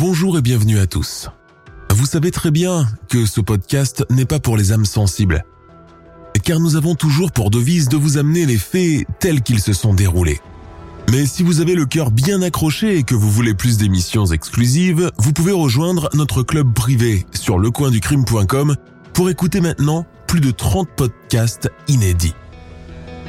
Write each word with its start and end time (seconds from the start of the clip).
Bonjour 0.00 0.38
et 0.38 0.40
bienvenue 0.40 0.78
à 0.78 0.86
tous. 0.86 1.28
Vous 1.90 2.06
savez 2.06 2.30
très 2.30 2.50
bien 2.50 2.88
que 3.10 3.26
ce 3.26 3.42
podcast 3.42 4.02
n'est 4.08 4.24
pas 4.24 4.40
pour 4.40 4.56
les 4.56 4.72
âmes 4.72 4.86
sensibles, 4.86 5.44
car 6.42 6.58
nous 6.58 6.76
avons 6.76 6.94
toujours 6.94 7.32
pour 7.32 7.50
devise 7.50 7.90
de 7.90 7.98
vous 7.98 8.16
amener 8.16 8.46
les 8.46 8.56
faits 8.56 9.06
tels 9.18 9.42
qu'ils 9.42 9.60
se 9.60 9.74
sont 9.74 9.92
déroulés. 9.92 10.40
Mais 11.10 11.26
si 11.26 11.42
vous 11.42 11.60
avez 11.60 11.74
le 11.74 11.84
cœur 11.84 12.12
bien 12.12 12.40
accroché 12.40 12.96
et 12.96 13.02
que 13.02 13.14
vous 13.14 13.30
voulez 13.30 13.52
plus 13.52 13.76
d'émissions 13.76 14.24
exclusives, 14.24 15.10
vous 15.18 15.34
pouvez 15.34 15.52
rejoindre 15.52 16.08
notre 16.14 16.42
club 16.42 16.72
privé 16.72 17.26
sur 17.32 17.58
lecoinducrime.com 17.58 18.76
pour 19.12 19.28
écouter 19.28 19.60
maintenant 19.60 20.06
plus 20.26 20.40
de 20.40 20.50
30 20.50 20.88
podcasts 20.96 21.70
inédits. 21.88 22.34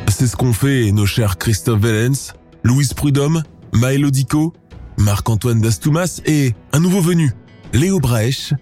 C'est 0.07 0.25
ce 0.25 0.37
qu'ont 0.37 0.53
fait 0.53 0.89
nos 0.93 1.05
chers 1.05 1.37
Christophe 1.37 1.81
Vellens, 1.81 2.31
Louise 2.63 2.93
Prudhomme, 2.93 3.43
Maël 3.73 4.05
Odico, 4.05 4.53
Marc-Antoine 4.97 5.61
Dastoumas 5.61 6.21
et 6.25 6.53
un 6.73 6.79
nouveau 6.79 7.01
venu, 7.01 7.31
Léo 7.73 7.99
Braech, 7.99 8.53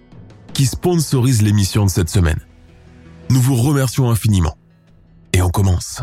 qui 0.54 0.66
sponsorise 0.66 1.42
l'émission 1.42 1.86
de 1.86 1.90
cette 1.90 2.10
semaine. 2.10 2.40
Nous 3.30 3.42
vous 3.42 3.56
remercions 3.56 4.10
infiniment. 4.10 4.58
Et 5.34 5.42
on 5.42 5.50
commence. 5.50 6.02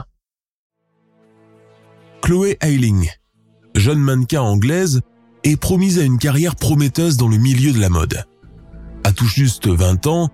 Chloé 2.23 2.57
Eiling, 2.61 3.09
jeune 3.75 3.99
mannequin 3.99 4.41
anglaise, 4.41 5.01
est 5.45 5.57
promise 5.57 5.99
à 5.99 6.03
une 6.03 6.19
carrière 6.19 6.57
prometteuse 6.57 7.17
dans 7.17 7.29
le 7.29 7.37
milieu 7.37 7.73
de 7.73 7.81
la 7.81 7.89
mode. 7.89 8.25
À 9.05 9.13
tout 9.13 9.27
juste 9.27 9.69
20 9.69 10.07
ans, 10.07 10.31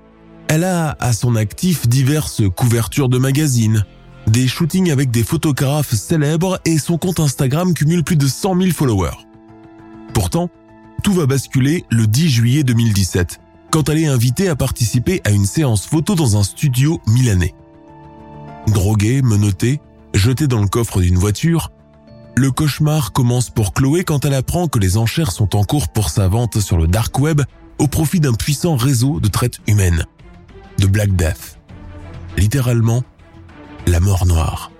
elle 0.49 0.65
a 0.65 0.97
à 1.01 1.13
son 1.13 1.37
actif 1.37 1.89
diverses 1.89 2.43
couvertures 2.57 3.09
de 3.09 3.19
magazines, 3.19 3.85
des 4.27 4.47
shootings 4.47 4.91
avec 4.91 5.11
des 5.11 5.25
photographes 5.25 5.93
célèbres 5.95 6.61
et 6.65 6.79
son 6.79 6.99
compte 6.99 7.21
Instagram 7.21 7.75
cumule 7.75 8.05
plus 8.05 8.17
de 8.17 8.27
100 8.27 8.59
000 8.59 8.71
followers. 8.71 9.17
Pourtant, 10.15 10.51
tout 11.03 11.13
va 11.13 11.27
basculer 11.27 11.85
le 11.91 12.07
10 12.07 12.29
juillet 12.29 12.63
2017, 12.63 13.41
quand 13.71 13.89
elle 13.89 13.99
est 13.99 14.07
invitée 14.07 14.49
à 14.49 14.57
participer 14.57 15.21
à 15.25 15.31
une 15.31 15.47
séance 15.47 15.87
photo 15.87 16.15
dans 16.15 16.37
un 16.37 16.43
studio 16.43 17.01
milanais. 17.07 17.55
Droguée, 18.69 19.23
menottée, 19.23 19.81
jetée 20.15 20.47
dans 20.47 20.61
le 20.61 20.69
coffre 20.69 21.01
d'une 21.01 21.19
voiture, 21.19 21.71
le 22.35 22.51
cauchemar 22.51 23.13
commence 23.13 23.51
pour 23.51 23.75
Chloé 23.75 24.05
quand 24.05 24.25
elle 24.25 24.35
apprend 24.35 24.69
que 24.69 24.79
les 24.79 24.97
enchères 24.97 25.33
sont 25.33 25.57
en 25.57 25.65
cours 25.65 25.89
pour 25.89 26.09
sa 26.09 26.29
vente 26.29 26.61
sur 26.61 26.79
le 26.79 26.87
dark 26.87 27.19
web 27.19 27.43
au 27.79 27.89
profit 27.89 28.21
d'un 28.21 28.33
puissant 28.33 28.77
réseau 28.77 29.21
de 29.21 29.29
traite 29.29 29.59
humaine, 29.67 30.07
de 30.79 30.87
Black 30.87 31.15
Death. 31.15 31.59
Littéralement, 32.39 33.03
la 33.87 34.01
mort 34.01 34.25
noire. 34.25 34.71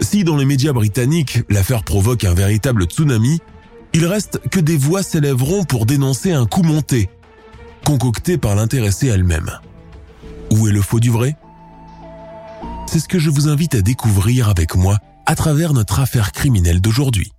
Si 0.00 0.24
dans 0.24 0.36
les 0.36 0.44
médias 0.44 0.72
britanniques, 0.72 1.42
l'affaire 1.48 1.82
provoque 1.82 2.24
un 2.24 2.34
véritable 2.34 2.84
tsunami, 2.84 3.40
il 3.92 4.06
reste 4.06 4.40
que 4.50 4.60
des 4.60 4.76
voix 4.76 5.02
s'élèveront 5.02 5.64
pour 5.64 5.86
dénoncer 5.86 6.32
un 6.32 6.46
coup 6.46 6.62
monté, 6.62 7.08
concocté 7.84 8.38
par 8.38 8.54
l'intéressée 8.54 9.08
elle-même. 9.08 9.50
Où 10.50 10.68
est 10.68 10.72
le 10.72 10.82
faux 10.82 11.00
du 11.00 11.10
vrai? 11.10 11.36
C'est 12.86 13.00
ce 13.00 13.08
que 13.08 13.18
je 13.18 13.30
vous 13.30 13.48
invite 13.48 13.74
à 13.74 13.82
découvrir 13.82 14.48
avec 14.48 14.76
moi 14.76 14.98
à 15.26 15.34
travers 15.34 15.72
notre 15.72 16.00
affaire 16.00 16.32
criminelle 16.32 16.80
d'aujourd'hui. 16.80 17.32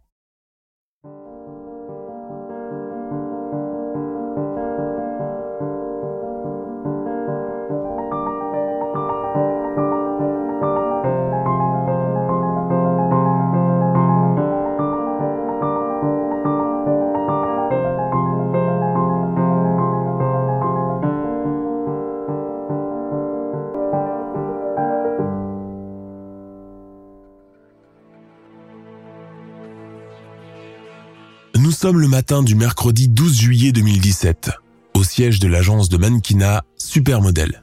Nous 31.67 31.73
sommes 31.73 31.99
le 31.99 32.07
matin 32.07 32.43
du 32.43 32.55
mercredi 32.55 33.09
12 33.09 33.41
juillet 33.41 33.71
2017, 33.73 34.51
au 34.93 35.03
siège 35.03 35.41
de 35.41 35.49
l'agence 35.49 35.89
de 35.89 35.97
mannequinat 35.97 36.63
Supermodel. 36.77 37.61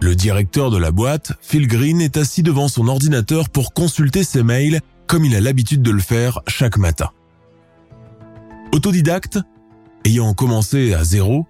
Le 0.00 0.16
directeur 0.16 0.72
de 0.72 0.78
la 0.78 0.90
boîte, 0.90 1.30
Phil 1.40 1.68
Green, 1.68 2.00
est 2.00 2.16
assis 2.16 2.42
devant 2.42 2.66
son 2.66 2.88
ordinateur 2.88 3.50
pour 3.50 3.72
consulter 3.72 4.24
ses 4.24 4.42
mails 4.42 4.80
comme 5.06 5.24
il 5.24 5.36
a 5.36 5.40
l'habitude 5.40 5.80
de 5.80 5.92
le 5.92 6.00
faire 6.00 6.40
chaque 6.48 6.76
matin. 6.76 7.10
Autodidacte, 8.72 9.38
ayant 10.04 10.34
commencé 10.34 10.92
à 10.92 11.04
zéro, 11.04 11.46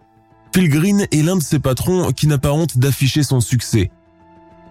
Phil 0.55 0.69
Green 0.69 1.07
est 1.11 1.23
l'un 1.23 1.37
de 1.37 1.43
ses 1.43 1.61
patrons 1.61 2.13
qui 2.13 2.27
n'a 2.27 2.37
pas 2.37 2.53
honte 2.53 2.77
d'afficher 2.77 3.23
son 3.23 3.41
succès, 3.41 3.91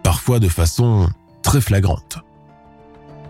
parfois 0.04 0.38
de 0.38 0.48
façon 0.48 1.10
très 1.42 1.60
flagrante. 1.60 2.20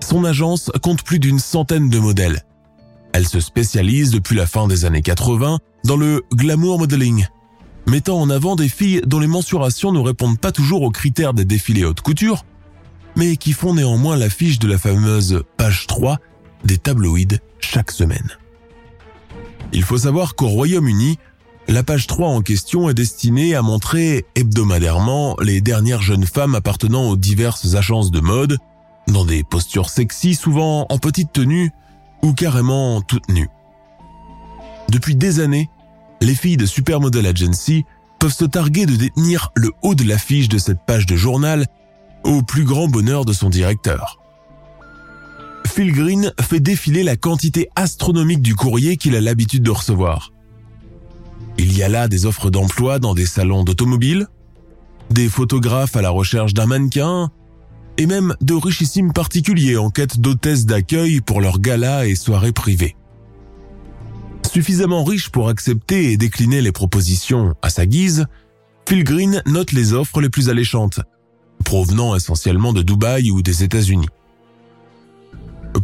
Son 0.01 0.25
agence 0.25 0.69
compte 0.81 1.03
plus 1.03 1.19
d'une 1.19 1.39
centaine 1.39 1.89
de 1.89 1.99
modèles. 1.99 2.43
Elle 3.13 3.27
se 3.27 3.39
spécialise 3.39 4.09
depuis 4.09 4.35
la 4.35 4.47
fin 4.47 4.67
des 4.67 4.85
années 4.85 5.03
80 5.03 5.59
dans 5.85 5.97
le 5.97 6.23
glamour 6.33 6.79
modeling, 6.79 7.27
mettant 7.85 8.19
en 8.19 8.29
avant 8.29 8.55
des 8.55 8.69
filles 8.69 9.01
dont 9.05 9.19
les 9.19 9.27
mensurations 9.27 9.91
ne 9.91 9.99
répondent 9.99 10.39
pas 10.39 10.51
toujours 10.51 10.81
aux 10.81 10.89
critères 10.89 11.35
des 11.35 11.45
défilés 11.45 11.85
haute 11.85 12.01
couture, 12.01 12.43
mais 13.15 13.37
qui 13.37 13.53
font 13.53 13.75
néanmoins 13.75 14.17
l'affiche 14.17 14.57
de 14.57 14.67
la 14.67 14.79
fameuse 14.79 15.43
page 15.57 15.85
3 15.85 16.17
des 16.65 16.79
tabloïds 16.79 17.39
chaque 17.59 17.91
semaine. 17.91 18.31
Il 19.73 19.83
faut 19.83 19.99
savoir 19.99 20.33
qu'au 20.35 20.47
Royaume-Uni, 20.47 21.19
la 21.67 21.83
page 21.83 22.07
3 22.07 22.29
en 22.29 22.41
question 22.41 22.89
est 22.89 22.95
destinée 22.95 23.53
à 23.53 23.61
montrer 23.61 24.25
hebdomadairement 24.35 25.37
les 25.39 25.61
dernières 25.61 26.01
jeunes 26.01 26.25
femmes 26.25 26.55
appartenant 26.55 27.09
aux 27.09 27.15
diverses 27.15 27.75
agences 27.75 28.11
de 28.11 28.19
mode, 28.19 28.57
dans 29.07 29.25
des 29.25 29.43
postures 29.43 29.89
sexy 29.89 30.33
souvent 30.33 30.87
en 30.89 30.97
petite 30.97 31.31
tenue 31.31 31.71
ou 32.23 32.33
carrément 32.33 33.01
toutes 33.01 33.29
nues. 33.29 33.49
Depuis 34.89 35.15
des 35.15 35.39
années, 35.39 35.69
les 36.21 36.35
filles 36.35 36.57
de 36.57 36.65
Supermodel 36.65 37.27
Agency 37.27 37.85
peuvent 38.19 38.33
se 38.33 38.45
targuer 38.45 38.85
de 38.85 38.95
détenir 38.95 39.51
le 39.55 39.71
haut 39.81 39.95
de 39.95 40.03
l'affiche 40.05 40.49
de 40.49 40.57
cette 40.57 40.85
page 40.85 41.05
de 41.05 41.15
journal 41.15 41.67
au 42.23 42.41
plus 42.41 42.63
grand 42.63 42.87
bonheur 42.87 43.25
de 43.25 43.33
son 43.33 43.49
directeur. 43.49 44.19
Phil 45.67 45.91
Green 45.91 46.31
fait 46.39 46.59
défiler 46.59 47.03
la 47.03 47.17
quantité 47.17 47.69
astronomique 47.75 48.41
du 48.41 48.55
courrier 48.55 48.95
qu'il 48.95 49.15
a 49.15 49.21
l'habitude 49.21 49.63
de 49.63 49.71
recevoir. 49.71 50.31
Il 51.57 51.75
y 51.75 51.83
a 51.83 51.89
là 51.89 52.07
des 52.07 52.25
offres 52.25 52.49
d'emploi 52.49 52.99
dans 52.99 53.13
des 53.13 53.25
salons 53.25 53.63
d'automobile, 53.63 54.27
des 55.09 55.29
photographes 55.29 55.95
à 55.95 56.01
la 56.01 56.09
recherche 56.09 56.53
d'un 56.53 56.65
mannequin, 56.65 57.31
et 57.97 58.05
même 58.05 58.35
de 58.41 58.53
richissimes 58.53 59.13
particuliers 59.13 59.77
en 59.77 59.89
quête 59.89 60.19
d'hôtesses 60.19 60.65
d'accueil 60.65 61.21
pour 61.21 61.41
leurs 61.41 61.59
galas 61.59 62.05
et 62.05 62.15
soirées 62.15 62.51
privées. 62.51 62.95
Suffisamment 64.51 65.03
riche 65.03 65.29
pour 65.29 65.49
accepter 65.49 66.11
et 66.11 66.17
décliner 66.17 66.61
les 66.61 66.71
propositions 66.71 67.55
à 67.61 67.69
sa 67.69 67.85
guise, 67.85 68.25
Phil 68.87 69.03
Green 69.03 69.41
note 69.45 69.71
les 69.71 69.93
offres 69.93 70.21
les 70.21 70.29
plus 70.29 70.49
alléchantes, 70.49 70.99
provenant 71.63 72.15
essentiellement 72.15 72.73
de 72.73 72.81
Dubaï 72.81 73.31
ou 73.31 73.41
des 73.41 73.63
États-Unis. 73.63 74.09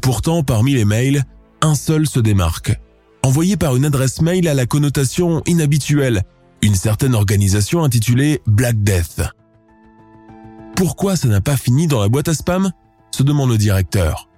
Pourtant, 0.02 0.44
parmi 0.44 0.74
les 0.74 0.86
mails, 0.86 1.24
un 1.62 1.76
seul 1.76 2.08
se 2.08 2.20
démarque, 2.20 2.80
envoyé 3.24 3.58
par 3.58 3.76
une 3.76 3.86
adresse 3.86 4.22
mail 4.22 4.48
à 4.48 4.54
la 4.54 4.66
connotation 4.66 5.42
inhabituelle, 5.46 6.24
une 6.62 6.76
certaine 6.76 7.16
organisation 7.16 7.84
intitulée 7.84 8.42
Black 8.46 8.84
Death. 8.84 9.22
Pourquoi 10.80 11.18
ça 11.18 11.28
n'a 11.28 11.42
pas 11.42 11.58
fini 11.58 11.88
dans 11.88 12.00
la 12.00 12.08
boîte 12.08 12.30
à 12.30 12.34
spam? 12.34 12.72
se 13.12 13.22
demande 13.22 13.50
le 13.50 13.58
directeur. 13.58 14.30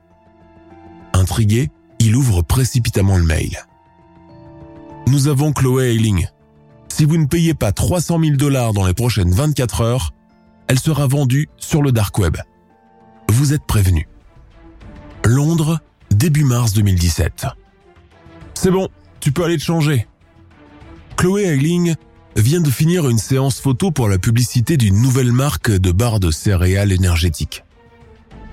Intrigué, 1.13 1.69
il 1.99 2.15
ouvre 2.15 2.41
précipitamment 2.41 3.15
le 3.15 3.23
mail. 3.23 3.59
Nous 5.05 5.27
avons 5.27 5.53
Chloé 5.53 5.93
Eiling. 5.93 6.25
Si 6.87 7.05
vous 7.05 7.17
ne 7.17 7.27
payez 7.27 7.53
pas 7.53 7.71
300 7.71 8.19
000 8.23 8.37
dollars 8.37 8.73
dans 8.73 8.87
les 8.87 8.95
prochaines 8.95 9.31
24 9.31 9.81
heures, 9.81 10.15
elle 10.67 10.79
sera 10.79 11.05
vendue 11.05 11.47
sur 11.57 11.83
le 11.83 11.91
dark 11.91 12.17
web. 12.17 12.37
Vous 13.29 13.53
êtes 13.53 13.67
prévenu. 13.67 14.07
Londres, 15.23 15.79
début 16.09 16.43
mars 16.43 16.73
2017. 16.73 17.45
C'est 18.55 18.71
bon, 18.71 18.87
tu 19.19 19.31
peux 19.31 19.43
aller 19.43 19.57
te 19.57 19.63
changer. 19.63 20.07
Chloé 21.17 21.43
Eiling 21.43 21.93
vient 22.35 22.61
de 22.61 22.69
finir 22.69 23.09
une 23.09 23.17
séance 23.17 23.59
photo 23.59 23.91
pour 23.91 24.07
la 24.07 24.17
publicité 24.17 24.77
d'une 24.77 25.01
nouvelle 25.01 25.31
marque 25.31 25.71
de 25.71 25.91
barres 25.91 26.19
de 26.19 26.31
céréales 26.31 26.91
énergétiques. 26.91 27.63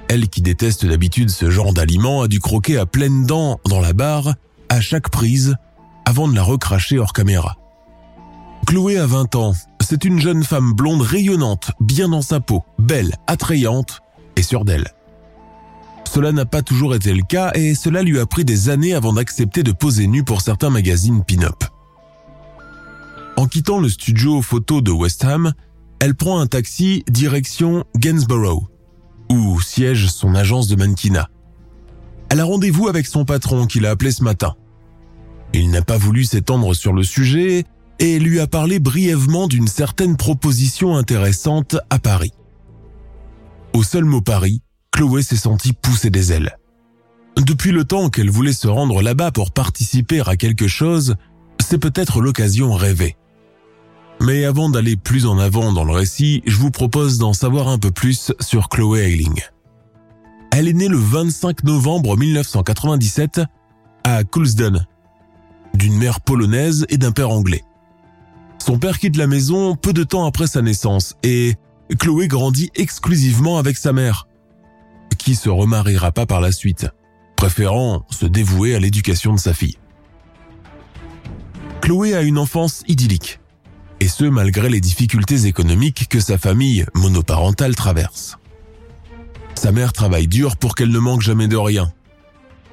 Elle 0.08 0.28
qui 0.28 0.42
déteste 0.42 0.86
d'habitude 0.86 1.30
ce 1.30 1.50
genre 1.50 1.72
d'aliment 1.72 2.22
a 2.22 2.28
dû 2.28 2.40
croquer 2.40 2.78
à 2.78 2.86
pleines 2.86 3.26
dents 3.26 3.60
dans 3.66 3.80
la 3.80 3.92
barre 3.92 4.34
à 4.68 4.80
chaque 4.80 5.10
prise 5.10 5.56
avant 6.04 6.28
de 6.28 6.34
la 6.34 6.42
recracher 6.42 6.98
hors 6.98 7.12
caméra. 7.12 7.56
Chloé 8.66 8.98
a 8.98 9.06
20 9.06 9.34
ans, 9.36 9.54
c'est 9.80 10.04
une 10.04 10.18
jeune 10.18 10.44
femme 10.44 10.72
blonde 10.72 11.02
rayonnante, 11.02 11.70
bien 11.80 12.08
dans 12.08 12.22
sa 12.22 12.40
peau, 12.40 12.64
belle, 12.78 13.14
attrayante 13.26 14.00
et 14.36 14.42
sûre 14.42 14.64
d'elle. 14.64 14.92
Cela 16.12 16.32
n'a 16.32 16.46
pas 16.46 16.62
toujours 16.62 16.94
été 16.94 17.12
le 17.12 17.22
cas 17.22 17.52
et 17.54 17.74
cela 17.74 18.02
lui 18.02 18.18
a 18.18 18.26
pris 18.26 18.44
des 18.44 18.70
années 18.70 18.94
avant 18.94 19.12
d'accepter 19.12 19.62
de 19.62 19.72
poser 19.72 20.06
nue 20.06 20.24
pour 20.24 20.40
certains 20.40 20.70
magazines 20.70 21.22
pin-up. 21.22 21.64
En 23.38 23.46
quittant 23.46 23.78
le 23.78 23.88
studio 23.88 24.42
photo 24.42 24.80
de 24.80 24.90
West 24.90 25.22
Ham, 25.22 25.52
elle 26.00 26.16
prend 26.16 26.40
un 26.40 26.48
taxi 26.48 27.04
direction 27.08 27.84
Gainsborough, 27.96 28.66
où 29.30 29.60
siège 29.60 30.08
son 30.08 30.34
agence 30.34 30.66
de 30.66 30.74
mannequinat. 30.74 31.28
Elle 32.30 32.40
a 32.40 32.44
rendez-vous 32.44 32.88
avec 32.88 33.06
son 33.06 33.24
patron 33.24 33.66
qui 33.66 33.78
l'a 33.78 33.90
appelé 33.90 34.10
ce 34.10 34.24
matin. 34.24 34.56
Il 35.54 35.70
n'a 35.70 35.82
pas 35.82 35.98
voulu 35.98 36.24
s'étendre 36.24 36.74
sur 36.74 36.92
le 36.92 37.04
sujet 37.04 37.62
et 38.00 38.18
lui 38.18 38.40
a 38.40 38.48
parlé 38.48 38.80
brièvement 38.80 39.46
d'une 39.46 39.68
certaine 39.68 40.16
proposition 40.16 40.96
intéressante 40.96 41.76
à 41.90 42.00
Paris. 42.00 42.32
Au 43.72 43.84
seul 43.84 44.04
mot 44.04 44.20
Paris, 44.20 44.62
Chloé 44.90 45.22
s'est 45.22 45.36
sentie 45.36 45.74
pousser 45.74 46.10
des 46.10 46.32
ailes. 46.32 46.58
Depuis 47.36 47.70
le 47.70 47.84
temps 47.84 48.10
qu'elle 48.10 48.30
voulait 48.30 48.52
se 48.52 48.66
rendre 48.66 49.00
là-bas 49.00 49.30
pour 49.30 49.52
participer 49.52 50.22
à 50.26 50.34
quelque 50.34 50.66
chose, 50.66 51.14
c'est 51.60 51.78
peut-être 51.78 52.20
l'occasion 52.20 52.74
rêvée. 52.74 53.14
Mais 54.20 54.44
avant 54.44 54.68
d'aller 54.68 54.96
plus 54.96 55.26
en 55.26 55.38
avant 55.38 55.72
dans 55.72 55.84
le 55.84 55.92
récit, 55.92 56.42
je 56.46 56.56
vous 56.56 56.70
propose 56.70 57.18
d'en 57.18 57.32
savoir 57.32 57.68
un 57.68 57.78
peu 57.78 57.90
plus 57.90 58.32
sur 58.40 58.68
Chloé 58.68 59.12
Eiling. 59.12 59.40
Elle 60.50 60.66
est 60.66 60.72
née 60.72 60.88
le 60.88 60.96
25 60.96 61.62
novembre 61.64 62.16
1997 62.16 63.42
à 64.02 64.24
Coulsdon, 64.24 64.80
d'une 65.74 65.96
mère 65.96 66.20
polonaise 66.20 66.84
et 66.88 66.98
d'un 66.98 67.12
père 67.12 67.30
anglais. 67.30 67.62
Son 68.58 68.78
père 68.78 68.98
quitte 68.98 69.16
la 69.16 69.28
maison 69.28 69.76
peu 69.76 69.92
de 69.92 70.02
temps 70.02 70.26
après 70.26 70.48
sa 70.48 70.62
naissance 70.62 71.14
et 71.22 71.54
Chloé 71.98 72.26
grandit 72.28 72.70
exclusivement 72.74 73.58
avec 73.58 73.76
sa 73.76 73.92
mère, 73.92 74.26
qui 75.16 75.36
se 75.36 75.48
remariera 75.48 76.12
pas 76.12 76.26
par 76.26 76.40
la 76.40 76.52
suite, 76.52 76.88
préférant 77.36 78.04
se 78.10 78.26
dévouer 78.26 78.74
à 78.74 78.80
l'éducation 78.80 79.32
de 79.32 79.38
sa 79.38 79.54
fille. 79.54 79.78
Chloé 81.80 82.14
a 82.14 82.22
une 82.22 82.36
enfance 82.36 82.82
idyllique, 82.88 83.40
et 84.00 84.08
ce 84.08 84.24
malgré 84.24 84.68
les 84.68 84.80
difficultés 84.80 85.46
économiques 85.46 86.08
que 86.08 86.20
sa 86.20 86.38
famille 86.38 86.86
monoparentale 86.94 87.74
traverse. 87.74 88.38
Sa 89.54 89.72
mère 89.72 89.92
travaille 89.92 90.28
dur 90.28 90.56
pour 90.56 90.74
qu'elle 90.74 90.90
ne 90.90 90.98
manque 90.98 91.22
jamais 91.22 91.48
de 91.48 91.56
rien. 91.56 91.92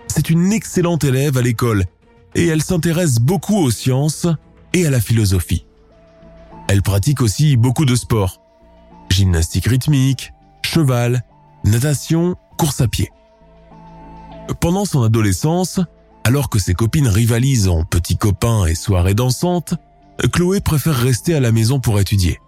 C'est 0.08 0.30
une 0.30 0.54
excellente 0.54 1.04
élève 1.04 1.38
à 1.38 1.42
l'école 1.42 1.86
et 2.36 2.46
elle 2.46 2.62
s'intéresse 2.62 3.20
beaucoup 3.20 3.58
aux 3.58 3.72
sciences 3.72 4.28
et 4.74 4.86
à 4.86 4.90
la 4.90 5.02
philosophie. 5.02 5.66
Elle 6.68 6.82
pratique 6.82 7.22
aussi 7.22 7.58
beaucoup 7.58 7.86
de 7.86 7.96
sports. 7.96 8.42
Gymnastique 9.10 9.66
rythmique, 9.66 10.34
cheval, 10.64 11.24
natation, 11.64 12.36
course 12.58 12.82
à 12.82 12.88
pied. 12.88 13.10
Pendant 14.60 14.86
son 14.86 15.04
adolescence, 15.04 15.80
alors 16.24 16.50
que 16.50 16.60
ses 16.60 16.74
copines 16.74 17.08
rivalisent 17.08 17.68
en 17.68 17.84
petits 17.84 18.18
copains 18.18 18.66
et 18.66 18.76
soirées 18.76 19.14
dansantes, 19.14 19.76
Chloé 20.32 20.60
préfère 20.60 20.96
rester 20.96 21.36
à 21.36 21.40
la 21.40 21.52
maison 21.52 21.80
pour 21.80 22.00
étudier. 22.00 22.40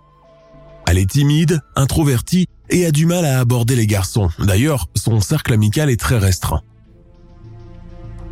Elle 0.87 0.97
est 0.97 1.09
timide, 1.09 1.61
introvertie 1.75 2.47
et 2.69 2.85
a 2.85 2.91
du 2.91 3.05
mal 3.05 3.25
à 3.25 3.39
aborder 3.39 3.75
les 3.75 3.87
garçons. 3.87 4.29
D'ailleurs, 4.39 4.87
son 4.95 5.19
cercle 5.19 5.53
amical 5.53 5.89
est 5.89 5.99
très 5.99 6.17
restreint. 6.17 6.61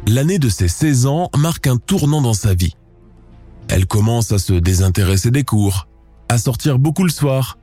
L'année 0.07 0.39
de 0.39 0.49
ses 0.49 0.67
16 0.67 1.05
ans 1.05 1.29
marque 1.35 1.67
un 1.67 1.77
tournant 1.77 2.21
dans 2.21 2.33
sa 2.33 2.53
vie. 2.53 2.75
Elle 3.67 3.87
commence 3.87 4.31
à 4.31 4.37
se 4.37 4.53
désintéresser 4.53 5.31
des 5.31 5.43
cours, 5.43 5.87
à 6.29 6.37
sortir 6.37 6.79
beaucoup 6.79 7.03
le 7.03 7.09
soir, 7.09 7.57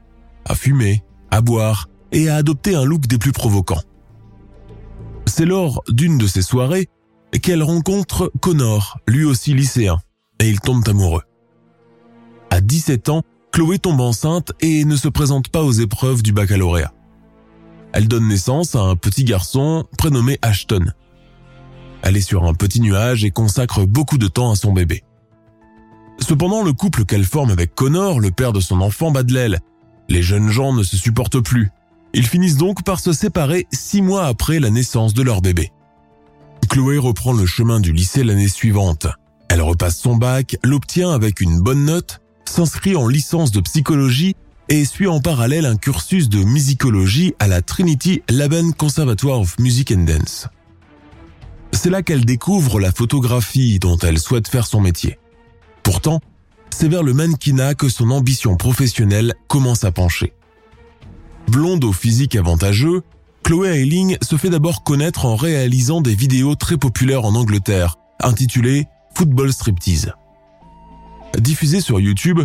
à 0.45 0.55
fumer, 0.55 1.03
à 1.31 1.41
boire 1.41 1.89
et 2.11 2.29
à 2.29 2.37
adopter 2.37 2.75
un 2.75 2.85
look 2.85 3.07
des 3.07 3.19
plus 3.19 3.33
provocants. 3.33 3.83
C'est 5.27 5.47
lors 5.47 5.83
d'une 5.89 6.19
de 6.19 6.27
ces 6.27 6.43
soirées 6.43 6.89
qu'elle 7.41 7.63
rencontre 7.63 8.31
Connor, 8.41 8.99
lui 9.09 9.25
aussi 9.25 9.55
lycéen, 9.55 9.99
et 10.39 10.49
ils 10.49 10.61
tombent 10.61 10.87
amoureux. 10.87 11.23
À 12.53 12.61
17 12.61 13.09
ans, 13.09 13.23
Chloé 13.51 13.79
tombe 13.79 14.03
enceinte 14.03 14.53
et 14.61 14.85
ne 14.85 14.95
se 14.95 15.09
présente 15.09 15.49
pas 15.49 15.63
aux 15.63 15.73
épreuves 15.73 16.23
du 16.23 16.35
baccalauréat. 16.35 16.93
Elle 17.95 18.09
donne 18.09 18.29
naissance 18.29 18.75
à 18.75 18.81
un 18.81 18.95
petit 18.95 19.25
garçon 19.25 19.87
prénommé 19.97 20.39
Ashton. 20.43 20.85
Elle 22.03 22.19
est 22.19 22.21
sur 22.21 22.45
un 22.45 22.53
petit 22.53 22.83
nuage 22.83 23.25
et 23.25 23.31
consacre 23.31 23.87
beaucoup 23.87 24.19
de 24.19 24.29
temps 24.29 24.51
à 24.51 24.55
son 24.55 24.75
bébé. 24.75 25.03
Cependant, 26.19 26.63
le 26.63 26.75
couple 26.75 27.07
qu'elle 27.07 27.25
forme 27.25 27.49
avec 27.49 27.75
Connor, 27.75 28.21
le 28.21 28.31
père 28.31 28.53
de 28.53 28.61
son 28.61 28.83
enfant, 28.83 29.11
bat 29.11 29.23
de 29.23 29.33
l'aile. 29.33 29.61
Les 30.11 30.23
jeunes 30.23 30.51
gens 30.51 30.75
ne 30.75 30.83
se 30.83 30.99
supportent 30.99 31.41
plus. 31.41 31.71
Ils 32.13 32.27
finissent 32.27 32.59
donc 32.59 32.85
par 32.85 33.01
se 33.01 33.15
séparer 33.15 33.67
six 33.73 34.03
mois 34.03 34.27
après 34.27 34.61
la 34.61 34.69
naissance 34.69 35.15
de 35.15 35.23
leur 35.23 35.41
bébé. 35.41 35.73
Chloé 36.69 36.99
reprend 36.99 37.33
le 37.33 37.47
chemin 37.47 37.81
du 37.81 37.95
lycée 37.95 38.23
l'année 38.23 38.49
suivante. 38.49 39.07
Elle 39.49 39.63
repasse 39.63 39.99
son 39.99 40.17
bac, 40.17 40.59
l'obtient 40.63 41.13
avec 41.13 41.41
une 41.41 41.59
bonne 41.59 41.87
note, 41.87 42.22
s'inscrit 42.53 42.97
en 42.97 43.09
licence 43.09 43.51
de 43.51 43.61
psychologie 43.61 44.37
et 44.69 44.85
suit 44.85 45.07
en 45.07 45.21
parallèle 45.21 45.65
un 45.65 45.77
cursus 45.77 46.29
de 46.29 46.45
musicologie 46.45 47.35
à 47.39 47.49
la 47.49 47.63
Trinity 47.63 48.23
Laban 48.29 48.73
Conservatoire 48.73 49.41
of 49.41 49.59
Music 49.59 49.91
and 49.91 50.05
Dance. 50.05 50.49
C'est 51.73 51.89
là 51.89 52.03
qu'elle 52.03 52.27
découvre 52.27 52.79
la 52.79 52.93
photographie 52.93 53.79
dont 53.79 53.97
elle 53.97 54.19
souhaite 54.19 54.49
faire 54.49 54.67
son 54.67 54.83
métier. 54.83 55.19
Pourtant, 55.83 56.21
c'est 56.69 56.89
vers 56.89 57.03
le 57.03 57.15
mannequinat 57.15 57.75
que 57.75 57.89
son 57.89 58.11
ambition 58.11 58.57
professionnelle 58.57 59.33
commence 59.49 59.85
à 59.85 59.91
pencher. 59.91 60.35
Blonde 61.49 61.85
au 61.85 61.93
physique 61.93 62.37
avantageux, 62.37 63.03
Chloé 63.43 63.81
Eiling 63.81 64.19
se 64.21 64.37
fait 64.37 64.51
d'abord 64.51 64.85
connaître 64.85 65.25
en 65.25 65.37
réalisant 65.37 66.03
des 66.03 66.15
vidéos 66.15 66.55
très 66.55 66.77
populaires 66.77 67.25
en 67.25 67.35
Angleterre, 67.35 67.97
intitulées 68.21 68.85
Football 69.15 69.55
Striptease. 69.55 70.13
Diffusées 71.39 71.81
sur 71.81 72.01
YouTube, 72.01 72.41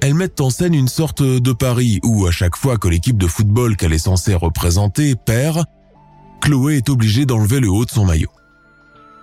elles 0.00 0.14
mettent 0.14 0.40
en 0.40 0.50
scène 0.50 0.74
une 0.74 0.88
sorte 0.88 1.22
de 1.22 1.52
pari 1.52 2.00
où 2.04 2.26
à 2.26 2.30
chaque 2.30 2.56
fois 2.56 2.76
que 2.76 2.88
l'équipe 2.88 3.16
de 3.16 3.26
football 3.26 3.76
qu'elle 3.76 3.92
est 3.92 3.98
censée 3.98 4.34
représenter 4.34 5.14
perd, 5.14 5.64
Chloé 6.40 6.76
est 6.76 6.88
obligée 6.90 7.26
d'enlever 7.26 7.60
le 7.60 7.70
haut 7.70 7.84
de 7.84 7.90
son 7.90 8.04
maillot. 8.04 8.30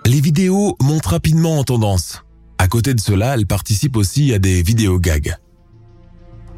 Les 0.05 0.19
vidéos 0.19 0.75
montent 0.81 1.05
rapidement 1.05 1.59
en 1.59 1.63
tendance. 1.63 2.23
À 2.57 2.67
côté 2.67 2.93
de 2.93 2.99
cela, 2.99 3.35
elle 3.35 3.47
participe 3.47 3.95
aussi 3.95 4.33
à 4.33 4.39
des 4.39 4.61
vidéos 4.63 4.99
gags. 4.99 5.35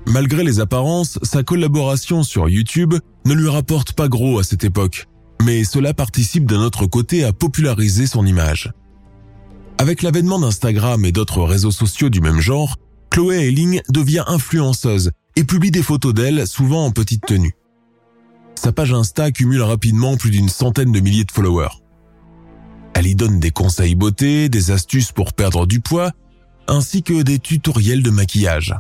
Malgré 0.08 0.44
les 0.44 0.60
apparences, 0.60 1.20
sa 1.24 1.44
collaboration 1.44 2.24
sur 2.24 2.48
YouTube 2.48 2.94
ne 3.26 3.34
lui 3.34 3.50
rapporte 3.50 3.94
pas 3.94 4.08
gros 4.08 4.40
à 4.40 4.44
cette 4.44 4.64
époque, 4.64 5.08
mais 5.44 5.64
cela 5.64 5.94
participe 5.94 6.46
d'un 6.46 6.62
autre 6.62 6.86
côté 6.86 7.24
à 7.24 7.34
populariser 7.34 8.08
son 8.08 8.26
image. 8.26 8.72
Avec 9.78 10.02
l'avènement 10.02 10.40
d'Instagram 10.40 11.04
et 11.04 11.12
d'autres 11.12 11.44
réseaux 11.44 11.72
sociaux 11.72 12.10
du 12.10 12.22
même 12.22 12.40
genre, 12.40 12.78
Chloé 13.10 13.48
Eiling 13.48 13.82
devient 13.90 14.24
influenceuse 14.28 15.12
et 15.36 15.44
publie 15.44 15.72
des 15.72 15.84
photos 15.84 16.14
d'elle, 16.14 16.48
souvent 16.48 16.86
en 16.86 16.92
petite 16.92 17.26
tenue. 17.26 17.56
Sa 18.56 18.72
page 18.72 18.94
Insta 18.94 19.32
cumule 19.32 19.62
rapidement 19.62 20.16
plus 20.16 20.32
d'une 20.32 20.50
centaine 20.50 20.92
de 20.92 21.00
milliers 21.02 21.26
de 21.26 21.32
followers. 21.32 21.82
Elle 22.94 23.08
y 23.08 23.16
donne 23.16 23.40
des 23.40 23.52
conseils 23.52 23.96
beauté, 23.96 24.48
des 24.48 24.72
astuces 24.72 25.12
pour 25.12 25.34
perdre 25.34 25.68
du 25.68 25.82
poids, 25.82 26.12
ainsi 26.68 27.04
que 27.04 27.22
des 27.22 27.40
tutoriels 27.40 28.02
de 28.02 28.10
maquillage. 28.10 28.74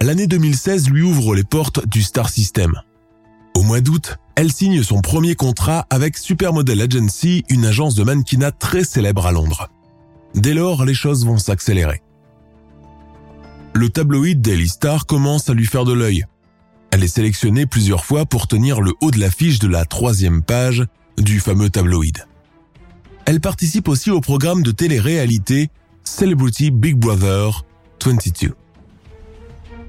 L'année 0.00 0.26
2016 0.26 0.90
lui 0.90 1.02
ouvre 1.02 1.34
les 1.34 1.44
portes 1.44 1.86
du 1.86 2.02
Star 2.02 2.28
System. 2.28 2.72
Au 3.54 3.62
mois 3.62 3.80
d'août, 3.80 4.18
elle 4.38 4.52
signe 4.52 4.84
son 4.84 5.00
premier 5.00 5.34
contrat 5.34 5.84
avec 5.90 6.16
Supermodel 6.16 6.80
Agency, 6.80 7.42
une 7.48 7.64
agence 7.64 7.96
de 7.96 8.04
mannequinat 8.04 8.52
très 8.52 8.84
célèbre 8.84 9.26
à 9.26 9.32
Londres. 9.32 9.68
Dès 10.36 10.54
lors, 10.54 10.84
les 10.84 10.94
choses 10.94 11.26
vont 11.26 11.38
s'accélérer. 11.38 12.02
Le 13.74 13.88
tabloïd 13.88 14.40
Daily 14.40 14.68
Star 14.68 15.06
commence 15.06 15.50
à 15.50 15.54
lui 15.54 15.66
faire 15.66 15.84
de 15.84 15.92
l'œil. 15.92 16.24
Elle 16.92 17.02
est 17.02 17.08
sélectionnée 17.08 17.66
plusieurs 17.66 18.04
fois 18.04 18.26
pour 18.26 18.46
tenir 18.46 18.80
le 18.80 18.92
haut 19.00 19.10
de 19.10 19.18
l'affiche 19.18 19.58
de 19.58 19.66
la 19.66 19.84
troisième 19.84 20.42
page 20.42 20.86
du 21.16 21.40
fameux 21.40 21.68
tabloïd. 21.68 22.24
Elle 23.24 23.40
participe 23.40 23.88
aussi 23.88 24.12
au 24.12 24.20
programme 24.20 24.62
de 24.62 24.70
télé-réalité 24.70 25.68
Celebrity 26.04 26.70
Big 26.70 26.94
Brother 26.94 27.64
22. 28.06 28.54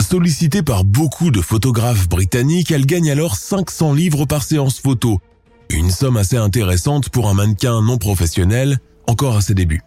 Sollicitée 0.10 0.64
par 0.64 0.86
beaucoup 0.86 1.30
de 1.30 1.40
photographes 1.40 2.10
britanniques, 2.10 2.72
elle 2.72 2.88
gagne 2.88 3.12
alors 3.12 3.36
500 3.36 3.94
livres 3.94 4.26
par 4.26 4.42
séance 4.42 4.80
photo, 4.80 5.20
une 5.70 5.92
somme 5.92 6.18
assez 6.18 6.36
intéressante 6.36 7.10
pour 7.10 7.30
un 7.30 7.36
mannequin 7.36 7.80
non 7.84 8.00
professionnel 8.00 8.80
encore 9.06 9.38
à 9.38 9.42
ses 9.42 9.54
débuts. 9.54 9.84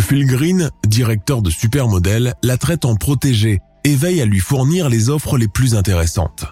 Phil 0.00 0.26
Green, 0.26 0.70
directeur 0.88 1.40
de 1.40 1.50
Supermodel, 1.50 2.34
la 2.42 2.56
traite 2.56 2.84
en 2.84 2.96
protégée 2.96 3.60
et 3.84 3.94
veille 3.94 4.20
à 4.20 4.24
lui 4.24 4.40
fournir 4.40 4.88
les 4.88 5.08
offres 5.08 5.38
les 5.38 5.46
plus 5.46 5.76
intéressantes. 5.76 6.46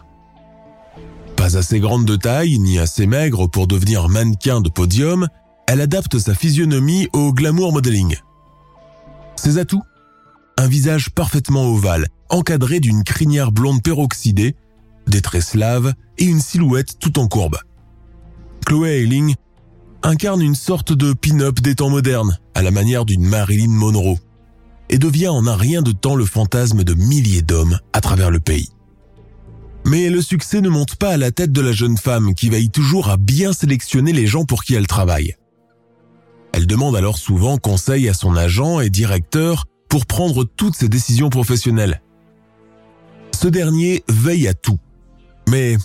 Pas 1.35 1.57
assez 1.57 1.81
grande 1.81 2.05
de 2.05 2.15
taille 2.15 2.57
ni 2.61 2.79
assez 2.79 3.09
maigre 3.09 3.49
pour 3.49 3.67
devenir 3.67 4.09
mannequin 4.09 4.61
de 4.61 4.69
podium, 4.69 5.27
elle 5.67 5.81
adapte 5.81 6.21
sa 6.21 6.37
physionomie 6.37 7.09
au 7.15 7.33
glamour 7.33 7.73
modeling. 7.73 8.17
Ses 9.35 9.59
atouts? 9.59 9.83
Un 10.57 10.69
visage 10.69 11.11
parfaitement 11.11 11.64
ovale, 11.64 12.09
encadré 12.28 12.80
d'une 12.80 13.04
crinière 13.04 13.52
blonde 13.52 13.83
peroxydée, 13.83 14.54
des 15.07 15.23
traits 15.23 15.42
slaves 15.42 15.95
et 16.19 16.25
une 16.25 16.40
silhouette 16.40 16.99
tout 16.99 17.19
en 17.19 17.28
courbe. 17.28 17.59
Chloé 18.66 19.00
Ayling 19.00 19.35
incarne 20.02 20.42
une 20.42 20.54
sorte 20.54 20.92
de 20.92 21.12
pin-up 21.12 21.61
des 21.61 21.75
temps 21.75 21.90
modernes, 21.90 22.38
à 22.54 22.62
la 22.62 22.71
manière 22.71 23.04
d'une 23.04 23.25
Marilyn 23.25 23.71
Monroe, 23.71 24.19
et 24.88 24.99
devient 24.99 25.28
en 25.28 25.47
un 25.47 25.57
rien 25.57 25.83
de 25.83 25.92
temps 25.92 26.14
le 26.14 26.25
fantasme 26.25 26.85
de 26.85 26.95
milliers 26.95 27.42
d'hommes 27.42 27.78
à 27.92 28.00
travers 28.00 28.30
le 28.30 28.40
pays. 28.40 28.71
Mais 29.87 30.11
le 30.11 30.21
succès 30.21 30.61
ne 30.61 30.69
monte 30.69 30.97
pas 30.97 31.11
à 31.11 31.16
la 31.16 31.30
tête 31.30 31.52
de 31.52 31.61
la 31.61 31.73
jeune 31.73 31.97
femme 31.97 32.35
qui 32.35 32.50
veille 32.50 32.71
toujours 32.71 33.09
à 33.09 33.16
bien 33.16 33.52
sélectionner 33.52 34.12
les 34.12 34.26
gens 34.26 34.45
pour 34.45 34.62
qui 34.62 34.75
elle 34.75 34.87
travaille. 34.87 35.37
Elle 36.52 36.66
demande 36.66 36.97
alors 36.97 37.19
souvent 37.19 37.57
conseil 37.59 38.09
à 38.09 38.14
son 38.14 38.37
agent 38.37 38.80
et 38.80 38.90
directeur 38.90 39.66
pour 39.91 40.07
prendre 40.07 40.45
toutes 40.45 40.77
ses 40.77 40.89
décisions 40.89 41.29
professionnelles. 41.29 42.01
Ce 43.39 43.49
dernier 43.49 44.03
veille 44.09 44.49
à 44.49 44.55
tout, 44.55 44.79
mais 45.49 45.77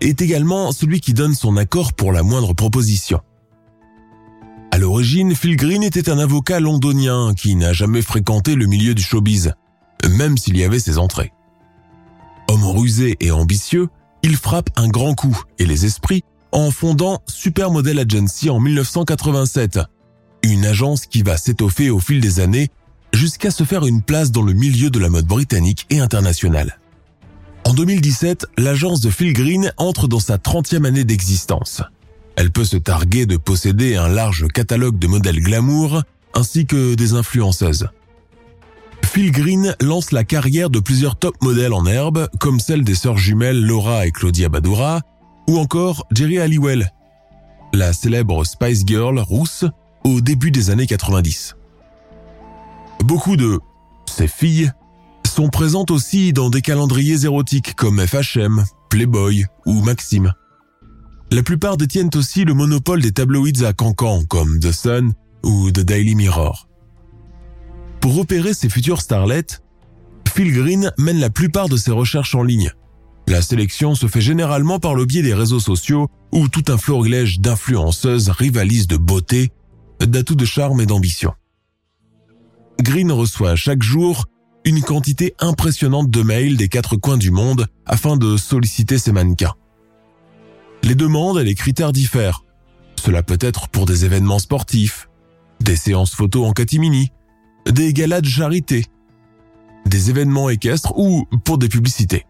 est 0.00 0.20
également 0.20 0.72
celui 0.72 1.00
qui 1.00 1.14
donne 1.14 1.34
son 1.34 1.56
accord 1.56 1.94
pour 1.94 2.12
la 2.12 2.22
moindre 2.22 2.52
proposition. 2.52 3.20
À 4.72 4.78
l'origine, 4.78 5.34
Phil 5.34 5.56
Green 5.56 5.82
était 5.82 6.10
un 6.10 6.18
avocat 6.18 6.58
londonien 6.58 7.34
qui 7.34 7.54
n'a 7.54 7.72
jamais 7.72 8.02
fréquenté 8.02 8.54
le 8.54 8.66
milieu 8.66 8.94
du 8.94 9.02
showbiz, 9.02 9.54
même 10.10 10.36
s'il 10.36 10.56
y 10.56 10.64
avait 10.64 10.80
ses 10.80 10.98
entrées. 10.98 11.32
Homme 12.48 12.64
rusé 12.64 13.16
et 13.20 13.30
ambitieux, 13.30 13.88
il 14.22 14.36
frappe 14.36 14.70
un 14.76 14.88
grand 14.88 15.14
coup 15.14 15.40
et 15.58 15.66
les 15.66 15.84
esprits 15.84 16.24
en 16.50 16.70
fondant 16.70 17.20
Supermodel 17.26 17.98
Agency 17.98 18.50
en 18.50 18.60
1987, 18.60 19.78
une 20.42 20.66
agence 20.66 21.06
qui 21.06 21.22
va 21.22 21.36
s'étoffer 21.36 21.90
au 21.90 22.00
fil 22.00 22.20
des 22.20 22.40
années 22.40 22.68
jusqu'à 23.14 23.50
se 23.50 23.64
faire 23.64 23.86
une 23.86 24.02
place 24.02 24.30
dans 24.30 24.42
le 24.42 24.52
milieu 24.52 24.90
de 24.90 24.98
la 24.98 25.08
mode 25.08 25.26
britannique 25.26 25.86
et 25.90 26.00
internationale. 26.00 26.78
En 27.64 27.74
2017, 27.74 28.46
l'agence 28.58 29.00
de 29.00 29.10
Phil 29.10 29.32
Green 29.32 29.72
entre 29.76 30.08
dans 30.08 30.20
sa 30.20 30.36
30e 30.36 30.86
année 30.86 31.04
d'existence. 31.04 31.82
Elle 32.36 32.50
peut 32.50 32.64
se 32.64 32.76
targuer 32.76 33.26
de 33.26 33.36
posséder 33.36 33.96
un 33.96 34.08
large 34.08 34.48
catalogue 34.48 34.98
de 34.98 35.06
modèles 35.06 35.40
glamour 35.40 36.02
ainsi 36.34 36.66
que 36.66 36.94
des 36.94 37.14
influenceuses. 37.14 37.88
Phil 39.04 39.30
Green 39.30 39.76
lance 39.80 40.10
la 40.10 40.24
carrière 40.24 40.70
de 40.70 40.80
plusieurs 40.80 41.16
top 41.16 41.34
modèles 41.42 41.74
en 41.74 41.84
herbe, 41.84 42.28
comme 42.40 42.60
celle 42.60 42.82
des 42.82 42.94
sœurs 42.94 43.18
jumelles 43.18 43.60
Laura 43.60 44.06
et 44.06 44.10
Claudia 44.10 44.48
Badura, 44.48 45.02
ou 45.48 45.58
encore 45.58 46.06
Jerry 46.12 46.38
Halliwell, 46.38 46.90
la 47.74 47.92
célèbre 47.92 48.44
Spice 48.44 48.84
Girl 48.86 49.18
rousse 49.18 49.64
au 50.04 50.20
début 50.20 50.50
des 50.50 50.70
années 50.70 50.86
90. 50.86 51.56
Beaucoup 53.02 53.36
de 53.36 53.58
ces 54.08 54.28
filles 54.28 54.70
sont 55.26 55.48
présentes 55.48 55.90
aussi 55.90 56.32
dans 56.32 56.50
des 56.50 56.60
calendriers 56.60 57.24
érotiques 57.24 57.74
comme 57.74 58.04
FHM, 58.04 58.64
Playboy 58.90 59.44
ou 59.66 59.82
Maxim. 59.82 60.32
La 61.32 61.42
plupart 61.42 61.76
détiennent 61.76 62.10
aussi 62.14 62.44
le 62.44 62.54
monopole 62.54 63.02
des 63.02 63.10
tabloïds 63.10 63.64
à 63.64 63.72
cancan 63.72 64.22
comme 64.28 64.60
The 64.60 64.70
Sun 64.70 65.14
ou 65.42 65.70
The 65.72 65.80
Daily 65.80 66.14
Mirror. 66.14 66.68
Pour 68.00 68.14
repérer 68.14 68.54
ces 68.54 68.68
futures 68.68 69.00
starlets, 69.00 69.60
Phil 70.32 70.52
Green 70.52 70.92
mène 70.96 71.18
la 71.18 71.30
plupart 71.30 71.68
de 71.68 71.76
ses 71.76 71.90
recherches 71.90 72.34
en 72.34 72.42
ligne. 72.42 72.70
La 73.26 73.42
sélection 73.42 73.94
se 73.94 74.06
fait 74.06 74.20
généralement 74.20 74.78
par 74.78 74.94
le 74.94 75.06
biais 75.06 75.22
des 75.22 75.34
réseaux 75.34 75.60
sociaux 75.60 76.08
où 76.32 76.48
tout 76.48 76.64
un 76.68 76.78
florilège 76.78 77.40
d'influenceuses 77.40 78.28
rivalise 78.28 78.86
de 78.86 78.96
beauté, 78.96 79.50
d'atouts 80.00 80.36
de 80.36 80.44
charme 80.44 80.80
et 80.80 80.86
d'ambition. 80.86 81.32
Green 82.80 83.12
reçoit 83.12 83.56
chaque 83.56 83.82
jour 83.82 84.26
une 84.64 84.80
quantité 84.80 85.34
impressionnante 85.38 86.10
de 86.10 86.22
mails 86.22 86.56
des 86.56 86.68
quatre 86.68 86.96
coins 86.96 87.16
du 87.16 87.30
monde 87.30 87.66
afin 87.86 88.16
de 88.16 88.36
solliciter 88.36 88.98
ses 88.98 89.12
mannequins. 89.12 89.54
Les 90.82 90.94
demandes 90.94 91.38
et 91.38 91.44
les 91.44 91.54
critères 91.54 91.92
diffèrent. 91.92 92.44
Cela 93.00 93.22
peut 93.22 93.38
être 93.40 93.68
pour 93.68 93.86
des 93.86 94.04
événements 94.04 94.38
sportifs, 94.38 95.08
des 95.60 95.76
séances 95.76 96.14
photos 96.14 96.48
en 96.48 96.52
catimini, 96.52 97.10
des 97.66 97.92
galas 97.92 98.20
de 98.20 98.28
charité, 98.28 98.86
des 99.86 100.10
événements 100.10 100.50
équestres 100.50 100.96
ou 100.96 101.26
pour 101.44 101.58
des 101.58 101.68
publicités. 101.68 102.26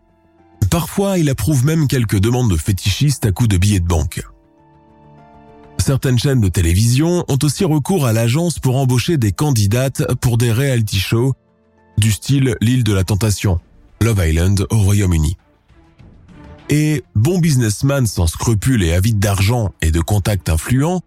Parfois, 0.71 1.19
il 1.19 1.29
approuve 1.29 1.67
même 1.67 1.87
quelques 1.87 2.19
demandes 2.19 2.51
de 2.51 2.57
fétichistes 2.57 3.27
à 3.27 3.33
coups 3.33 3.49
de 3.49 3.59
billets 3.59 3.81
de 3.81 3.87
banque. 3.87 4.23
Certaines 5.85 6.17
chaînes 6.17 6.41
de 6.41 6.49
télévision 6.49 7.25
ont 7.27 7.39
aussi 7.43 7.65
recours 7.65 8.07
à 8.07 8.13
l'agence 8.13 8.61
pour 8.61 8.77
embaucher 8.77 9.17
des 9.17 9.33
candidates 9.33 10.15
pour 10.21 10.39
des 10.39 10.53
reality 10.53 11.01
shows 11.01 11.35
du 11.99 12.13
style 12.13 12.55
L'île 12.61 12.85
de 12.85 12.93
la 12.93 13.03
tentation, 13.03 13.59
Love 14.01 14.23
Island 14.25 14.65
au 14.71 14.79
Royaume-Uni. 14.79 15.37
Et 16.71 17.03
bon 17.17 17.41
businessman 17.41 18.07
sans 18.07 18.29
scrupules 18.29 18.85
et 18.85 18.93
avide 18.93 19.19
d'argent 19.19 19.73
et 19.83 19.91
de 19.91 19.99
contacts 19.99 20.49
influents, 20.49 21.01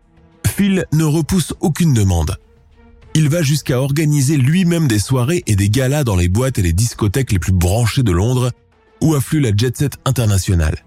Phil 0.46 0.86
ne 0.91 1.05
repousse 1.05 1.53
aucune 1.62 1.94
demande. 1.94 2.36
Il 3.13 3.29
va 3.29 3.44
jusqu'à 3.44 3.79
organiser 3.79 4.36
lui-même 4.36 4.89
des 4.89 5.00
soirées 5.00 5.44
et 5.48 5.55
des 5.55 5.70
galas 5.70 6.03
dans 6.03 6.17
les 6.17 6.27
boîtes 6.27 6.60
et 6.60 6.63
les 6.63 6.74
discothèques 6.74 7.32
les 7.32 7.39
plus 7.39 7.53
branchées 7.53 8.03
de 8.03 8.12
Londres, 8.12 8.51
où 9.00 9.15
afflue 9.15 9.39
la 9.39 9.55
jet 9.55 9.77
set 9.77 9.94
internationale. 10.03 10.84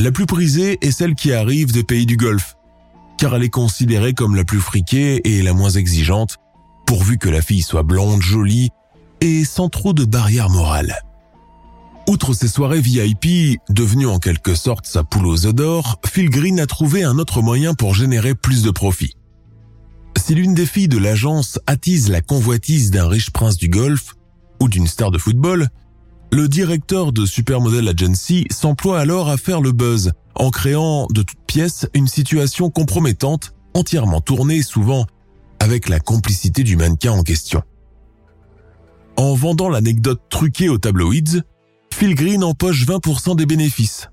La 0.00 0.12
plus 0.12 0.26
prisée 0.26 0.78
est 0.80 0.92
celle 0.92 1.16
qui 1.16 1.32
arrive 1.32 1.72
des 1.72 1.82
pays 1.82 2.06
du 2.06 2.16
Golfe, 2.16 2.56
car 3.18 3.34
elle 3.34 3.42
est 3.42 3.50
considérée 3.50 4.14
comme 4.14 4.36
la 4.36 4.44
plus 4.44 4.60
friquée 4.60 5.20
et 5.24 5.42
la 5.42 5.54
moins 5.54 5.70
exigeante, 5.70 6.36
pourvu 6.86 7.18
que 7.18 7.28
la 7.28 7.42
fille 7.42 7.62
soit 7.62 7.82
blonde, 7.82 8.22
jolie 8.22 8.70
et 9.20 9.44
sans 9.44 9.68
trop 9.68 9.92
de 9.92 10.04
barrières 10.04 10.50
morales. 10.50 11.00
Outre 12.08 12.32
ces 12.32 12.46
soirées 12.46 12.80
VIP, 12.80 13.58
devenues 13.68 14.06
en 14.06 14.20
quelque 14.20 14.54
sorte 14.54 14.86
sa 14.86 15.02
poule 15.02 15.26
aux 15.26 15.52
d'or, 15.52 16.00
Phil 16.06 16.30
Green 16.30 16.60
a 16.60 16.66
trouvé 16.66 17.02
un 17.02 17.18
autre 17.18 17.42
moyen 17.42 17.74
pour 17.74 17.92
générer 17.94 18.36
plus 18.36 18.62
de 18.62 18.70
profit. 18.70 19.14
Si 20.16 20.34
l'une 20.36 20.54
des 20.54 20.64
filles 20.64 20.88
de 20.88 20.96
l'agence 20.96 21.58
attise 21.66 22.08
la 22.08 22.20
convoitise 22.20 22.92
d'un 22.92 23.08
riche 23.08 23.30
prince 23.30 23.56
du 23.56 23.68
golf 23.68 24.14
ou 24.60 24.68
d'une 24.68 24.86
star 24.86 25.10
de 25.10 25.18
football, 25.18 25.68
le 26.30 26.48
directeur 26.48 27.12
de 27.12 27.24
Supermodel 27.24 27.88
Agency 27.88 28.46
s'emploie 28.50 29.00
alors 29.00 29.28
à 29.28 29.36
faire 29.36 29.60
le 29.60 29.72
buzz 29.72 30.12
en 30.34 30.50
créant 30.50 31.06
de 31.10 31.22
toutes 31.22 31.44
pièces 31.46 31.86
une 31.94 32.06
situation 32.06 32.70
compromettante 32.70 33.54
entièrement 33.74 34.20
tournée 34.20 34.62
souvent 34.62 35.06
avec 35.60 35.88
la 35.88 36.00
complicité 36.00 36.62
du 36.62 36.76
mannequin 36.76 37.12
en 37.12 37.22
question. 37.22 37.62
En 39.16 39.34
vendant 39.34 39.68
l'anecdote 39.68 40.20
truquée 40.28 40.68
aux 40.68 40.78
tabloïds, 40.78 41.42
Phil 41.92 42.14
Green 42.14 42.44
empoche 42.44 42.86
20% 42.86 43.34
des 43.34 43.46
bénéfices, 43.46 44.08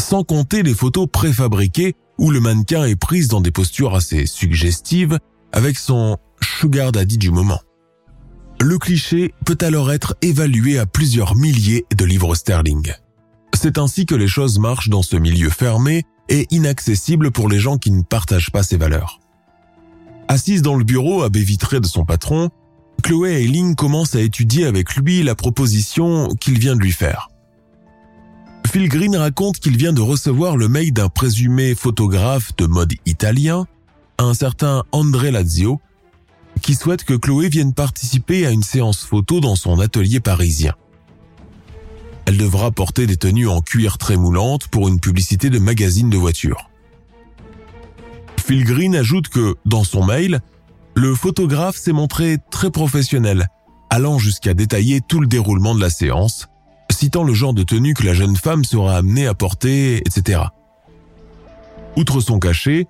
sans 0.00 0.24
compter 0.24 0.62
les 0.62 0.74
photos 0.74 1.06
préfabriquées 1.10 1.94
où 2.18 2.30
le 2.30 2.40
mannequin 2.40 2.84
est 2.84 2.96
prise 2.96 3.28
dans 3.28 3.40
des 3.40 3.52
postures 3.52 3.94
assez 3.94 4.26
suggestives 4.26 5.18
avec 5.52 5.78
son 5.78 6.16
sugar 6.40 6.90
daddy 6.90 7.18
du 7.18 7.30
moment. 7.30 7.60
Le 8.60 8.76
cliché 8.76 9.32
peut 9.46 9.58
alors 9.60 9.92
être 9.92 10.16
évalué 10.20 10.78
à 10.78 10.86
plusieurs 10.86 11.36
milliers 11.36 11.84
de 11.96 12.04
livres 12.04 12.34
sterling. 12.34 12.92
C'est 13.54 13.78
ainsi 13.78 14.04
que 14.04 14.16
les 14.16 14.26
choses 14.26 14.58
marchent 14.58 14.88
dans 14.88 15.02
ce 15.02 15.16
milieu 15.16 15.48
fermé 15.48 16.02
et 16.28 16.46
inaccessible 16.50 17.30
pour 17.30 17.48
les 17.48 17.60
gens 17.60 17.78
qui 17.78 17.92
ne 17.92 18.02
partagent 18.02 18.50
pas 18.50 18.64
ces 18.64 18.76
valeurs. 18.76 19.20
Assise 20.26 20.62
dans 20.62 20.74
le 20.74 20.84
bureau 20.84 21.22
à 21.22 21.28
baie 21.28 21.44
de 21.44 21.86
son 21.86 22.04
patron, 22.04 22.50
Chloé 23.02 23.42
Ayling 23.44 23.76
commence 23.76 24.16
à 24.16 24.20
étudier 24.20 24.66
avec 24.66 24.96
lui 24.96 25.22
la 25.22 25.36
proposition 25.36 26.28
qu'il 26.40 26.58
vient 26.58 26.74
de 26.74 26.80
lui 26.80 26.92
faire. 26.92 27.28
Phil 28.66 28.88
Green 28.88 29.16
raconte 29.16 29.60
qu'il 29.60 29.76
vient 29.76 29.92
de 29.92 30.02
recevoir 30.02 30.56
le 30.56 30.68
mail 30.68 30.92
d'un 30.92 31.08
présumé 31.08 31.74
photographe 31.76 32.54
de 32.56 32.66
mode 32.66 32.92
italien, 33.06 33.66
un 34.18 34.34
certain 34.34 34.82
André 34.92 35.30
Lazio, 35.30 35.80
qui 36.58 36.74
souhaite 36.74 37.04
que 37.04 37.14
Chloé 37.14 37.48
vienne 37.48 37.72
participer 37.72 38.46
à 38.46 38.50
une 38.50 38.62
séance 38.62 39.04
photo 39.04 39.40
dans 39.40 39.56
son 39.56 39.80
atelier 39.80 40.20
parisien. 40.20 40.74
Elle 42.26 42.36
devra 42.36 42.70
porter 42.70 43.06
des 43.06 43.16
tenues 43.16 43.48
en 43.48 43.60
cuir 43.60 43.98
très 43.98 44.16
moulantes 44.16 44.68
pour 44.68 44.88
une 44.88 45.00
publicité 45.00 45.50
de 45.50 45.58
magazine 45.58 46.10
de 46.10 46.16
voitures. 46.16 46.70
Phil 48.44 48.64
Green 48.64 48.94
ajoute 48.94 49.28
que, 49.28 49.56
dans 49.64 49.84
son 49.84 50.04
mail, 50.04 50.40
le 50.94 51.14
photographe 51.14 51.76
s'est 51.76 51.92
montré 51.92 52.38
très 52.50 52.70
professionnel 52.70 53.48
allant 53.90 54.18
jusqu'à 54.18 54.54
détailler 54.54 55.00
tout 55.00 55.20
le 55.20 55.26
déroulement 55.26 55.74
de 55.74 55.80
la 55.80 55.90
séance, 55.90 56.48
citant 56.90 57.24
le 57.24 57.34
genre 57.34 57.54
de 57.54 57.62
tenue 57.62 57.94
que 57.94 58.04
la 58.04 58.14
jeune 58.14 58.36
femme 58.36 58.64
sera 58.64 58.96
amenée 58.96 59.26
à 59.26 59.34
porter, 59.34 59.98
etc. 59.98 60.42
Outre 61.96 62.20
son 62.20 62.38
cachet, 62.38 62.86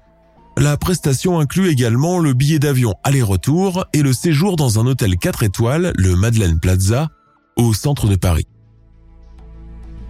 la 0.58 0.76
prestation 0.76 1.38
inclut 1.38 1.68
également 1.68 2.18
le 2.18 2.34
billet 2.34 2.58
d'avion 2.58 2.94
aller-retour 3.04 3.86
et 3.92 4.02
le 4.02 4.12
séjour 4.12 4.56
dans 4.56 4.80
un 4.80 4.86
hôtel 4.86 5.16
4 5.16 5.44
étoiles, 5.44 5.92
le 5.96 6.16
Madeleine 6.16 6.58
Plaza, 6.58 7.10
au 7.56 7.72
centre 7.72 8.08
de 8.08 8.16
Paris. 8.16 8.46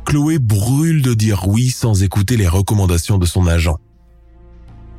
Chloé 0.07 0.39
brûle 0.39 1.03
de 1.03 1.13
dire 1.13 1.47
oui 1.49 1.69
sans 1.69 2.03
écouter 2.03 2.39
les 2.39 2.49
recommandations 2.49 3.19
de 3.19 3.27
son 3.27 3.47
agent. 3.47 3.77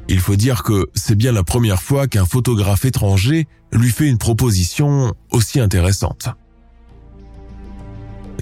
Il 0.07 0.19
faut 0.19 0.35
dire 0.35 0.61
que 0.63 0.89
c'est 0.93 1.15
bien 1.15 1.31
la 1.31 1.43
première 1.43 1.81
fois 1.81 2.07
qu'un 2.07 2.25
photographe 2.25 2.85
étranger 2.85 3.47
lui 3.71 3.89
fait 3.89 4.07
une 4.07 4.17
proposition 4.17 5.13
aussi 5.31 5.59
intéressante. 5.59 6.29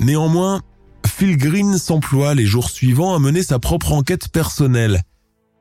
Néanmoins, 0.01 0.61
Phil 1.05 1.37
Green 1.37 1.77
s'emploie 1.77 2.35
les 2.35 2.45
jours 2.45 2.69
suivants 2.69 3.15
à 3.15 3.19
mener 3.19 3.43
sa 3.43 3.59
propre 3.59 3.93
enquête 3.93 4.27
personnelle 4.29 5.03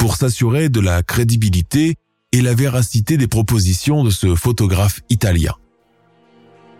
pour 0.06 0.14
s'assurer 0.14 0.68
de 0.68 0.78
la 0.78 1.02
crédibilité 1.02 1.96
et 2.30 2.40
la 2.40 2.54
véracité 2.54 3.16
des 3.16 3.26
propositions 3.26 4.04
de 4.04 4.10
ce 4.10 4.36
photographe 4.36 5.00
italien. 5.10 5.54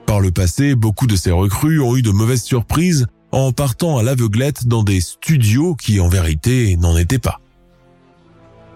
Par 0.07 0.21
le 0.21 0.31
passé, 0.31 0.77
beaucoup 0.77 1.09
de 1.09 1.17
ces 1.17 1.33
recrues 1.33 1.81
ont 1.81 1.97
eu 1.97 2.03
de 2.03 2.13
mauvaises 2.13 2.45
surprises 2.45 3.09
en 3.33 3.51
partant 3.51 3.99
à 3.99 4.05
l'aveuglette 4.05 4.69
dans 4.69 4.85
des 4.85 5.01
studios 5.01 5.75
qui 5.75 5.99
en 5.99 6.09
vérité 6.09 6.77
n'en 6.77 6.97
étaient 6.97 7.19
pas. 7.19 7.41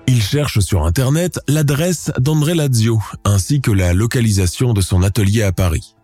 Il 0.09 0.21
cherche 0.21 0.59
sur 0.59 0.85
Internet 0.85 1.39
l'adresse 1.47 2.11
d'André 2.19 2.55
Lazio 2.55 3.01
ainsi 3.25 3.61
que 3.61 3.71
la 3.71 3.93
localisation 3.93 4.75
de 4.75 4.81
son 4.81 5.05
atelier 5.05 5.45
à 5.45 5.53
Paris. 5.53 5.95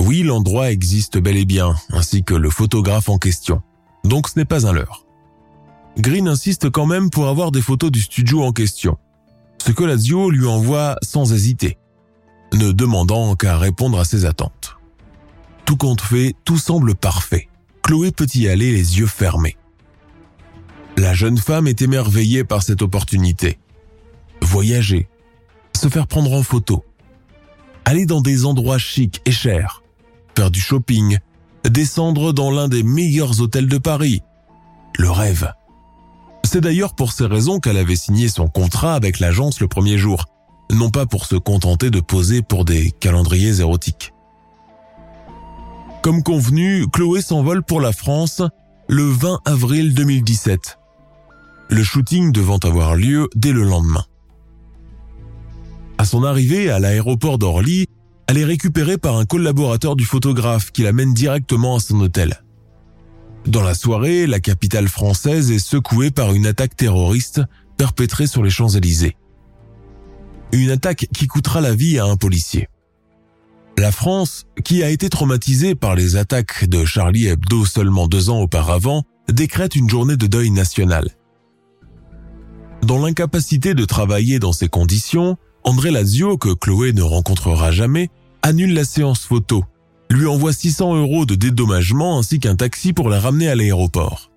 Oui, 0.00 0.24
l'endroit 0.24 0.72
existe 0.72 1.16
bel 1.16 1.36
et 1.36 1.44
bien, 1.44 1.76
ainsi 1.90 2.24
que 2.24 2.34
le 2.34 2.50
photographe 2.50 3.08
en 3.08 3.18
question, 3.18 3.62
donc 4.04 4.28
ce 4.28 4.36
n'est 4.36 4.44
pas 4.44 4.66
un 4.66 4.72
leurre. 4.72 5.06
Green 5.98 6.28
insiste 6.28 6.70
quand 6.70 6.86
même 6.86 7.10
pour 7.10 7.28
avoir 7.28 7.52
des 7.52 7.60
photos 7.60 7.90
du 7.90 8.00
studio 8.00 8.42
en 8.42 8.52
question, 8.52 8.96
ce 9.58 9.72
que 9.72 9.84
Lazio 9.84 10.30
lui 10.30 10.46
envoie 10.46 10.96
sans 11.02 11.32
hésiter, 11.32 11.78
ne 12.54 12.72
demandant 12.72 13.34
qu'à 13.36 13.58
répondre 13.58 13.98
à 13.98 14.04
ses 14.04 14.24
attentes. 14.24 14.76
Tout 15.64 15.76
compte 15.76 16.00
fait, 16.00 16.34
tout 16.44 16.58
semble 16.58 16.94
parfait. 16.94 17.48
Chloé 17.82 18.10
peut 18.10 18.26
y 18.34 18.48
aller 18.48 18.72
les 18.72 18.98
yeux 18.98 19.06
fermés. 19.06 19.56
La 20.96 21.14
jeune 21.14 21.38
femme 21.38 21.66
est 21.66 21.82
émerveillée 21.82 22.44
par 22.44 22.62
cette 22.62 22.82
opportunité. 22.82 23.58
Voyager, 24.40 25.08
se 25.76 25.88
faire 25.88 26.06
prendre 26.06 26.32
en 26.32 26.42
photo, 26.42 26.84
aller 27.84 28.06
dans 28.06 28.20
des 28.20 28.44
endroits 28.44 28.78
chics 28.78 29.20
et 29.24 29.32
chers, 29.32 29.82
faire 30.36 30.50
du 30.50 30.60
shopping, 30.60 31.18
descendre 31.64 32.32
dans 32.32 32.50
l'un 32.50 32.68
des 32.68 32.82
meilleurs 32.82 33.40
hôtels 33.40 33.68
de 33.68 33.78
Paris. 33.78 34.22
Le 34.98 35.10
rêve. 35.10 35.52
C'est 36.52 36.60
d'ailleurs 36.60 36.94
pour 36.94 37.14
ces 37.14 37.24
raisons 37.24 37.60
qu'elle 37.60 37.78
avait 37.78 37.96
signé 37.96 38.28
son 38.28 38.46
contrat 38.46 38.94
avec 38.94 39.20
l'agence 39.20 39.58
le 39.58 39.68
premier 39.68 39.96
jour, 39.96 40.26
non 40.70 40.90
pas 40.90 41.06
pour 41.06 41.24
se 41.24 41.36
contenter 41.36 41.88
de 41.88 42.00
poser 42.00 42.42
pour 42.42 42.66
des 42.66 42.90
calendriers 42.90 43.60
érotiques. 43.60 44.12
Comme 46.02 46.22
convenu, 46.22 46.86
Chloé 46.92 47.22
s'envole 47.22 47.62
pour 47.62 47.80
la 47.80 47.92
France 47.92 48.42
le 48.86 49.04
20 49.04 49.40
avril 49.46 49.94
2017. 49.94 50.78
Le 51.70 51.82
shooting 51.82 52.32
devant 52.32 52.58
avoir 52.58 52.96
lieu 52.96 53.30
dès 53.34 53.52
le 53.52 53.62
lendemain. 53.62 54.04
À 55.96 56.04
son 56.04 56.22
arrivée 56.22 56.70
à 56.70 56.78
l'aéroport 56.78 57.38
d'Orly, 57.38 57.86
elle 58.26 58.36
est 58.36 58.44
récupérée 58.44 58.98
par 58.98 59.16
un 59.16 59.24
collaborateur 59.24 59.96
du 59.96 60.04
photographe 60.04 60.70
qui 60.70 60.82
l'amène 60.82 61.14
directement 61.14 61.76
à 61.76 61.80
son 61.80 61.98
hôtel. 62.00 62.42
Dans 63.46 63.62
la 63.62 63.74
soirée, 63.74 64.26
la 64.26 64.40
capitale 64.40 64.88
française 64.88 65.50
est 65.50 65.58
secouée 65.58 66.10
par 66.10 66.32
une 66.32 66.46
attaque 66.46 66.76
terroriste 66.76 67.42
perpétrée 67.76 68.26
sur 68.26 68.42
les 68.42 68.50
Champs-Élysées. 68.50 69.16
Une 70.52 70.70
attaque 70.70 71.08
qui 71.12 71.26
coûtera 71.26 71.60
la 71.60 71.74
vie 71.74 71.98
à 71.98 72.04
un 72.04 72.16
policier. 72.16 72.68
La 73.78 73.90
France, 73.90 74.46
qui 74.64 74.82
a 74.82 74.90
été 74.90 75.08
traumatisée 75.08 75.74
par 75.74 75.96
les 75.96 76.16
attaques 76.16 76.68
de 76.68 76.84
Charlie 76.84 77.26
Hebdo 77.26 77.64
seulement 77.64 78.06
deux 78.06 78.30
ans 78.30 78.40
auparavant, 78.40 79.02
décrète 79.28 79.74
une 79.74 79.88
journée 79.90 80.16
de 80.16 80.26
deuil 80.26 80.50
national. 80.50 81.08
Dans 82.82 82.98
l'incapacité 82.98 83.74
de 83.74 83.84
travailler 83.84 84.38
dans 84.38 84.52
ces 84.52 84.68
conditions, 84.68 85.36
André 85.64 85.90
Lazio, 85.90 86.36
que 86.36 86.52
Chloé 86.52 86.92
ne 86.92 87.02
rencontrera 87.02 87.70
jamais, 87.70 88.10
annule 88.42 88.74
la 88.74 88.84
séance 88.84 89.24
photo, 89.24 89.64
lui 90.12 90.26
envoie 90.26 90.52
600 90.52 90.96
euros 90.96 91.26
de 91.26 91.34
dédommagement 91.34 92.18
ainsi 92.18 92.40
qu'un 92.40 92.56
taxi 92.56 92.92
pour 92.92 93.08
la 93.08 93.20
ramener 93.20 93.48
à 93.48 93.54
l'aéroport. 93.54 94.30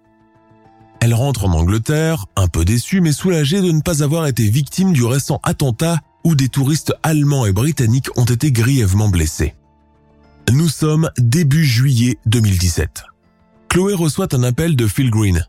Elle 1.00 1.14
rentre 1.14 1.46
en 1.46 1.54
Angleterre, 1.54 2.26
un 2.36 2.48
peu 2.48 2.66
déçue 2.66 3.02
mais 3.02 3.12
soulagée 3.12 3.62
de 3.62 3.72
ne 3.72 3.82
pas 3.82 4.04
avoir 4.04 4.28
été 4.28 4.48
victime 4.50 4.94
du 4.94 5.06
récent 5.06 5.40
attentat 5.44 6.00
où 6.24 6.36
des 6.36 6.50
touristes 6.50 6.94
allemands 7.04 7.46
et 7.46 7.52
britanniques 7.52 8.10
ont 8.18 8.26
été 8.26 8.52
grièvement 8.52 9.10
blessés. 9.10 9.54
Nous 10.52 10.70
sommes 10.70 11.10
début 11.18 11.66
juillet 11.66 12.18
2017. 12.26 13.04
Chloé 13.70 13.94
reçoit 13.94 14.34
un 14.34 14.44
appel 14.44 14.76
de 14.76 14.88
Phil 14.88 15.12
Green. 15.12 15.46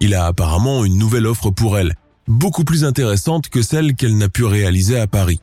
Il 0.00 0.14
a 0.14 0.26
apparemment 0.26 0.84
une 0.84 0.98
nouvelle 0.98 1.26
offre 1.26 1.50
pour 1.50 1.78
elle, 1.78 1.94
beaucoup 2.28 2.64
plus 2.64 2.84
intéressante 2.84 3.48
que 3.48 3.62
celle 3.62 3.94
qu'elle 3.94 4.16
n'a 4.16 4.28
pu 4.28 4.44
réaliser 4.44 4.98
à 4.98 5.06
Paris. 5.06 5.40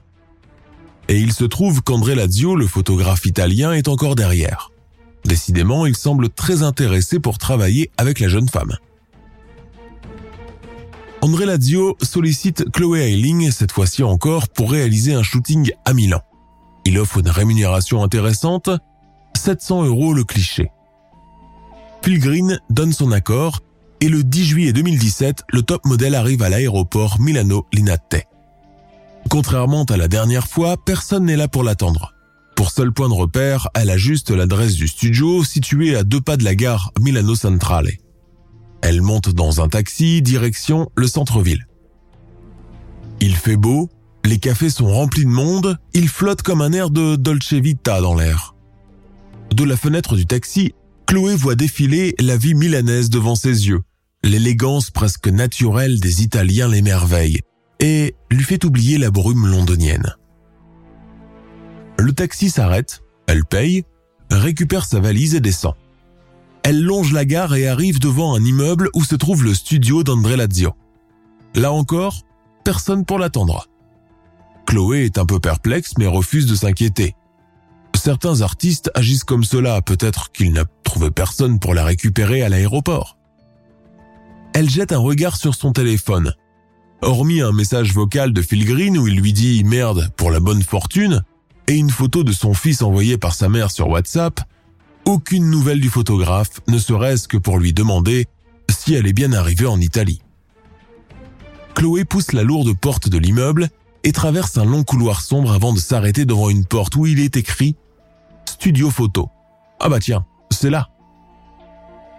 Et 1.09 1.17
il 1.17 1.33
se 1.33 1.43
trouve 1.43 1.81
qu'André 1.81 2.15
Lazio, 2.15 2.55
le 2.55 2.67
photographe 2.67 3.25
italien, 3.25 3.73
est 3.73 3.87
encore 3.87 4.15
derrière. 4.15 4.71
Décidément, 5.25 5.85
il 5.85 5.95
semble 5.95 6.29
très 6.29 6.63
intéressé 6.63 7.19
pour 7.19 7.37
travailler 7.37 7.91
avec 7.97 8.19
la 8.19 8.27
jeune 8.27 8.49
femme. 8.49 8.75
André 11.21 11.45
Lazio 11.45 11.95
sollicite 12.01 12.69
Chloé 12.71 13.13
Eiling, 13.13 13.49
cette 13.51 13.71
fois-ci 13.71 14.03
encore, 14.03 14.49
pour 14.49 14.71
réaliser 14.71 15.13
un 15.13 15.23
shooting 15.23 15.71
à 15.85 15.93
Milan. 15.93 16.19
Il 16.85 16.99
offre 16.99 17.19
une 17.19 17.29
rémunération 17.29 18.03
intéressante, 18.03 18.69
700 19.37 19.85
euros 19.85 20.13
le 20.13 20.25
cliché. 20.25 20.69
Pilgrim 22.01 22.59
donne 22.69 22.91
son 22.91 23.13
accord 23.13 23.61
et 24.01 24.09
le 24.09 24.21
10 24.21 24.43
juillet 24.43 24.73
2017, 24.73 25.43
le 25.49 25.61
top 25.61 25.85
modèle 25.85 26.15
arrive 26.15 26.41
à 26.41 26.49
l'aéroport 26.49 27.21
Milano 27.21 27.65
Linate. 27.71 28.27
Contrairement 29.29 29.83
à 29.86 29.97
la 29.97 30.07
dernière 30.07 30.47
fois, 30.47 30.77
personne 30.77 31.25
n'est 31.25 31.36
là 31.36 31.47
pour 31.47 31.63
l'attendre. 31.63 32.13
Pour 32.55 32.71
seul 32.71 32.91
point 32.91 33.09
de 33.09 33.13
repère, 33.13 33.69
elle 33.73 33.89
a 33.89 33.97
juste 33.97 34.29
l'adresse 34.29 34.75
du 34.75 34.88
studio 34.88 35.43
situé 35.43 35.95
à 35.95 36.03
deux 36.03 36.21
pas 36.21 36.38
de 36.38 36.43
la 36.43 36.55
gare 36.55 36.91
Milano 36.99 37.36
Centrale. 37.36 37.91
Elle 38.81 39.01
monte 39.01 39.29
dans 39.29 39.62
un 39.62 39.69
taxi, 39.69 40.21
direction 40.21 40.89
le 40.95 41.07
centre-ville. 41.07 41.67
Il 43.21 43.36
fait 43.36 43.55
beau, 43.55 43.89
les 44.25 44.39
cafés 44.39 44.69
sont 44.69 44.88
remplis 44.88 45.25
de 45.25 45.29
monde, 45.29 45.77
il 45.93 46.09
flotte 46.09 46.41
comme 46.41 46.62
un 46.62 46.73
air 46.73 46.89
de 46.89 47.15
Dolce 47.15 47.53
Vita 47.53 48.01
dans 48.01 48.15
l'air. 48.15 48.55
De 49.51 49.63
la 49.63 49.77
fenêtre 49.77 50.15
du 50.15 50.25
taxi, 50.25 50.73
Chloé 51.07 51.36
voit 51.36 51.55
défiler 51.55 52.15
la 52.19 52.38
vie 52.38 52.55
milanaise 52.55 53.09
devant 53.09 53.36
ses 53.36 53.67
yeux. 53.67 53.81
L'élégance 54.23 54.89
presque 54.89 55.27
naturelle 55.27 55.99
des 55.99 56.23
Italiens 56.23 56.67
l'émerveille 56.67 57.39
et 57.83 58.15
lui 58.31 58.45
fait 58.45 58.63
oublier 58.63 58.97
la 58.97 59.11
brume 59.11 59.45
londonienne. 59.45 60.15
Le 61.99 62.13
taxi 62.13 62.49
s'arrête, 62.49 63.03
elle 63.27 63.43
paye, 63.43 63.83
récupère 64.31 64.85
sa 64.85 65.01
valise 65.01 65.35
et 65.35 65.41
descend. 65.41 65.73
Elle 66.63 66.81
longe 66.81 67.11
la 67.11 67.25
gare 67.25 67.55
et 67.55 67.67
arrive 67.67 67.99
devant 67.99 68.35
un 68.35 68.43
immeuble 68.43 68.89
où 68.95 69.03
se 69.03 69.15
trouve 69.15 69.43
le 69.43 69.53
studio 69.53 70.01
d'André 70.01 70.37
Lazio. 70.37 70.71
Là 71.55 71.73
encore, 71.73 72.21
personne 72.63 73.03
pour 73.03 73.19
l'attendre. 73.19 73.67
Chloé 74.65 75.03
est 75.03 75.17
un 75.17 75.25
peu 75.25 75.41
perplexe 75.41 75.95
mais 75.97 76.07
refuse 76.07 76.45
de 76.45 76.55
s'inquiéter. 76.55 77.15
Certains 77.95 78.39
artistes 78.39 78.91
agissent 78.95 79.25
comme 79.25 79.43
cela, 79.43 79.81
peut-être 79.81 80.31
qu'il 80.31 80.53
n'a 80.53 80.63
trouvé 80.85 81.11
personne 81.11 81.59
pour 81.59 81.73
la 81.73 81.83
récupérer 81.83 82.43
à 82.43 82.49
l'aéroport. 82.49 83.17
Elle 84.53 84.69
jette 84.69 84.93
un 84.93 84.99
regard 84.99 85.35
sur 85.35 85.53
son 85.53 85.73
téléphone. 85.73 86.33
Hormis 87.05 87.41
un 87.41 87.51
message 87.51 87.93
vocal 87.93 88.31
de 88.31 88.41
Phil 88.41 88.65
Green 88.65 88.97
où 88.97 89.07
il 89.07 89.17
lui 89.17 89.33
dit 89.33 89.65
merde 89.65 90.09
pour 90.15 90.31
la 90.31 90.39
bonne 90.39 90.63
fortune 90.63 91.21
et 91.67 91.73
une 91.73 91.89
photo 91.89 92.23
de 92.23 92.31
son 92.31 92.53
fils 92.53 92.81
envoyée 92.81 93.17
par 93.17 93.35
sa 93.35 93.49
mère 93.49 93.71
sur 93.71 93.89
WhatsApp, 93.89 94.39
aucune 95.03 95.49
nouvelle 95.49 95.81
du 95.81 95.89
photographe, 95.89 96.61
ne 96.69 96.77
serait-ce 96.77 97.27
que 97.27 97.35
pour 97.35 97.59
lui 97.59 97.73
demander 97.73 98.27
si 98.69 98.93
elle 98.93 99.05
est 99.05 99.13
bien 99.13 99.33
arrivée 99.33 99.65
en 99.65 99.81
Italie. 99.81 100.21
Chloé 101.75 102.05
pousse 102.05 102.31
la 102.31 102.43
lourde 102.43 102.73
porte 102.73 103.09
de 103.09 103.17
l'immeuble 103.17 103.67
et 104.05 104.13
traverse 104.13 104.57
un 104.57 104.63
long 104.63 104.85
couloir 104.85 105.19
sombre 105.19 105.51
avant 105.51 105.73
de 105.73 105.79
s'arrêter 105.79 106.23
devant 106.23 106.49
une 106.49 106.65
porte 106.65 106.95
où 106.95 107.05
il 107.05 107.19
est 107.19 107.35
écrit 107.35 107.75
Studio 108.45 108.89
photo. 108.89 109.29
Ah 109.81 109.89
bah 109.89 109.99
tiens, 109.99 110.25
c'est 110.51 110.69
là. 110.69 110.87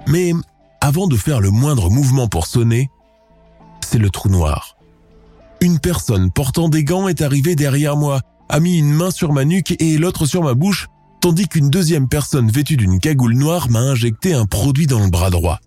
Mais 0.08 0.34
avant 0.82 1.06
de 1.06 1.16
faire 1.16 1.40
le 1.40 1.50
moindre 1.50 1.88
mouvement 1.88 2.28
pour 2.28 2.46
sonner, 2.46 2.90
c'est 3.80 3.98
le 3.98 4.10
trou 4.10 4.28
noir. 4.28 4.73
Une 5.64 5.78
personne 5.78 6.30
portant 6.30 6.68
des 6.68 6.84
gants 6.84 7.08
est 7.08 7.22
arrivée 7.22 7.56
derrière 7.56 7.96
moi, 7.96 8.20
a 8.50 8.60
mis 8.60 8.76
une 8.76 8.92
main 8.92 9.10
sur 9.10 9.32
ma 9.32 9.46
nuque 9.46 9.74
et 9.80 9.96
l'autre 9.96 10.26
sur 10.26 10.42
ma 10.42 10.52
bouche 10.52 10.88
tandis 11.22 11.48
qu'une 11.48 11.70
deuxième 11.70 12.06
personne 12.06 12.50
vêtue 12.50 12.76
d'une 12.76 13.00
cagoule 13.00 13.32
noire 13.32 13.70
m'a 13.70 13.78
injecté 13.78 14.34
un 14.34 14.44
produit 14.44 14.86
dans 14.86 15.02
le 15.02 15.08
bras 15.08 15.30
droit. 15.30 15.58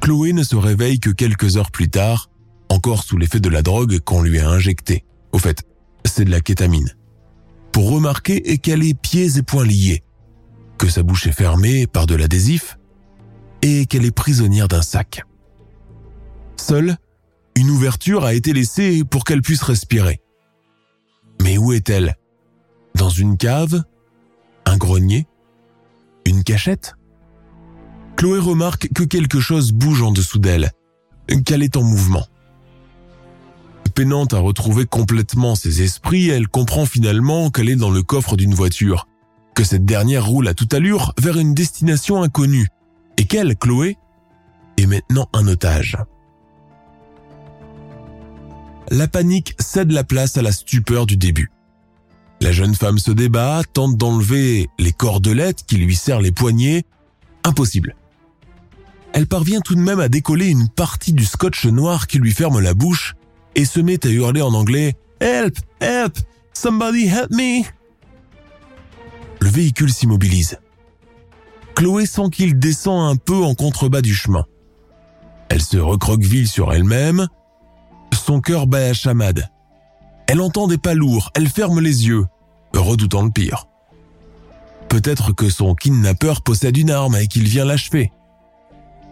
Chloé 0.00 0.32
ne 0.32 0.44
se 0.44 0.54
réveille 0.54 1.00
que 1.00 1.10
quelques 1.10 1.56
heures 1.56 1.72
plus 1.72 1.90
tard, 1.90 2.30
encore 2.68 3.02
sous 3.02 3.18
l'effet 3.18 3.40
de 3.40 3.48
la 3.48 3.62
drogue 3.62 3.98
qu'on 3.98 4.22
lui 4.22 4.38
a 4.38 4.48
injectée. 4.48 5.04
Au 5.32 5.38
fait, 5.38 5.64
c'est 6.04 6.24
de 6.24 6.30
la 6.30 6.40
kétamine. 6.40 6.94
Pour 7.72 7.90
remarquer 7.90 8.56
qu'elle 8.58 8.84
est 8.84 8.94
pieds 8.94 9.36
et 9.36 9.42
poings 9.42 9.66
liés, 9.66 10.04
que 10.78 10.88
sa 10.88 11.02
bouche 11.02 11.26
est 11.26 11.32
fermée 11.32 11.88
par 11.88 12.06
de 12.06 12.14
l'adhésif 12.14 12.78
et 13.62 13.86
qu'elle 13.86 14.04
est 14.04 14.12
prisonnière 14.12 14.68
d'un 14.68 14.82
sac. 14.82 15.24
Seule, 16.56 16.96
une 17.56 17.70
ouverture 17.70 18.24
a 18.24 18.34
été 18.34 18.52
laissée 18.52 19.04
pour 19.04 19.24
qu'elle 19.24 19.42
puisse 19.42 19.62
respirer. 19.62 20.20
Mais 21.42 21.58
où 21.58 21.72
est-elle? 21.72 22.16
Dans 22.94 23.10
une 23.10 23.36
cave? 23.36 23.82
Un 24.64 24.76
grenier? 24.76 25.26
Une 26.26 26.44
cachette? 26.44 26.94
Chloé 28.16 28.38
remarque 28.38 28.88
que 28.94 29.02
quelque 29.02 29.40
chose 29.40 29.72
bouge 29.72 30.02
en 30.02 30.12
dessous 30.12 30.38
d'elle, 30.38 30.70
qu'elle 31.44 31.62
est 31.62 31.76
en 31.76 31.82
mouvement. 31.82 32.26
Peinante 33.94 34.32
à 34.32 34.38
retrouver 34.38 34.86
complètement 34.86 35.54
ses 35.54 35.82
esprits, 35.82 36.28
elle 36.28 36.48
comprend 36.48 36.86
finalement 36.86 37.50
qu'elle 37.50 37.68
est 37.68 37.76
dans 37.76 37.90
le 37.90 38.02
coffre 38.02 38.36
d'une 38.36 38.54
voiture, 38.54 39.06
que 39.54 39.64
cette 39.64 39.84
dernière 39.84 40.26
roule 40.26 40.48
à 40.48 40.54
toute 40.54 40.72
allure 40.72 41.12
vers 41.20 41.38
une 41.38 41.52
destination 41.52 42.22
inconnue, 42.22 42.68
et 43.18 43.26
qu'elle, 43.26 43.56
Chloé, 43.56 43.98
est 44.78 44.86
maintenant 44.86 45.28
un 45.34 45.46
otage. 45.46 45.98
La 48.90 49.08
panique 49.08 49.54
cède 49.58 49.92
la 49.92 50.04
place 50.04 50.36
à 50.36 50.42
la 50.42 50.52
stupeur 50.52 51.06
du 51.06 51.16
début. 51.16 51.50
La 52.40 52.52
jeune 52.52 52.74
femme 52.74 52.98
se 52.98 53.12
débat, 53.12 53.62
tente 53.72 53.96
d'enlever 53.96 54.68
les 54.78 54.92
cordelettes 54.92 55.64
qui 55.66 55.76
lui 55.76 55.94
serrent 55.94 56.20
les 56.20 56.32
poignets. 56.32 56.84
Impossible. 57.44 57.94
Elle 59.12 59.26
parvient 59.26 59.60
tout 59.60 59.74
de 59.74 59.80
même 59.80 60.00
à 60.00 60.08
décoller 60.08 60.48
une 60.48 60.68
partie 60.68 61.12
du 61.12 61.24
scotch 61.24 61.66
noir 61.66 62.06
qui 62.06 62.18
lui 62.18 62.32
ferme 62.32 62.60
la 62.60 62.74
bouche 62.74 63.14
et 63.54 63.64
se 63.64 63.80
met 63.80 64.04
à 64.06 64.10
hurler 64.10 64.42
en 64.42 64.54
anglais 64.54 64.94
Help! 65.20 65.56
Help! 65.80 66.18
Somebody 66.52 67.06
help 67.06 67.30
me! 67.30 67.62
Le 69.40 69.48
véhicule 69.48 69.92
s'immobilise. 69.92 70.58
Chloé 71.74 72.06
sent 72.06 72.30
qu'il 72.32 72.58
descend 72.58 73.10
un 73.10 73.16
peu 73.16 73.42
en 73.42 73.54
contrebas 73.54 74.02
du 74.02 74.14
chemin. 74.14 74.46
Elle 75.48 75.62
se 75.62 75.76
recroqueville 75.76 76.48
sur 76.48 76.72
elle-même. 76.72 77.28
Son 78.12 78.40
cœur 78.40 78.66
bat 78.66 78.86
à 78.86 78.92
chamade. 78.92 79.48
Elle 80.26 80.40
entend 80.40 80.66
des 80.66 80.78
pas 80.78 80.94
lourds, 80.94 81.30
elle 81.34 81.48
ferme 81.48 81.80
les 81.80 82.06
yeux, 82.06 82.26
redoutant 82.74 83.22
le 83.22 83.30
pire. 83.30 83.66
Peut-être 84.88 85.32
que 85.32 85.48
son 85.48 85.74
kidnappeur 85.74 86.42
possède 86.42 86.76
une 86.76 86.90
arme 86.90 87.16
et 87.16 87.26
qu'il 87.26 87.44
vient 87.44 87.64
l'achever. 87.64 88.12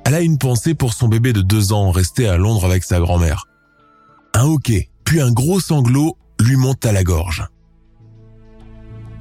Elle 0.04 0.14
a 0.14 0.20
une 0.20 0.38
pensée 0.38 0.74
pour 0.74 0.92
son 0.92 1.08
bébé 1.08 1.32
de 1.32 1.40
deux 1.40 1.72
ans 1.72 1.90
resté 1.90 2.28
à 2.28 2.36
Londres 2.36 2.64
avec 2.64 2.84
sa 2.84 3.00
grand-mère. 3.00 3.46
Un 4.34 4.44
hoquet, 4.44 4.90
puis 5.04 5.20
un 5.20 5.32
gros 5.32 5.60
sanglot 5.60 6.16
lui 6.40 6.56
monte 6.56 6.84
à 6.84 6.92
la 6.92 7.04
gorge. 7.04 7.46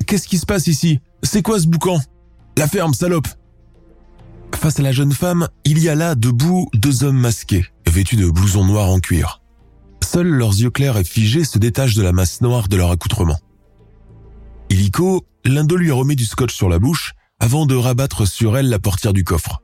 Qu'est-ce 0.06 0.28
qui 0.28 0.38
se 0.38 0.46
passe 0.46 0.68
ici? 0.68 1.00
C'est 1.24 1.42
quoi 1.42 1.60
ce 1.60 1.68
boucan? 1.68 2.00
La 2.58 2.68
ferme, 2.68 2.94
salope 2.94 3.28
Face 4.56 4.80
à 4.80 4.84
la 4.84 4.92
jeune 4.92 5.14
femme, 5.14 5.48
il 5.64 5.80
y 5.80 5.88
a 5.88 5.96
là 5.96 6.16
debout 6.16 6.70
deux 6.74 7.04
hommes 7.04 7.20
masqués, 7.20 7.66
vêtus 7.88 8.18
de 8.18 8.30
blousons 8.30 8.66
noirs 8.66 8.90
en 8.90 9.00
cuir. 9.00 9.42
Seuls 10.12 10.26
leurs 10.26 10.60
yeux 10.60 10.72
clairs 10.72 10.98
et 10.98 11.04
figés 11.04 11.44
se 11.44 11.60
détachent 11.60 11.94
de 11.94 12.02
la 12.02 12.14
masse 12.14 12.42
noire 12.42 12.68
de 12.68 12.76
leur 12.76 12.90
accoutrement. 12.90 13.38
Illico, 14.72 15.28
l'un 15.46 15.64
d'eux 15.64 15.78
lui 15.78 15.92
remet 15.92 16.16
du 16.16 16.26
scotch 16.26 16.52
sur 16.52 16.68
la 16.68 16.80
bouche 16.80 17.14
avant 17.40 17.68
de 17.68 17.76
rabattre 17.76 18.28
sur 18.28 18.58
elle 18.58 18.70
la 18.70 18.80
portière 18.80 19.14
du 19.14 19.24
coffre. 19.24 19.62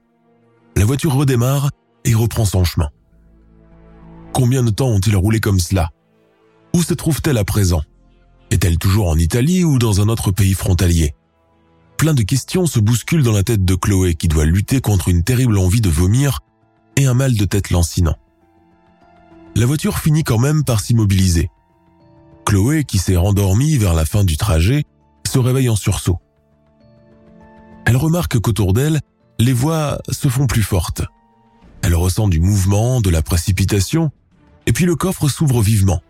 La 0.76 0.86
voiture 0.86 1.16
redémarre 1.16 1.72
et 2.04 2.14
reprend 2.14 2.46
son 2.46 2.64
chemin. 2.64 2.90
Combien 4.34 4.62
de 4.62 4.70
temps 4.70 4.90
ont-ils 4.90 5.16
roulé 5.16 5.40
comme 5.40 5.60
cela? 5.60 5.90
Où 6.76 6.84
se 6.84 6.94
trouve-t-elle 6.94 7.40
à 7.40 7.44
présent? 7.44 7.82
Est-elle 8.52 8.78
toujours 8.78 9.10
en 9.10 9.18
Italie 9.18 9.64
ou 9.64 9.80
dans 9.80 10.00
un 10.00 10.10
autre 10.10 10.30
pays 10.30 10.54
frontalier? 10.54 11.16
Plein 11.98 12.14
de 12.14 12.22
questions 12.22 12.68
se 12.68 12.80
bousculent 12.80 13.24
dans 13.24 13.32
la 13.32 13.44
tête 13.44 13.66
de 13.66 13.74
Chloé 13.74 14.14
qui 14.14 14.28
doit 14.28 14.46
lutter 14.46 14.80
contre 14.80 15.10
une 15.10 15.24
terrible 15.24 15.58
envie 15.58 15.82
de 15.82 15.90
vomir 15.90 16.42
et 16.98 17.08
un 17.08 17.16
mal 17.16 17.36
de 17.36 17.46
tête 17.46 17.72
lancinant. 17.72 18.16
La 19.58 19.66
voiture 19.66 20.00
finit 20.00 20.24
quand 20.24 20.38
même 20.38 20.66
par 20.66 20.82
s'immobiliser. 20.82 21.50
Chloé, 22.46 22.84
qui 22.84 22.98
s'est 22.98 23.16
rendormie 23.16 23.78
vers 23.78 23.94
la 23.94 24.06
fin 24.06 24.26
du 24.26 24.36
trajet, 24.36 24.84
se 25.26 25.40
réveille 25.40 25.70
en 25.70 25.78
sursaut. 25.78 26.20
Elle 27.86 27.96
remarque 27.96 28.38
qu'autour 28.40 28.74
d'elle, 28.74 29.00
les 29.40 29.54
voix 29.54 30.00
se 30.12 30.28
font 30.28 30.46
plus 30.46 30.62
fortes. 30.62 31.04
Elle 31.82 31.96
ressent 31.96 32.28
du 32.28 32.42
mouvement, 32.42 33.00
de 33.00 33.10
la 33.10 33.22
précipitation, 33.22 34.12
et 34.66 34.74
puis 34.74 34.86
le 34.86 34.96
coffre 34.96 35.30
s'ouvre 35.30 35.62
vivement. 35.62 36.02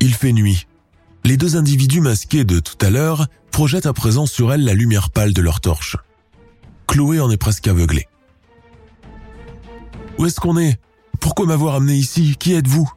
Il 0.00 0.14
fait 0.14 0.32
nuit. 0.32 0.66
Les 1.24 1.36
deux 1.36 1.56
individus 1.56 2.00
masqués 2.00 2.44
de 2.44 2.58
tout 2.58 2.78
à 2.80 2.88
l'heure 2.88 3.26
projettent 3.50 3.86
à 3.86 3.92
présent 3.92 4.26
sur 4.26 4.52
elle 4.52 4.64
la 4.64 4.74
lumière 4.74 5.10
pâle 5.10 5.34
de 5.34 5.42
leur 5.42 5.60
torche. 5.60 5.96
Chloé 6.86 7.20
en 7.20 7.30
est 7.30 7.36
presque 7.36 7.68
aveuglée. 7.68 8.06
Où 10.18 10.24
est-ce 10.24 10.40
qu'on 10.40 10.56
est? 10.56 10.78
Pourquoi 11.20 11.46
m'avoir 11.46 11.74
amené 11.74 11.94
ici? 11.94 12.36
Qui 12.38 12.54
êtes-vous? 12.54 12.90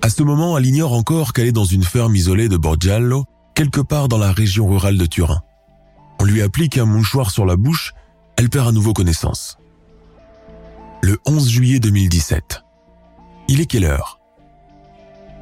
À 0.00 0.08
ce 0.08 0.22
moment, 0.22 0.58
elle 0.58 0.66
ignore 0.66 0.92
encore 0.92 1.32
qu'elle 1.32 1.46
est 1.46 1.52
dans 1.52 1.64
une 1.64 1.84
ferme 1.84 2.16
isolée 2.16 2.48
de 2.48 2.56
Borgiallo, 2.56 3.24
quelque 3.54 3.80
part 3.80 4.08
dans 4.08 4.18
la 4.18 4.32
région 4.32 4.68
rurale 4.68 4.98
de 4.98 5.06
Turin. 5.06 5.40
On 6.20 6.24
lui 6.24 6.42
applique 6.42 6.78
un 6.78 6.84
mouchoir 6.84 7.30
sur 7.30 7.46
la 7.46 7.56
bouche, 7.56 7.94
elle 8.36 8.50
perd 8.50 8.68
à 8.68 8.72
nouveau 8.72 8.92
connaissance. 8.92 9.58
Le 11.02 11.18
11 11.26 11.48
juillet 11.48 11.80
2017. 11.80 12.62
Il 13.48 13.60
est 13.60 13.66
quelle 13.66 13.84
heure? 13.84 14.18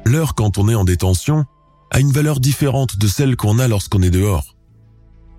L'heure 0.05 0.35
quand 0.35 0.57
on 0.57 0.67
est 0.67 0.75
en 0.75 0.83
détention 0.83 1.45
a 1.91 1.99
une 1.99 2.11
valeur 2.11 2.39
différente 2.39 2.97
de 2.97 3.07
celle 3.07 3.35
qu'on 3.35 3.59
a 3.59 3.67
lorsqu'on 3.67 4.01
est 4.01 4.09
dehors. 4.09 4.55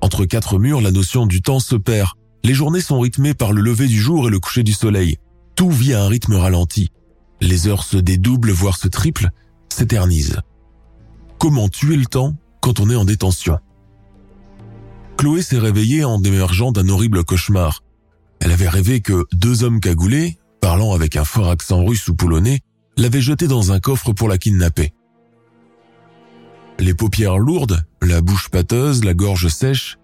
Entre 0.01 0.25
quatre 0.25 0.59
murs, 0.59 0.81
la 0.81 0.91
notion 0.91 1.27
du 1.27 1.43
temps 1.43 1.61
se 1.61 1.77
perd. 1.77 2.11
Les 2.45 2.55
journées 2.55 2.81
sont 2.81 3.01
rythmées 3.01 3.35
par 3.35 3.53
le 3.53 3.63
lever 3.63 3.87
du 3.87 4.01
jour 4.01 4.29
et 4.29 4.31
le 4.31 4.41
coucher 4.41 4.63
du 4.63 4.73
soleil. 4.73 5.19
Tout 5.55 5.71
vit 5.71 5.95
à 5.95 6.03
un 6.03 6.09
rythme 6.09 6.35
ralenti. 6.35 6.91
Les 7.41 7.69
heures 7.69 7.85
se 7.85 7.97
dédoublent, 7.97 8.53
voire 8.53 8.77
se 8.77 8.89
triplent, 8.89 9.31
s'éternisent. 9.69 10.41
Comment 11.39 11.69
tuer 11.69 11.97
le 11.97 12.07
temps 12.07 12.37
quand 12.61 12.81
on 12.81 12.89
est 12.89 12.97
en 12.97 13.05
détention? 13.05 13.59
Chloé 15.17 15.43
s'est 15.43 15.59
réveillée 15.59 16.05
en 16.05 16.23
émergeant 16.23 16.73
d'un 16.73 16.89
horrible 16.89 17.25
cauchemar. 17.25 17.83
Elle 18.41 18.53
avait 18.53 18.69
rêvé 18.69 19.01
que 19.01 19.25
deux 19.33 19.65
hommes 19.65 19.81
cagoulés, 19.81 20.39
parlant 20.61 20.93
avec 20.93 21.17
un 21.17 21.25
fort 21.25 21.49
accent 21.49 21.85
russe 21.85 22.09
ou 22.09 22.15
polonais, 22.15 22.61
l'avaient 22.97 23.21
jetée 23.21 23.49
dans 23.49 23.73
un 23.73 23.81
coffre 23.81 24.13
pour 24.13 24.29
la 24.29 24.39
kidnapper. 24.39 24.93
Les 26.79 26.95
paupières 26.95 27.39
lourdes, 27.39 27.85
la 28.01 28.21
bouche 28.21 28.49
pâteuse, 28.49 29.05
la 29.05 29.15
gorge 29.15 29.49
sèche, 29.49 29.99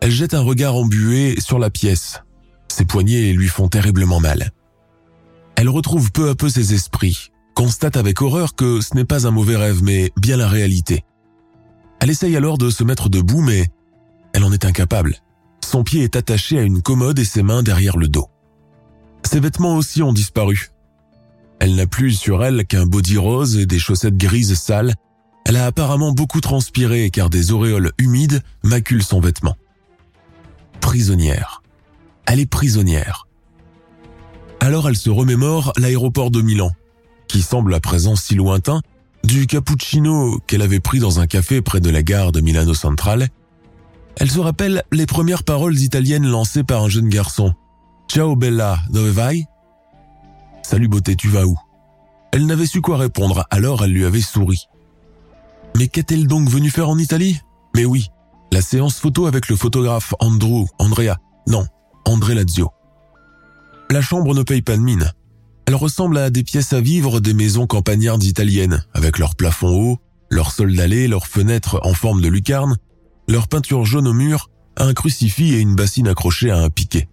elle 0.00 0.10
jette 0.10 0.34
un 0.34 0.40
regard 0.40 0.74
embué 0.74 1.40
sur 1.40 1.58
la 1.58 1.70
pièce. 1.70 2.22
Ses 2.68 2.84
poignets 2.84 3.32
lui 3.32 3.48
font 3.48 3.68
terriblement 3.68 4.20
mal. 4.20 4.52
Elle 5.56 5.68
retrouve 5.68 6.12
peu 6.12 6.28
à 6.28 6.34
peu 6.34 6.48
ses 6.48 6.74
esprits, 6.74 7.30
constate 7.54 7.96
avec 7.96 8.20
horreur 8.22 8.54
que 8.54 8.80
ce 8.80 8.94
n'est 8.94 9.04
pas 9.04 9.26
un 9.26 9.30
mauvais 9.30 9.56
rêve, 9.56 9.82
mais 9.82 10.12
bien 10.16 10.36
la 10.36 10.48
réalité. 10.48 11.04
Elle 12.00 12.10
essaye 12.10 12.36
alors 12.36 12.58
de 12.58 12.70
se 12.70 12.84
mettre 12.84 13.08
debout, 13.08 13.40
mais 13.40 13.68
elle 14.32 14.44
en 14.44 14.52
est 14.52 14.64
incapable. 14.64 15.16
Son 15.64 15.84
pied 15.84 16.02
est 16.02 16.16
attaché 16.16 16.58
à 16.58 16.62
une 16.62 16.82
commode 16.82 17.18
et 17.18 17.24
ses 17.24 17.42
mains 17.42 17.62
derrière 17.62 17.96
le 17.96 18.08
dos. 18.08 18.28
Ses 19.22 19.40
vêtements 19.40 19.76
aussi 19.76 20.02
ont 20.02 20.12
disparu. 20.12 20.70
Elle 21.60 21.76
n'a 21.76 21.86
plus 21.86 22.12
sur 22.12 22.44
elle 22.44 22.66
qu'un 22.66 22.84
body 22.84 23.16
rose 23.16 23.56
et 23.56 23.66
des 23.66 23.78
chaussettes 23.78 24.16
grises 24.16 24.54
sales. 24.54 24.94
Elle 25.46 25.56
a 25.56 25.66
apparemment 25.66 26.12
beaucoup 26.12 26.40
transpiré 26.40 27.10
car 27.10 27.30
des 27.30 27.52
auréoles 27.52 27.92
humides 27.98 28.42
maculent 28.62 29.02
son 29.02 29.20
vêtement. 29.20 29.56
Prisonnière. 30.80 31.62
Elle 32.26 32.40
est 32.40 32.46
prisonnière. 32.46 33.23
Alors 34.64 34.88
elle 34.88 34.96
se 34.96 35.10
remémore 35.10 35.74
l'aéroport 35.76 36.30
de 36.30 36.40
Milan, 36.40 36.70
qui 37.28 37.42
semble 37.42 37.74
à 37.74 37.80
présent 37.80 38.16
si 38.16 38.34
lointain, 38.34 38.80
du 39.22 39.46
cappuccino 39.46 40.38
qu'elle 40.46 40.62
avait 40.62 40.80
pris 40.80 41.00
dans 41.00 41.20
un 41.20 41.26
café 41.26 41.60
près 41.60 41.80
de 41.80 41.90
la 41.90 42.02
gare 42.02 42.32
de 42.32 42.40
Milano 42.40 42.72
Centrale. 42.72 43.28
Elle 44.16 44.30
se 44.30 44.40
rappelle 44.40 44.82
les 44.90 45.04
premières 45.04 45.44
paroles 45.44 45.76
italiennes 45.76 46.26
lancées 46.26 46.64
par 46.64 46.82
un 46.82 46.88
jeune 46.88 47.10
garçon. 47.10 47.52
Ciao 48.10 48.36
Bella, 48.36 48.78
dove 48.88 49.10
vai? 49.10 49.44
Salut 50.62 50.88
beauté, 50.88 51.14
tu 51.14 51.28
vas 51.28 51.44
où? 51.44 51.58
Elle 52.32 52.46
n'avait 52.46 52.64
su 52.64 52.80
quoi 52.80 52.96
répondre, 52.96 53.44
alors 53.50 53.84
elle 53.84 53.92
lui 53.92 54.06
avait 54.06 54.22
souri. 54.22 54.64
Mais 55.76 55.88
qu'est-elle 55.88 56.26
donc 56.26 56.48
venue 56.48 56.70
faire 56.70 56.88
en 56.88 56.96
Italie? 56.96 57.38
Mais 57.76 57.84
oui, 57.84 58.08
la 58.50 58.62
séance 58.62 58.96
photo 58.98 59.26
avec 59.26 59.50
le 59.50 59.56
photographe 59.56 60.14
Andrew, 60.20 60.64
Andrea, 60.78 61.18
non, 61.48 61.66
André 62.06 62.34
Lazio. 62.34 62.70
La 63.90 64.00
chambre 64.00 64.34
ne 64.34 64.42
paye 64.42 64.62
pas 64.62 64.76
de 64.76 64.82
mine. 64.82 65.12
Elle 65.66 65.74
ressemble 65.74 66.18
à 66.18 66.30
des 66.30 66.42
pièces 66.42 66.72
à 66.72 66.80
vivre 66.80 67.20
des 67.20 67.34
maisons 67.34 67.66
campagnardes 67.66 68.24
italiennes, 68.24 68.84
avec 68.92 69.18
leurs 69.18 69.34
plafonds 69.34 69.74
hauts, 69.74 69.98
leurs 70.30 70.52
sols 70.52 70.74
d'allée, 70.74 71.08
leurs 71.08 71.26
fenêtres 71.26 71.80
en 71.82 71.94
forme 71.94 72.20
de 72.20 72.28
lucarne, 72.28 72.76
leur 73.28 73.48
peinture 73.48 73.84
jaune 73.84 74.08
au 74.08 74.12
mur 74.12 74.50
un 74.76 74.92
crucifix 74.92 75.54
et 75.54 75.60
une 75.60 75.76
bassine 75.76 76.08
accrochée 76.08 76.50
à 76.50 76.58
un 76.58 76.70
piquet. 76.70 77.08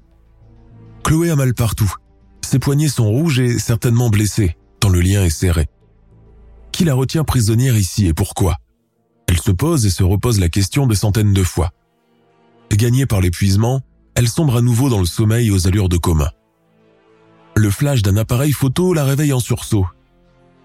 Chloé 1.03 1.29
a 1.29 1.35
mal 1.35 1.53
partout. 1.53 1.93
Ses 2.41 2.59
poignets 2.59 2.89
sont 2.89 3.07
rouges 3.07 3.39
et 3.39 3.59
certainement 3.59 4.09
blessés, 4.09 4.57
tant 4.79 4.89
le 4.89 5.01
lien 5.01 5.23
est 5.23 5.29
serré. 5.29 5.67
Qui 6.71 6.85
la 6.85 6.95
retient 6.95 7.23
prisonnière 7.23 7.77
ici 7.77 8.07
et 8.07 8.13
pourquoi? 8.13 8.57
Elle 9.27 9.39
se 9.39 9.51
pose 9.51 9.85
et 9.85 9.89
se 9.89 10.03
repose 10.03 10.39
la 10.39 10.49
question 10.49 10.87
des 10.87 10.95
centaines 10.95 11.33
de 11.33 11.43
fois. 11.43 11.71
Gagnée 12.71 13.05
par 13.05 13.21
l'épuisement, 13.21 13.81
elle 14.15 14.27
sombre 14.27 14.57
à 14.57 14.61
nouveau 14.61 14.89
dans 14.89 14.99
le 14.99 15.05
sommeil 15.05 15.51
aux 15.51 15.67
allures 15.67 15.89
de 15.89 15.97
coma. 15.97 16.33
Le 17.55 17.69
flash 17.69 18.01
d'un 18.01 18.17
appareil 18.17 18.51
photo 18.51 18.93
la 18.93 19.03
réveille 19.03 19.33
en 19.33 19.39
sursaut. 19.39 19.87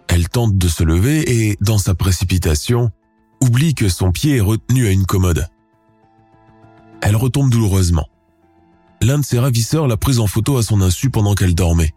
Elle 0.09 0.29
tente 0.29 0.57
de 0.57 0.68
se 0.68 0.85
lever 0.85 1.49
et, 1.49 1.57
dans 1.61 1.79
sa 1.79 1.94
précipitation, 1.94 2.90
oublie 3.40 3.75
que 3.75 3.88
son 3.88 4.12
pied 4.12 4.37
est 4.37 4.40
retenu 4.40 4.87
à 4.87 4.90
une 4.90 5.05
commode. 5.05 5.49
Elle 7.03 7.16
retombe 7.16 7.51
douloureusement. 7.51 8.09
L'un 9.03 9.18
de 9.18 9.25
ses 9.25 9.38
ravisseurs 9.38 9.88
l'a 9.88 9.96
prise 9.96 10.20
en 10.20 10.27
photo 10.27 10.57
à 10.57 10.62
son 10.62 10.81
insu 10.81 11.11
pendant 11.11 11.35
qu'elle 11.35 11.55
dormait. 11.55 11.92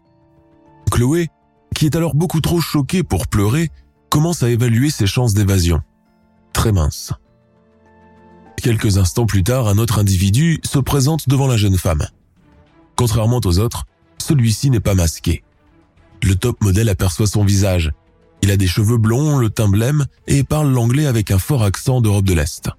Chloé, 0.90 1.28
qui 1.74 1.86
est 1.86 1.96
alors 1.96 2.14
beaucoup 2.14 2.40
trop 2.40 2.60
choquée 2.60 3.02
pour 3.02 3.26
pleurer, 3.26 3.70
commence 4.10 4.42
à 4.42 4.50
évaluer 4.50 4.90
ses 4.90 5.06
chances 5.06 5.34
d'évasion. 5.34 5.80
Très 6.52 6.72
mince. 6.72 7.12
Quelques 8.56 8.98
instants 8.98 9.26
plus 9.26 9.42
tard, 9.42 9.68
un 9.68 9.78
autre 9.78 9.98
individu 9.98 10.60
se 10.64 10.78
présente 10.78 11.28
devant 11.28 11.46
la 11.46 11.56
jeune 11.56 11.78
femme. 11.78 12.06
Contrairement 12.96 13.40
aux 13.44 13.58
autres, 13.58 13.86
celui-ci 14.20 14.70
n'est 14.70 14.80
pas 14.80 14.94
masqué. 14.94 15.42
Le 16.22 16.34
top 16.34 16.60
modèle 16.62 16.88
aperçoit 16.88 17.26
son 17.26 17.44
visage. 17.44 17.92
Il 18.42 18.50
a 18.50 18.56
des 18.56 18.66
cheveux 18.66 18.98
blonds, 18.98 19.38
le 19.38 19.50
teint 19.50 19.68
blême 19.68 20.06
et 20.26 20.44
parle 20.44 20.72
l'anglais 20.72 21.06
avec 21.06 21.30
un 21.30 21.38
fort 21.38 21.62
accent 21.62 22.00
d'Europe 22.00 22.24
de 22.24 22.34
l'Est. 22.34 22.70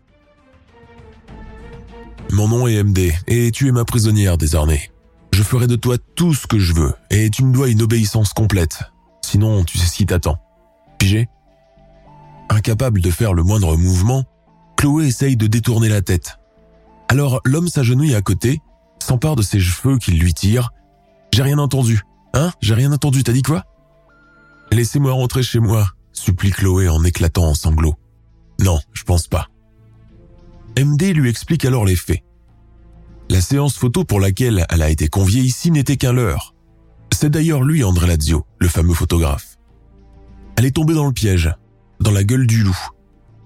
Mon 2.32 2.48
nom 2.48 2.68
est 2.68 2.82
MD 2.82 3.14
et 3.28 3.52
tu 3.52 3.68
es 3.68 3.72
ma 3.72 3.86
prisonnière 3.86 4.38
désormais. 4.38 4.92
Je 5.34 5.44
ferai 5.44 5.68
de 5.68 5.76
toi 5.76 5.98
tout 6.16 6.34
ce 6.34 6.48
que 6.48 6.60
je 6.60 6.74
veux 6.74 6.94
et 7.10 7.30
tu 7.30 7.44
me 7.44 7.54
dois 7.54 7.70
une 7.70 7.82
obéissance 7.82 8.34
complète. 8.34 8.84
Sinon, 9.22 9.64
tu 9.64 9.78
sais 9.78 9.88
ce 9.88 9.96
qui 9.96 10.06
t'attend. 10.06 10.38
Pigé 10.98 11.28
Incapable 12.50 13.02
de 13.02 13.12
faire 13.12 13.34
le 13.34 13.44
moindre 13.44 13.78
mouvement, 13.78 14.26
Chloé 14.78 15.08
essaye 15.08 15.38
de 15.38 15.48
détourner 15.48 15.90
la 15.90 16.02
tête. 16.02 16.38
Alors 17.08 17.42
l'homme 17.46 17.68
s'agenouille 17.68 18.16
à 18.16 18.22
côté, 18.22 18.62
s'empare 19.00 19.36
de 19.36 19.42
ses 19.42 19.60
cheveux 19.60 19.98
qu'il 19.98 20.20
lui 20.20 20.34
tire. 20.34 20.72
J'ai 21.34 21.44
rien 21.44 21.58
entendu. 21.60 22.02
Hein? 22.34 22.52
J'ai 22.62 22.74
rien 22.74 22.92
entendu, 22.92 23.24
t'as 23.24 23.34
dit 23.34 23.42
quoi? 23.42 23.66
Laissez-moi 24.72 25.12
rentrer 25.12 25.44
chez 25.44 25.60
moi, 25.60 25.88
supplie 26.14 26.52
Chloé 26.52 26.88
en 26.88 27.04
éclatant 27.04 27.46
en 27.46 27.54
sanglots. 27.54 27.96
Non, 28.60 28.80
je 28.94 29.04
pense 29.04 29.28
pas. 29.28 29.48
MD 30.78 31.14
lui 31.14 31.30
explique 31.30 31.66
alors 31.66 31.86
les 31.86 31.96
faits. 31.96 32.24
La 33.30 33.42
séance 33.42 33.76
photo 33.76 34.04
pour 34.04 34.20
laquelle 34.20 34.66
elle 34.70 34.82
a 34.82 34.90
été 34.90 35.08
conviée 35.08 35.42
ici 35.42 35.72
n'était 35.72 35.98
qu'un 35.98 36.14
leurre. 36.14 36.54
C'est 37.14 37.30
d'ailleurs 37.30 37.64
lui, 37.64 37.84
André 37.84 38.08
Lazio, 38.08 38.46
le 38.60 38.68
fameux 38.68 38.94
photographe. 38.94 39.58
Elle 40.58 40.66
est 40.66 40.76
tombée 40.76 40.94
dans 40.94 41.06
le 41.06 41.14
piège, 41.14 41.54
dans 42.00 42.12
la 42.12 42.24
gueule 42.24 42.48
du 42.48 42.64
loup. 42.64 42.80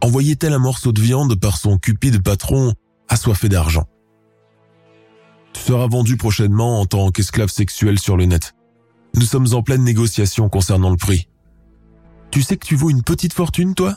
Envoyait-elle 0.02 0.54
un 0.54 0.60
morceau 0.60 0.92
de 0.92 1.02
viande 1.02 1.40
par 1.40 1.58
son 1.58 1.78
cupide 1.78 2.22
patron 2.24 2.74
assoiffé 3.10 3.50
d'argent 3.50 3.86
Tu 5.56 5.62
seras 5.62 5.88
vendu 5.88 6.18
prochainement 6.18 6.82
en 6.82 6.86
tant 6.86 7.12
qu'esclave 7.12 7.50
sexuel 7.50 7.98
sur 7.98 8.18
le 8.18 8.26
net. 8.26 8.54
Nous 9.16 9.22
sommes 9.22 9.54
en 9.54 9.64
pleine 9.64 9.86
négociation 9.86 10.50
concernant 10.50 10.90
le 10.90 10.98
prix. 10.98 11.30
Tu 12.30 12.42
sais 12.42 12.58
que 12.58 12.68
tu 12.68 12.76
vaux 12.76 12.90
une 12.90 13.04
petite 13.04 13.32
fortune, 13.32 13.74
toi? 13.74 13.96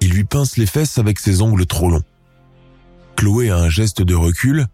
Il 0.00 0.10
lui 0.10 0.22
pince 0.22 0.56
les 0.56 0.66
fesses 0.66 0.98
avec 0.98 1.18
ses 1.18 1.42
ongles 1.42 1.66
trop 1.66 1.90
longs. 1.90 2.04
Chloé 3.16 3.50
a 3.50 3.58
un 3.58 3.68
geste 3.68 4.02
de 4.02 4.14
recul, 4.14 4.66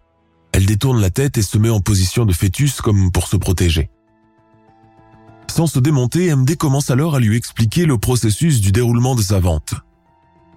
elle 0.53 0.66
détourne 0.66 1.01
la 1.01 1.11
tête 1.11 1.38
et 1.38 1.42
se 1.42 1.57
met 1.57 1.70
en 1.70 1.81
position 1.81 2.27
de 2.27 2.35
fœtus 2.35 2.83
comme 2.83 3.11
pour 3.11 3.27
se 3.27 3.38
protéger. 3.38 3.88
Sans 5.51 5.66
se 5.66 5.79
démonter, 5.79 6.35
MD 6.35 6.55
commence 6.55 6.90
alors 6.90 7.14
à 7.14 7.20
lui 7.20 7.35
expliquer 7.35 7.87
le 7.87 7.96
processus 7.96 8.61
du 8.61 8.72
déroulement 8.72 9.14
de 9.14 9.22
sa 9.22 9.40
vente. 9.40 9.74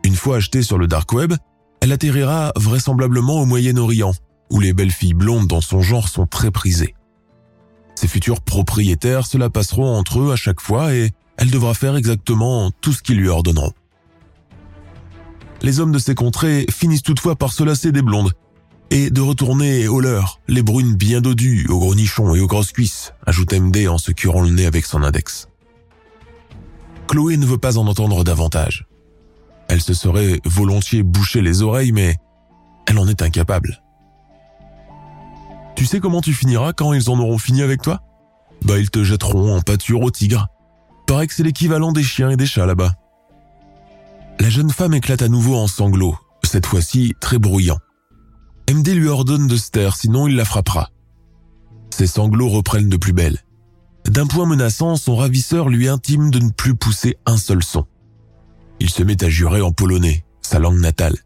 Une 0.04 0.16
fois 0.16 0.38
achetée 0.38 0.62
sur 0.62 0.78
le 0.78 0.88
dark 0.88 1.12
web, 1.14 1.34
elle 1.80 1.94
atterrira 1.94 2.52
vraisemblablement 2.58 3.42
au 3.42 3.46
Moyen-Orient, 3.46 4.14
où 4.52 4.60
les 4.60 4.74
belles 4.74 4.92
filles 4.92 5.14
blondes 5.14 5.48
dans 5.48 5.62
son 5.62 5.82
genre 5.82 6.10
sont 6.10 6.28
très 6.28 6.52
prisées. 6.52 6.94
Ses 7.96 8.08
futurs 8.08 8.42
propriétaires 8.42 9.26
se 9.26 9.38
la 9.38 9.50
passeront 9.50 9.98
entre 9.98 10.20
eux 10.20 10.32
à 10.32 10.36
chaque 10.36 10.62
fois 10.62 10.94
et 10.94 11.12
elle 11.38 11.50
devra 11.50 11.74
faire 11.74 11.96
exactement 11.96 12.70
tout 12.82 12.94
ce 12.94 13.02
qu'ils 13.02 13.18
lui 13.18 13.30
ordonneront. 13.30 13.74
Les 15.62 15.80
hommes 15.80 15.92
de 15.92 16.00
ces 16.00 16.16
contrées 16.16 16.66
finissent 16.70 17.04
toutefois 17.04 17.36
par 17.36 17.54
se 17.54 17.64
lasser 17.64 17.92
des 17.92 18.02
blondes 18.02 18.32
et 18.90 19.10
de 19.10 19.22
retourner 19.22 19.88
au 19.88 20.02
leur, 20.02 20.42
les 20.48 20.64
brunes 20.64 20.96
bien 20.96 21.22
dodues, 21.22 21.66
aux 21.70 21.80
gros 21.80 21.96
nichons 21.96 22.36
et 22.36 22.42
aux 22.42 22.48
grosses 22.48 22.74
cuisses, 22.74 23.14
ajoute 23.26 23.54
MD 23.54 23.88
en 23.88 23.98
se 23.98 24.12
curant 24.12 24.42
le 24.42 24.50
nez 24.50 24.66
avec 24.66 24.86
son 24.86 25.04
index. 25.04 25.48
Chloé 27.08 27.38
ne 27.38 27.46
veut 27.46 27.58
pas 27.58 27.78
en 27.78 27.88
entendre 27.88 28.24
davantage. 28.24 28.88
Elle 29.70 29.82
se 29.82 29.94
serait 29.94 30.40
volontiers 30.44 31.04
bouché 31.04 31.42
les 31.42 31.62
oreilles, 31.62 31.94
mais 31.94 32.18
elle 32.88 33.00
en 33.00 33.08
est 33.08 33.22
incapable. 33.22 33.82
Tu 35.82 35.88
sais 35.88 36.00
comment 36.00 36.22
tu 36.22 36.32
finiras 36.32 36.74
quand 36.74 36.94
ils 36.94 37.10
en 37.10 37.18
auront 37.18 37.40
fini 37.40 37.64
avec 37.64 37.82
toi? 37.82 38.04
Bah 38.66 38.78
ils 38.78 38.92
te 38.92 39.04
jetteront 39.04 39.56
en 39.56 39.62
pâture 39.62 40.02
au 40.02 40.12
tigre. 40.12 40.46
Paraît 41.08 41.26
que 41.26 41.34
c'est 41.34 41.42
l'équivalent 41.42 41.92
des 41.92 42.04
chiens 42.04 42.30
et 42.30 42.38
des 42.38 42.46
chats 42.46 42.68
là-bas. 42.68 42.94
La 44.40 44.52
jeune 44.52 44.70
femme 44.70 44.94
éclate 44.94 45.24
à 45.24 45.28
nouveau 45.28 45.56
en 45.56 45.66
sanglots, 45.66 46.16
cette 46.44 46.68
fois-ci 46.68 47.16
très 47.20 47.40
bruyant. 47.40 47.80
MD 48.72 48.90
lui 48.90 49.08
ordonne 49.08 49.48
de 49.48 49.58
se 49.58 49.72
taire, 49.72 49.96
sinon 49.96 50.28
il 50.28 50.36
la 50.36 50.46
frappera. 50.46 50.92
Ses 51.90 52.06
sanglots 52.06 52.50
reprennent 52.50 52.90
de 52.90 52.98
plus 52.98 53.14
belle. 53.14 53.40
D'un 54.06 54.28
point 54.28 54.46
menaçant, 54.46 54.98
son 54.98 55.16
ravisseur 55.16 55.68
lui 55.68 55.88
intime 55.88 56.30
de 56.30 56.38
ne 56.38 56.52
plus 56.52 56.76
pousser 56.76 57.18
un 57.26 57.38
seul 57.38 57.64
son. 57.64 57.88
Il 58.80 58.92
se 58.92 59.02
met 59.02 59.24
à 59.24 59.30
jurer 59.30 59.62
en 59.62 59.72
polonais, 59.72 60.26
sa 60.44 60.60
langue 60.60 60.80
natale. 60.80 61.18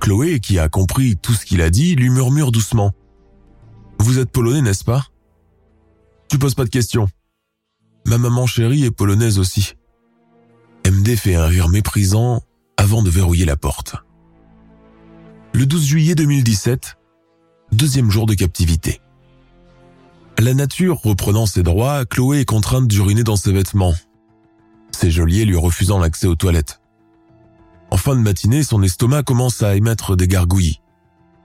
Chloé, 0.00 0.38
qui 0.38 0.58
a 0.58 0.68
compris 0.68 1.16
tout 1.16 1.32
ce 1.32 1.46
qu'il 1.46 1.62
a 1.62 1.70
dit, 1.70 1.94
lui 1.94 2.10
murmure 2.10 2.52
doucement. 2.52 2.92
Vous 4.02 4.18
êtes 4.18 4.32
polonais, 4.32 4.62
n'est-ce 4.62 4.82
pas? 4.82 5.06
Tu 6.28 6.36
poses 6.36 6.56
pas 6.56 6.64
de 6.64 6.70
questions. 6.70 7.06
Ma 8.04 8.18
maman 8.18 8.46
chérie 8.46 8.84
est 8.84 8.90
polonaise 8.90 9.38
aussi. 9.38 9.74
MD 10.84 11.14
fait 11.14 11.36
un 11.36 11.46
rire 11.46 11.68
méprisant 11.68 12.42
avant 12.76 13.04
de 13.04 13.10
verrouiller 13.10 13.44
la 13.44 13.56
porte. 13.56 13.94
Le 15.52 15.66
12 15.66 15.84
juillet 15.84 16.14
2017, 16.16 16.98
deuxième 17.70 18.10
jour 18.10 18.26
de 18.26 18.34
captivité. 18.34 19.00
La 20.36 20.52
nature 20.52 21.00
reprenant 21.00 21.46
ses 21.46 21.62
droits, 21.62 22.04
Chloé 22.04 22.40
est 22.40 22.44
contrainte 22.44 22.88
d'uriner 22.88 23.22
dans 23.22 23.36
ses 23.36 23.52
vêtements, 23.52 23.94
ses 24.90 25.12
geôliers 25.12 25.44
lui 25.44 25.56
refusant 25.56 26.00
l'accès 26.00 26.26
aux 26.26 26.34
toilettes. 26.34 26.80
En 27.92 27.96
fin 27.96 28.16
de 28.16 28.20
matinée, 28.20 28.64
son 28.64 28.82
estomac 28.82 29.22
commence 29.22 29.62
à 29.62 29.76
émettre 29.76 30.16
des 30.16 30.26
gargouilles. 30.26 30.80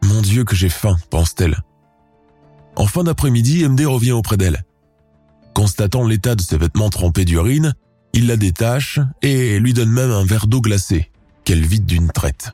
Mon 0.03 0.23
Dieu 0.23 0.43
que 0.43 0.55
j'ai 0.55 0.69
faim, 0.69 0.97
pense-t-elle. 1.11 1.61
En 2.77 2.85
fin 2.85 3.03
d'après-midi, 3.03 3.67
MD 3.67 3.85
revient 3.85 4.11
auprès 4.11 4.37
d'elle. 4.37 4.63
Constatant 5.55 6.05
l'état 6.05 6.35
de 6.35 6.41
ses 6.41 6.59
vêtements 6.59 6.91
trempés 6.91 7.25
d'urine, 7.25 7.73
il 8.13 8.27
la 8.27 8.37
détache 8.37 8.99
et 9.23 9.59
lui 9.59 9.73
donne 9.73 9.89
même 9.89 10.11
un 10.11 10.23
verre 10.23 10.45
d'eau 10.45 10.61
glacée, 10.61 11.09
qu'elle 11.43 11.65
vide 11.65 11.87
d'une 11.87 12.11
traite. 12.11 12.51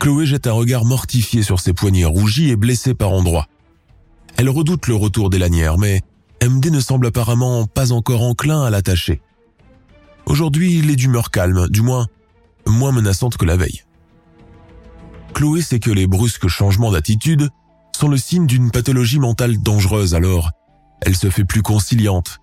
Chloé 0.00 0.26
jette 0.26 0.48
un 0.48 0.52
regard 0.52 0.84
mortifié 0.84 1.44
sur 1.44 1.60
ses 1.60 1.72
poignets 1.72 2.04
rougis 2.04 2.50
et 2.50 2.56
blessés 2.56 2.94
par 2.94 3.12
endroits. 3.12 3.46
Elle 4.36 4.48
redoute 4.48 4.88
le 4.88 4.96
retour 4.96 5.30
des 5.30 5.38
lanières, 5.38 5.78
mais 5.78 6.00
MD 6.42 6.72
ne 6.72 6.80
semble 6.80 7.06
apparemment 7.06 7.66
pas 7.66 7.92
encore 7.92 8.22
enclin 8.22 8.64
à 8.64 8.70
l'attacher. 8.70 9.22
Aujourd'hui, 10.26 10.78
il 10.78 10.90
est 10.90 10.96
d'humeur 10.96 11.30
calme, 11.30 11.68
du 11.68 11.82
moins 11.82 12.08
moins 12.66 12.90
menaçante 12.90 13.36
que 13.36 13.44
la 13.44 13.56
veille. 13.56 13.84
Chloé 15.32 15.62
sait 15.62 15.78
que 15.78 15.90
les 15.90 16.08
brusques 16.08 16.48
changements 16.48 16.90
d'attitude 16.90 17.50
sont 17.96 18.08
le 18.08 18.16
signe 18.16 18.46
d'une 18.46 18.70
pathologie 18.70 19.18
mentale 19.18 19.58
dangereuse 19.58 20.14
alors 20.14 20.50
elle 21.04 21.16
se 21.16 21.30
fait 21.30 21.44
plus 21.44 21.62
conciliante 21.62 22.38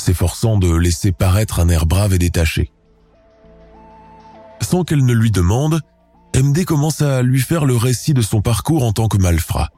s'efforçant 0.00 0.58
de 0.58 0.72
laisser 0.74 1.12
paraître 1.12 1.60
un 1.60 1.68
air 1.68 1.86
brave 1.86 2.14
et 2.14 2.18
détaché. 2.18 2.70
Sans 4.62 4.84
qu'elle 4.84 5.04
ne 5.04 5.12
lui 5.12 5.30
demande, 5.30 5.80
MD 6.34 6.64
commence 6.64 7.02
à 7.02 7.22
lui 7.22 7.40
faire 7.40 7.64
le 7.64 7.76
récit 7.76 8.14
de 8.14 8.22
son 8.22 8.40
parcours 8.40 8.84
en 8.84 8.92
tant 8.92 9.08
que 9.08 9.18
malfrat. 9.18 9.70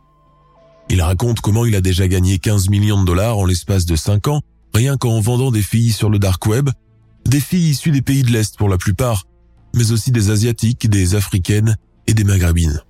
Il 0.88 1.02
raconte 1.02 1.40
comment 1.40 1.64
il 1.64 1.74
a 1.74 1.80
déjà 1.80 2.09
gagné 2.09 2.38
15 2.38 2.68
millions 2.68 3.00
de 3.00 3.06
dollars 3.06 3.38
en 3.38 3.44
l'espace 3.44 3.87
de 3.87 3.96
5 3.96 4.28
ans, 4.28 4.40
rien 4.74 4.96
qu'en 4.96 5.20
vendant 5.20 5.50
des 5.50 5.62
filles 5.62 5.92
sur 5.92 6.11
le 6.11 6.18
dark 6.18 6.44
web, 6.46 6.70
des 7.24 7.40
filles 7.40 7.70
issues 7.70 7.92
des 7.92 8.02
pays 8.02 8.22
de 8.22 8.30
l'Est 8.30 8.56
pour 8.56 8.68
la 8.68 8.78
plupart, 8.78 9.24
mais 9.74 9.92
aussi 9.92 10.11
des 10.11 10.30
Asiatiques, 10.30 10.88
des 10.88 11.14
Africaines 11.14 11.76
et 12.06 12.14
des 12.14 12.24
Maghrébines. 12.24 12.83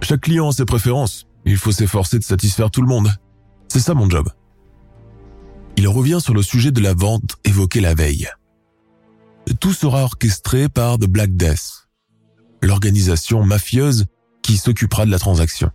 Chaque 0.00 0.22
client 0.22 0.48
a 0.48 0.52
ses 0.52 0.64
préférences, 0.64 1.26
il 1.44 1.56
faut 1.56 1.72
s'efforcer 1.72 2.18
de 2.18 2.24
satisfaire 2.24 2.70
tout 2.70 2.82
le 2.82 2.88
monde. 2.88 3.10
C'est 3.68 3.80
ça 3.80 3.94
mon 3.94 4.08
job 4.08 4.28
il 5.78 5.86
revient 5.86 6.18
sur 6.20 6.34
le 6.34 6.42
sujet 6.42 6.72
de 6.72 6.80
la 6.80 6.92
vente 6.92 7.36
évoquée 7.44 7.80
la 7.80 7.94
veille. 7.94 8.28
Tout 9.60 9.72
sera 9.72 10.02
orchestré 10.02 10.68
par 10.68 10.98
The 10.98 11.06
Black 11.06 11.36
Death, 11.36 11.86
l'organisation 12.62 13.44
mafieuse 13.44 14.06
qui 14.42 14.56
s'occupera 14.56 15.06
de 15.06 15.12
la 15.12 15.20
transaction. 15.20 15.70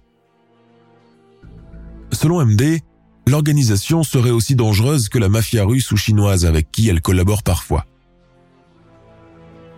Selon 2.12 2.45
MD, 2.45 2.81
l'organisation 3.27 4.03
serait 4.03 4.29
aussi 4.29 4.55
dangereuse 4.55 5.07
que 5.07 5.19
la 5.19 5.29
mafia 5.29 5.63
russe 5.63 5.89
ou 5.93 5.95
chinoise 5.95 6.45
avec 6.45 6.69
qui 6.69 6.89
elle 6.89 7.01
collabore 7.01 7.41
parfois. 7.41 7.86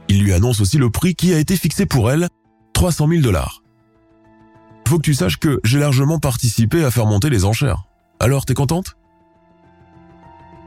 Il 0.08 0.24
lui 0.24 0.34
annonce 0.34 0.60
aussi 0.60 0.80
le 0.80 0.90
prix 0.90 1.14
qui 1.14 1.36
a 1.36 1.38
été 1.38 1.56
fixé 1.56 1.86
pour 1.86 2.10
elle, 2.10 2.30
300 2.74 3.08
000 3.10 3.22
dollars. 3.22 3.62
Faut 4.88 4.98
que 4.98 5.04
tu 5.04 5.14
saches 5.14 5.38
que 5.38 5.60
j'ai 5.64 5.80
largement 5.80 6.20
participé 6.20 6.84
à 6.84 6.92
faire 6.92 7.06
monter 7.06 7.30
les 7.30 7.44
enchères. 7.46 7.86
Alors 8.20 8.46
t'es 8.46 8.54
contente? 8.54 8.96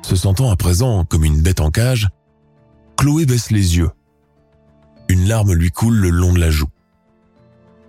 Se 0.03 0.17
sentant 0.17 0.51
à 0.51 0.57
présent 0.57 1.05
comme 1.05 1.25
une 1.25 1.41
bête 1.41 1.61
en 1.61 1.71
cage, 1.71 2.09
Chloé 2.97 3.27
baisse 3.27 3.51
les 3.51 3.77
yeux. 3.77 3.91
Une 5.09 5.29
larme 5.29 5.53
lui 5.53 5.71
coule 5.71 5.97
le 5.97 6.11
long 6.11 6.33
de 6.33 6.41
la 6.41 6.51
joue. 6.51 6.69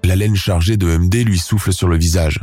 La 0.03 0.15
laine 0.15 0.35
chargée 0.35 0.77
de 0.77 0.97
MD 0.97 1.25
lui 1.25 1.39
souffle 1.39 1.73
sur 1.73 1.87
le 1.87 1.97
visage. 1.97 2.39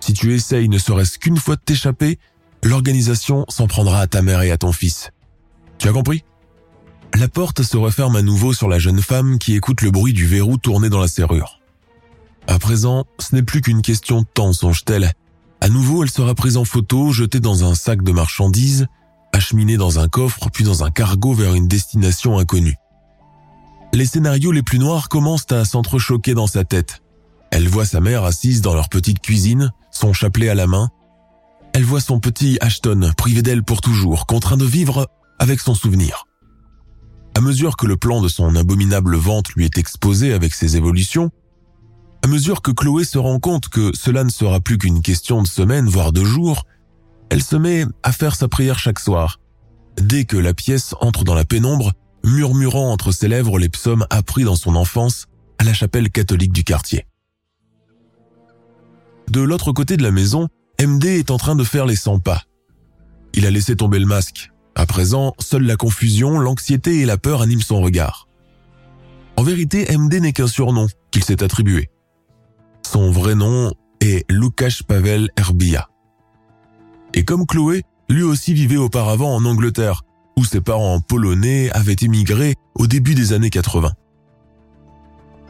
Si 0.00 0.12
tu 0.12 0.34
essayes 0.34 0.68
ne 0.68 0.78
serait-ce 0.78 1.18
qu'une 1.18 1.36
fois 1.36 1.56
de 1.56 1.60
t'échapper, 1.60 2.18
l'organisation 2.64 3.44
s'en 3.48 3.66
prendra 3.66 4.00
à 4.00 4.06
ta 4.08 4.20
mère 4.20 4.42
et 4.42 4.50
à 4.50 4.58
ton 4.58 4.72
fils. 4.72 5.10
Tu 5.78 5.88
as 5.88 5.92
compris? 5.92 6.24
La 7.14 7.28
porte 7.28 7.62
se 7.62 7.76
referme 7.76 8.16
à 8.16 8.22
nouveau 8.22 8.52
sur 8.52 8.68
la 8.68 8.78
jeune 8.78 9.00
femme 9.00 9.38
qui 9.38 9.54
écoute 9.54 9.82
le 9.82 9.90
bruit 9.90 10.12
du 10.12 10.26
verrou 10.26 10.56
tourné 10.56 10.88
dans 10.88 11.00
la 11.00 11.08
serrure. 11.08 11.61
À 12.46 12.58
présent, 12.58 13.04
ce 13.18 13.34
n'est 13.34 13.42
plus 13.42 13.60
qu'une 13.60 13.82
question 13.82 14.22
de 14.22 14.26
temps, 14.26 14.52
songe-t-elle. 14.52 15.12
À 15.60 15.68
nouveau, 15.68 16.02
elle 16.02 16.10
sera 16.10 16.34
prise 16.34 16.56
en 16.56 16.64
photo, 16.64 17.12
jetée 17.12 17.40
dans 17.40 17.64
un 17.64 17.74
sac 17.74 18.02
de 18.02 18.12
marchandises, 18.12 18.86
acheminée 19.32 19.76
dans 19.76 19.98
un 19.98 20.08
coffre, 20.08 20.50
puis 20.52 20.64
dans 20.64 20.84
un 20.84 20.90
cargo 20.90 21.32
vers 21.34 21.54
une 21.54 21.68
destination 21.68 22.38
inconnue. 22.38 22.76
Les 23.94 24.06
scénarios 24.06 24.52
les 24.52 24.62
plus 24.62 24.78
noirs 24.78 25.08
commencent 25.08 25.50
à 25.52 25.64
s'entrechoquer 25.64 26.34
dans 26.34 26.46
sa 26.46 26.64
tête. 26.64 27.02
Elle 27.50 27.68
voit 27.68 27.84
sa 27.84 28.00
mère 28.00 28.24
assise 28.24 28.62
dans 28.62 28.74
leur 28.74 28.88
petite 28.88 29.20
cuisine, 29.20 29.70
son 29.90 30.12
chapelet 30.12 30.48
à 30.48 30.54
la 30.54 30.66
main. 30.66 30.88
Elle 31.74 31.84
voit 31.84 32.00
son 32.00 32.18
petit 32.18 32.58
Ashton 32.60 33.12
privé 33.16 33.42
d'elle 33.42 33.62
pour 33.62 33.80
toujours, 33.80 34.26
contraint 34.26 34.56
de 34.56 34.64
vivre 34.64 35.08
avec 35.38 35.60
son 35.60 35.74
souvenir. 35.74 36.26
À 37.34 37.40
mesure 37.40 37.76
que 37.76 37.86
le 37.86 37.96
plan 37.96 38.20
de 38.20 38.28
son 38.28 38.56
abominable 38.56 39.16
vente 39.16 39.50
lui 39.50 39.64
est 39.64 39.78
exposé 39.78 40.32
avec 40.32 40.54
ses 40.54 40.76
évolutions, 40.76 41.30
à 42.22 42.28
mesure 42.28 42.62
que 42.62 42.70
Chloé 42.70 43.04
se 43.04 43.18
rend 43.18 43.38
compte 43.40 43.68
que 43.68 43.90
cela 43.94 44.24
ne 44.24 44.30
sera 44.30 44.60
plus 44.60 44.78
qu'une 44.78 45.02
question 45.02 45.42
de 45.42 45.48
semaines, 45.48 45.88
voire 45.88 46.12
de 46.12 46.24
jours, 46.24 46.64
elle 47.30 47.42
se 47.42 47.56
met 47.56 47.84
à 48.02 48.12
faire 48.12 48.36
sa 48.36 48.48
prière 48.48 48.78
chaque 48.78 49.00
soir. 49.00 49.40
Dès 50.00 50.24
que 50.24 50.36
la 50.36 50.54
pièce 50.54 50.94
entre 51.00 51.24
dans 51.24 51.34
la 51.34 51.44
pénombre, 51.44 51.92
murmurant 52.24 52.92
entre 52.92 53.10
ses 53.10 53.28
lèvres 53.28 53.58
les 53.58 53.68
psaumes 53.68 54.06
appris 54.10 54.44
dans 54.44 54.56
son 54.56 54.76
enfance 54.76 55.26
à 55.58 55.64
la 55.64 55.72
chapelle 55.72 56.10
catholique 56.10 56.52
du 56.52 56.64
quartier. 56.64 57.06
De 59.30 59.40
l'autre 59.40 59.72
côté 59.72 59.96
de 59.96 60.02
la 60.02 60.10
maison, 60.10 60.48
MD 60.80 61.06
est 61.06 61.30
en 61.30 61.38
train 61.38 61.56
de 61.56 61.64
faire 61.64 61.86
les 61.86 61.96
100 61.96 62.20
pas. 62.20 62.42
Il 63.34 63.46
a 63.46 63.50
laissé 63.50 63.76
tomber 63.76 63.98
le 63.98 64.06
masque. 64.06 64.50
À 64.74 64.86
présent, 64.86 65.34
seule 65.38 65.64
la 65.64 65.76
confusion, 65.76 66.38
l'anxiété 66.38 67.00
et 67.00 67.06
la 67.06 67.16
peur 67.16 67.42
animent 67.42 67.62
son 67.62 67.80
regard. 67.80 68.28
En 69.36 69.42
vérité, 69.42 69.86
MD 69.96 70.20
n'est 70.20 70.32
qu'un 70.32 70.46
surnom 70.46 70.86
qu'il 71.10 71.24
s'est 71.24 71.42
attribué. 71.42 71.90
Son 72.92 73.10
vrai 73.10 73.34
nom 73.34 73.72
est 74.00 74.30
Lukasz 74.30 74.82
Pavel 74.86 75.30
Herbia. 75.38 75.88
Et 77.14 77.24
comme 77.24 77.46
Chloé, 77.46 77.84
lui 78.10 78.22
aussi 78.22 78.52
vivait 78.52 78.76
auparavant 78.76 79.34
en 79.34 79.46
Angleterre, 79.46 80.02
où 80.36 80.44
ses 80.44 80.60
parents 80.60 81.00
polonais 81.00 81.70
avaient 81.70 81.96
émigré 82.02 82.54
au 82.74 82.86
début 82.86 83.14
des 83.14 83.32
années 83.32 83.48
80. 83.48 83.92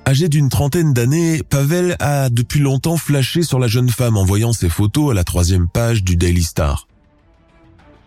Âgé 0.06 0.28
d'une 0.28 0.50
trentaine 0.50 0.92
d'années, 0.92 1.42
Pavel 1.42 1.96
a 1.98 2.30
depuis 2.30 2.60
longtemps 2.60 2.96
flashé 2.96 3.42
sur 3.42 3.58
la 3.58 3.66
jeune 3.66 3.90
femme 3.90 4.16
en 4.16 4.24
voyant 4.24 4.52
ses 4.52 4.68
photos 4.68 5.10
à 5.10 5.14
la 5.14 5.24
troisième 5.24 5.66
page 5.68 6.04
du 6.04 6.14
Daily 6.14 6.44
Star. 6.44 6.86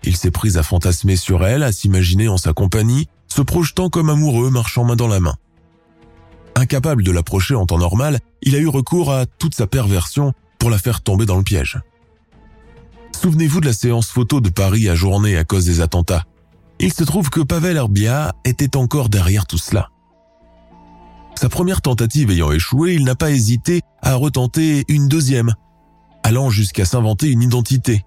Il 0.06 0.16
s'est 0.16 0.32
pris 0.32 0.56
à 0.56 0.64
fantasmer 0.64 1.18
sur 1.18 1.46
elle, 1.46 1.64
à 1.64 1.74
s'imaginer 1.74 2.30
en 2.30 2.38
sa 2.38 2.54
compagnie, 2.54 3.10
se 3.28 3.42
projetant 3.42 3.90
comme 3.90 4.10
amoureux 4.10 4.50
marchant 4.50 4.86
main 4.86 4.96
dans 4.96 5.10
la 5.10 5.20
main. 5.20 5.36
Incapable 6.56 7.04
de 7.04 7.12
l'approcher 7.12 7.54
en 7.54 7.66
temps 7.66 7.78
normal, 7.78 8.20
il 8.42 8.56
a 8.56 8.60
eu 8.60 8.68
recours 8.68 9.12
à 9.12 9.26
toute 9.26 9.56
sa 9.56 9.68
perversion 9.68 10.34
pour 10.58 10.70
la 10.70 10.78
faire 10.78 11.02
tomber 11.02 11.26
dans 11.26 11.38
le 11.38 11.44
piège. 11.44 11.80
Souvenez-vous 13.22 13.60
de 13.60 13.66
la 13.66 13.74
séance 13.74 14.08
photo 14.08 14.40
de 14.40 14.50
Paris 14.50 14.88
à 14.90 14.96
journée 14.96 15.38
à 15.38 15.44
cause 15.44 15.66
des 15.66 15.82
attentats. 15.82 16.24
Il 16.80 16.94
se 16.94 17.04
trouve 17.04 17.30
que 17.30 17.42
Pavel 17.42 17.78
Herbia 17.78 18.34
était 18.46 18.78
encore 18.78 19.10
derrière 19.10 19.46
tout 19.46 19.58
cela. 19.58 19.90
Sa 21.36 21.50
première 21.50 21.82
tentative 21.82 22.32
ayant 22.32 22.52
échoué, 22.52 22.94
il 22.96 23.04
n'a 23.04 23.16
pas 23.16 23.32
hésité 23.32 23.82
à 24.02 24.16
retenter 24.16 24.86
une 24.88 25.08
deuxième, 25.08 25.54
allant 26.24 26.50
jusqu'à 26.50 26.86
s'inventer 26.86 27.30
une 27.30 27.42
identité. 27.42 28.06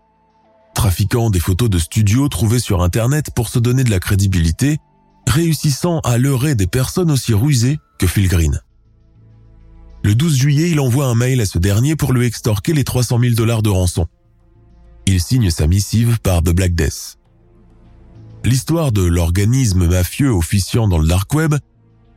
Trafiquant 0.74 1.28
des 1.30 1.40
photos 1.40 1.68
de 1.68 1.78
studio 1.78 2.28
trouvées 2.28 2.60
sur 2.60 2.82
Internet 2.82 3.30
pour 3.34 3.48
se 3.48 3.58
donner 3.58 3.84
de 3.84 3.90
la 3.90 4.00
crédibilité, 4.00 4.78
réussissant 5.26 6.00
à 6.00 6.16
leurrer 6.16 6.54
des 6.54 6.66
personnes 6.66 7.10
aussi 7.10 7.34
rusées 7.34 7.78
que 7.98 8.06
Phil 8.06 8.28
Green. 8.28 8.60
Le 10.04 10.14
12 10.14 10.36
juillet, 10.36 10.70
il 10.70 10.80
envoie 10.80 11.06
un 11.06 11.14
mail 11.14 11.40
à 11.40 11.46
ce 11.46 11.58
dernier 11.58 11.96
pour 11.96 12.12
lui 12.12 12.26
extorquer 12.26 12.72
les 12.72 12.84
300 12.84 13.18
000 13.20 13.34
dollars 13.34 13.62
de 13.62 13.70
rançon. 13.70 14.06
Il 15.06 15.20
signe 15.20 15.50
sa 15.50 15.66
missive 15.66 16.20
par 16.20 16.42
The 16.42 16.50
Black 16.50 16.74
Death. 16.74 17.18
L'histoire 18.44 18.92
de 18.92 19.02
l'organisme 19.02 19.88
mafieux 19.88 20.30
officiant 20.30 20.86
dans 20.86 20.98
le 20.98 21.08
dark 21.08 21.32
web 21.34 21.54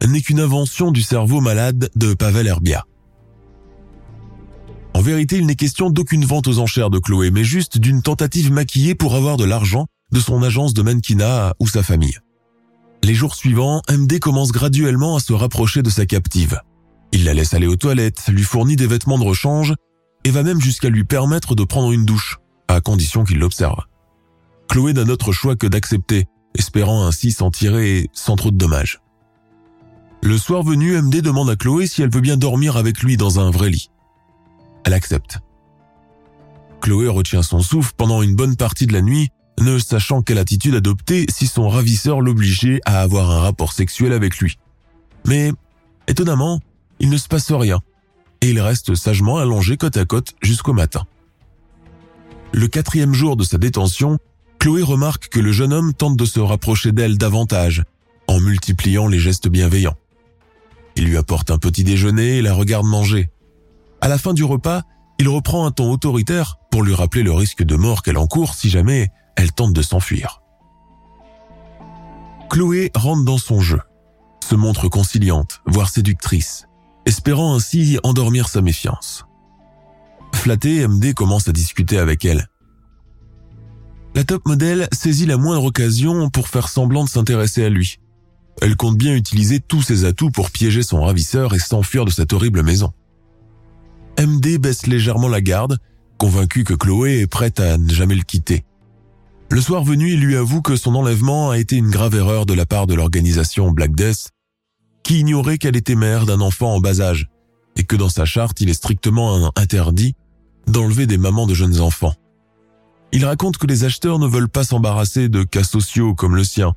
n'est 0.08 0.22
qu'une 0.22 0.40
invention 0.40 0.92
du 0.92 1.02
cerveau 1.02 1.42
malade 1.42 1.90
de 1.96 2.14
Pavel 2.14 2.48
Herbia. 2.48 2.86
En 4.94 5.02
vérité, 5.02 5.38
il 5.38 5.46
n'est 5.46 5.56
question 5.56 5.90
d'aucune 5.90 6.26
vente 6.26 6.48
aux 6.48 6.60
enchères 6.60 6.90
de 6.90 7.00
Chloé, 7.00 7.32
mais 7.32 7.44
juste 7.44 7.78
d'une 7.78 8.02
tentative 8.02 8.52
maquillée 8.52 8.94
pour 8.94 9.16
avoir 9.16 9.38
de 9.38 9.46
l'argent 9.46 9.88
de 10.12 10.20
son 10.20 10.44
agence 10.44 10.74
de 10.74 10.82
mannequinat 10.82 11.56
ou 11.60 11.68
sa 11.68 11.84
famille. 11.84 12.18
Les 13.04 13.16
jours 13.16 13.36
suivants, 13.36 13.82
MD 13.90 14.20
commence 14.20 14.52
graduellement 14.52 15.16
à 15.16 15.20
se 15.20 15.34
rapprocher 15.34 15.82
de 15.82 15.90
sa 15.90 16.06
captive. 16.06 16.62
Il 17.12 17.26
la 17.26 17.34
laisse 17.34 17.54
aller 17.54 17.68
aux 17.68 17.76
toilettes, 17.76 18.28
lui 18.28 18.44
fournit 18.44 18.76
des 18.76 18.86
vêtements 18.86 19.18
de 19.18 19.24
rechange 19.24 19.74
et 20.24 20.30
va 20.30 20.44
même 20.44 20.62
jusqu'à 20.62 20.90
lui 20.90 21.04
permettre 21.04 21.56
de 21.56 21.64
prendre 21.64 21.92
une 21.92 22.06
douche, 22.06 22.38
à 22.68 22.80
condition 22.80 23.24
qu'il 23.24 23.40
l'observe. 23.40 23.82
Chloé 24.70 24.94
n'a 24.94 25.04
d'autre 25.04 25.32
choix 25.32 25.56
que 25.56 25.66
d'accepter, 25.66 26.28
espérant 26.56 27.06
ainsi 27.06 27.32
s'en 27.32 27.50
tirer 27.50 28.08
sans 28.14 28.36
trop 28.36 28.52
de 28.52 28.58
dommages. 28.58 29.02
Le 30.22 30.38
soir 30.38 30.62
venu, 30.62 30.96
MD 31.02 31.22
demande 31.22 31.50
à 31.50 31.56
Chloé 31.56 31.88
si 31.88 32.04
elle 32.04 32.12
veut 32.12 32.22
bien 32.22 32.38
dormir 32.38 32.78
avec 32.78 33.02
lui 33.02 33.18
dans 33.18 33.40
un 33.40 33.50
vrai 33.50 33.72
lit. 33.72 33.90
Elle 34.84 34.94
accepte. 34.94 35.40
Chloé 36.82 37.08
retient 37.08 37.42
son 37.42 37.62
souffle 37.62 37.94
pendant 37.98 38.22
une 38.22 38.36
bonne 38.36 38.56
partie 38.56 38.86
de 38.86 38.94
la 38.94 39.02
nuit 39.02 39.30
ne 39.62 39.80
sachant 39.80 40.22
quelle 40.22 40.38
attitude 40.38 40.76
adopter 40.76 41.26
si 41.30 41.48
son 41.48 41.70
ravisseur 41.70 42.22
l'obligeait 42.22 42.82
à 42.86 43.02
avoir 43.02 43.32
un 43.32 43.40
rapport 43.40 43.74
sexuel 43.74 44.14
avec 44.14 44.38
lui. 44.38 44.58
Mais, 45.26 45.52
étonnamment, 46.08 46.60
il 47.00 47.10
ne 47.10 47.18
se 47.18 47.28
passe 47.28 47.52
rien, 47.52 47.80
et 48.42 48.50
il 48.50 48.60
reste 48.60 48.96
sagement 48.96 49.38
allongé 49.38 49.78
côte 49.78 49.98
à 49.98 50.06
côte 50.06 50.36
jusqu'au 50.42 50.74
matin. 50.74 51.06
Le 52.54 52.68
quatrième 52.68 53.14
jour 53.14 53.38
de 53.38 53.44
sa 53.44 53.58
détention, 53.58 54.18
Chloé 54.60 54.82
remarque 54.82 55.30
que 55.30 55.40
le 55.40 55.52
jeune 55.52 55.74
homme 55.74 55.94
tente 55.94 56.18
de 56.18 56.26
se 56.26 56.40
rapprocher 56.40 56.92
d'elle 56.92 57.18
davantage, 57.18 57.84
en 58.28 58.40
multipliant 58.40 59.08
les 59.08 59.20
gestes 59.20 59.48
bienveillants. 59.48 59.96
Il 60.96 61.06
lui 61.06 61.18
apporte 61.18 61.52
un 61.52 61.58
petit 61.58 61.84
déjeuner 61.84 62.38
et 62.38 62.42
la 62.42 62.54
regarde 62.54 62.86
manger. 62.86 63.30
À 64.02 64.08
la 64.08 64.18
fin 64.18 64.34
du 64.34 64.44
repas, 64.44 64.82
il 65.20 65.30
reprend 65.30 65.66
un 65.66 65.72
ton 65.72 65.92
autoritaire 65.92 66.58
pour 66.72 66.84
lui 66.84 66.94
rappeler 66.94 67.24
le 67.24 67.32
risque 67.32 67.64
de 67.64 67.76
mort 67.76 68.02
qu'elle 68.02 68.18
encourt 68.18 68.56
si 68.56 68.70
jamais 68.70 69.10
elle 69.42 69.52
tente 69.52 69.74
de 69.74 69.82
s'enfuir. 69.82 70.42
Chloé 72.50 72.92
rentre 72.96 73.26
dans 73.26 73.40
son 73.40 73.60
jeu, 73.60 73.82
se 74.48 74.56
montre 74.56 74.88
conciliante, 74.88 75.62
voire 75.66 75.90
séductrice, 75.90 76.68
espérant 77.06 77.56
ainsi 77.56 77.98
endormir 78.04 78.48
sa 78.50 78.62
méfiance. 78.62 79.26
Flattée, 80.36 80.88
MD 80.88 81.14
commence 81.14 81.48
à 81.48 81.54
discuter 81.54 81.98
avec 81.98 82.24
elle. 82.24 82.48
La 84.14 84.24
top 84.24 84.46
modèle 84.46 84.88
saisit 84.92 85.26
la 85.26 85.38
moindre 85.38 85.66
occasion 85.66 86.30
pour 86.30 86.48
faire 86.48 86.70
semblant 86.70 87.04
de 87.04 87.10
s'intéresser 87.10 87.64
à 87.64 87.70
lui. 87.70 88.00
Elle 88.62 88.76
compte 88.76 88.98
bien 88.98 89.16
utiliser 89.16 89.60
tous 89.60 89.82
ses 89.82 90.06
atouts 90.06 90.30
pour 90.30 90.52
piéger 90.52 90.84
son 90.84 91.02
ravisseur 91.02 91.56
et 91.56 91.60
s'enfuir 91.60 92.06
de 92.06 92.12
cette 92.12 92.34
horrible 92.34 92.62
maison. 92.62 92.92
MD 94.20 94.60
baisse 94.60 94.86
légèrement 94.86 95.30
la 95.30 95.42
garde, 95.42 95.80
convaincu 96.20 96.64
que 96.64 96.74
Chloé 96.74 97.22
est 97.22 97.28
prête 97.28 97.60
à 97.60 97.78
ne 97.78 97.90
jamais 97.90 98.16
le 98.16 98.24
quitter. 98.24 98.66
Le 99.52 99.60
soir 99.60 99.84
venu, 99.84 100.14
il 100.14 100.22
lui 100.22 100.38
avoue 100.38 100.62
que 100.62 100.78
son 100.78 100.96
enlèvement 100.96 101.50
a 101.50 101.58
été 101.58 101.76
une 101.76 101.90
grave 101.90 102.16
erreur 102.16 102.46
de 102.46 102.54
la 102.54 102.66
part 102.66 102.88
de 102.88 102.94
l'organisation 102.94 103.70
Black 103.72 103.94
Death, 103.94 104.30
qui 105.04 105.20
ignorait 105.20 105.58
qu'elle 105.58 105.76
était 105.76 105.96
mère 105.96 106.26
d'un 106.26 106.40
enfant 106.40 106.74
en 106.74 106.80
bas 106.80 107.02
âge, 107.02 107.28
et 107.76 107.84
que 107.84 107.98
dans 107.98 108.08
sa 108.08 108.24
charte, 108.24 108.62
il 108.62 108.70
est 108.70 108.74
strictement 108.74 109.52
interdit 109.58 110.16
d'enlever 110.68 111.06
des 111.06 111.18
mamans 111.18 111.48
de 111.48 111.54
jeunes 111.54 111.82
enfants. 111.82 112.14
Il 113.12 113.26
raconte 113.26 113.58
que 113.58 113.68
les 113.68 113.84
acheteurs 113.84 114.20
ne 114.20 114.28
veulent 114.28 114.48
pas 114.48 114.64
s'embarrasser 114.64 115.28
de 115.28 115.44
cas 115.44 115.66
sociaux 115.66 116.16
comme 116.16 116.38
le 116.38 116.46
sien, 116.46 116.74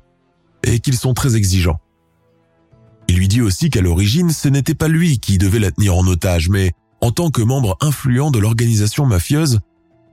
et 0.63 0.79
qu'ils 0.79 0.97
sont 0.97 1.13
très 1.13 1.37
exigeants. 1.37 1.79
Il 3.07 3.15
lui 3.15 3.29
dit 3.29 3.41
aussi 3.41 3.69
qu'à 3.69 3.79
l'origine, 3.79 4.31
ce 4.31 4.49
n'était 4.49 4.75
pas 4.75 4.89
lui 4.89 5.19
qui 5.19 5.37
devait 5.37 5.59
la 5.59 5.71
tenir 5.71 5.95
en 5.95 6.05
otage, 6.07 6.49
mais 6.49 6.73
en 6.99 7.11
tant 7.11 7.29
que 7.29 7.41
membre 7.41 7.77
influent 7.79 8.31
de 8.31 8.39
l'organisation 8.39 9.05
mafieuse, 9.05 9.61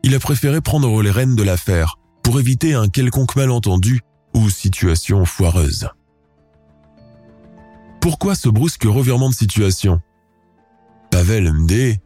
il 0.04 0.14
a 0.14 0.20
préféré 0.20 0.60
prendre 0.60 1.02
les 1.02 1.10
rênes 1.10 1.34
de 1.34 1.42
l'affaire 1.42 1.96
pour 2.22 2.40
éviter 2.40 2.74
un 2.74 2.88
quelconque 2.88 3.36
malentendu 3.36 4.00
ou 4.34 4.48
situation 4.48 5.24
foireuse. 5.24 5.88
Pourquoi 8.00 8.34
ce 8.34 8.48
brusque 8.48 8.84
revirement 8.84 9.30
de 9.30 9.34
situation? 9.34 10.00
Pavel 11.10 11.52
MD 11.52 11.98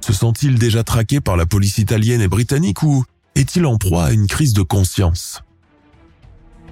se 0.00 0.12
sent-il 0.12 0.58
déjà 0.58 0.84
traqué 0.84 1.20
par 1.20 1.36
la 1.36 1.46
police 1.46 1.78
italienne 1.78 2.20
et 2.20 2.28
britannique 2.28 2.82
ou 2.82 3.04
est-il 3.34 3.66
en 3.66 3.76
proie 3.76 4.04
à 4.04 4.12
une 4.12 4.26
crise 4.26 4.52
de 4.52 4.62
conscience? 4.62 5.42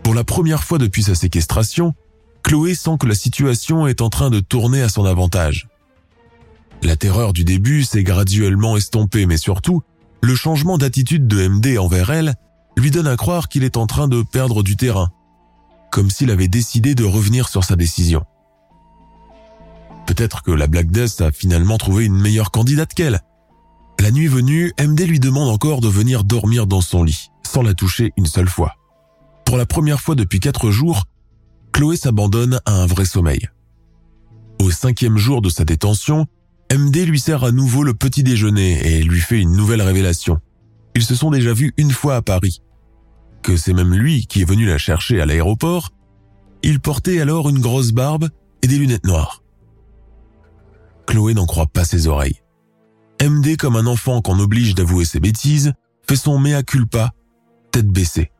Pour 0.03 0.15
la 0.15 0.23
première 0.23 0.63
fois 0.63 0.79
depuis 0.79 1.03
sa 1.03 1.15
séquestration, 1.15 1.95
Chloé 2.43 2.75
sent 2.75 2.97
que 3.01 3.07
la 3.07 3.15
situation 3.15 3.87
est 3.87 4.03
en 4.03 4.11
train 4.11 4.31
de 4.31 4.41
tourner 4.41 4.83
à 4.83 4.89
son 4.89 5.05
avantage. 5.05 5.69
La 6.83 6.97
terreur 6.97 7.33
du 7.33 7.45
début 7.45 7.83
s'est 7.83 8.03
graduellement 8.03 8.77
estompée, 8.77 9.25
mais 9.25 9.39
surtout, 9.39 9.83
le 10.23 10.35
changement 10.35 10.77
d'attitude 10.77 11.27
de 11.27 11.49
MD 11.49 11.79
envers 11.79 12.11
elle 12.11 12.35
lui 12.77 12.91
donne 12.91 13.07
à 13.07 13.17
croire 13.17 13.49
qu'il 13.49 13.65
est 13.65 13.77
en 13.77 13.87
train 13.87 14.09
de 14.09 14.23
perdre 14.23 14.63
du 14.63 14.77
terrain, 14.77 15.11
comme 15.91 16.11
s'il 16.11 16.31
avait 16.31 16.49
décidé 16.49 16.95
de 16.95 17.05
revenir 17.05 17.49
sur 17.49 17.65
sa 17.65 17.77
décision. 17.77 18.25
Peut-être 20.07 20.43
que 20.43 20.51
la 20.51 20.67
Black 20.67 20.91
Death 20.91 21.21
a 21.21 21.33
finalement 21.33 21.79
trouvé 21.79 22.05
une 22.05 22.19
meilleure 22.19 22.51
candidate 22.51 22.93
qu'elle. 22.93 23.21
La 24.01 24.11
nuit 24.11 24.27
venue, 24.27 24.73
MD 24.79 25.07
lui 25.07 25.21
demande 25.21 25.49
encore 25.49 25.81
de 25.81 25.89
venir 25.89 26.25
dormir 26.25 26.67
dans 26.67 26.83
son 26.83 27.05
lit, 27.05 27.31
sans 27.43 27.63
la 27.63 27.75
toucher 27.75 28.13
une 28.17 28.27
seule 28.27 28.49
fois. 28.49 28.75
Pour 29.47 29.57
la 29.57 29.67
première 29.67 30.01
fois 30.01 30.15
depuis 30.15 30.41
quatre 30.41 30.71
jours, 30.71 31.05
Chloé 31.73 31.97
s'abandonne 31.97 32.61
à 32.67 32.83
un 32.83 32.87
vrai 32.87 33.05
sommeil. 33.05 33.49
Au 34.61 34.71
cinquième 34.71 35.17
jour 35.17 35.43
de 35.43 35.49
sa 35.49 35.65
détention, 35.65 36.27
MD 36.73 37.07
lui 37.07 37.21
sert 37.21 37.45
à 37.45 37.53
nouveau 37.53 37.83
le 37.83 37.95
petit 37.95 38.23
déjeuner 38.23 38.99
et 38.99 39.03
lui 39.03 39.21
fait 39.21 39.41
une 39.41 39.53
nouvelle 39.53 39.83
révélation. 39.83 40.39
Ils 40.95 41.05
se 41.05 41.15
sont 41.15 41.31
déjà 41.31 41.53
vus 41.53 41.73
une 41.77 41.91
fois 41.91 42.17
à 42.17 42.23
Paris. 42.23 42.61
Que 43.43 43.57
c'est 43.57 43.73
même 43.73 43.95
lui 43.95 44.27
qui 44.27 44.43
est 44.43 44.49
venu 44.49 44.67
la 44.67 44.79
chercher 44.79 45.21
à 45.21 45.27
l'aéroport. 45.27 45.91
Il 46.63 46.81
portait 46.81 47.21
alors 47.21 47.49
une 47.49 47.61
grosse 47.61 47.93
barbe 47.93 48.29
et 48.63 48.67
des 48.67 48.79
lunettes 48.79 49.07
noires. 49.07 49.43
Chloé 51.07 51.35
n'en 51.35 51.47
croit 51.47 51.67
pas 51.67 51.85
ses 51.85 52.07
oreilles. 52.07 52.41
MD, 53.23 53.57
comme 53.57 53.77
un 53.77 53.87
enfant 53.87 54.23
qu'on 54.23 54.39
oblige 54.39 54.75
d'avouer 54.75 55.05
ses 55.05 55.21
bêtises, 55.21 55.73
fait 56.09 56.17
son 56.17 56.39
mea 56.39 56.63
culpa, 56.63 57.13
tête 57.71 57.89
baissée. 57.89 58.31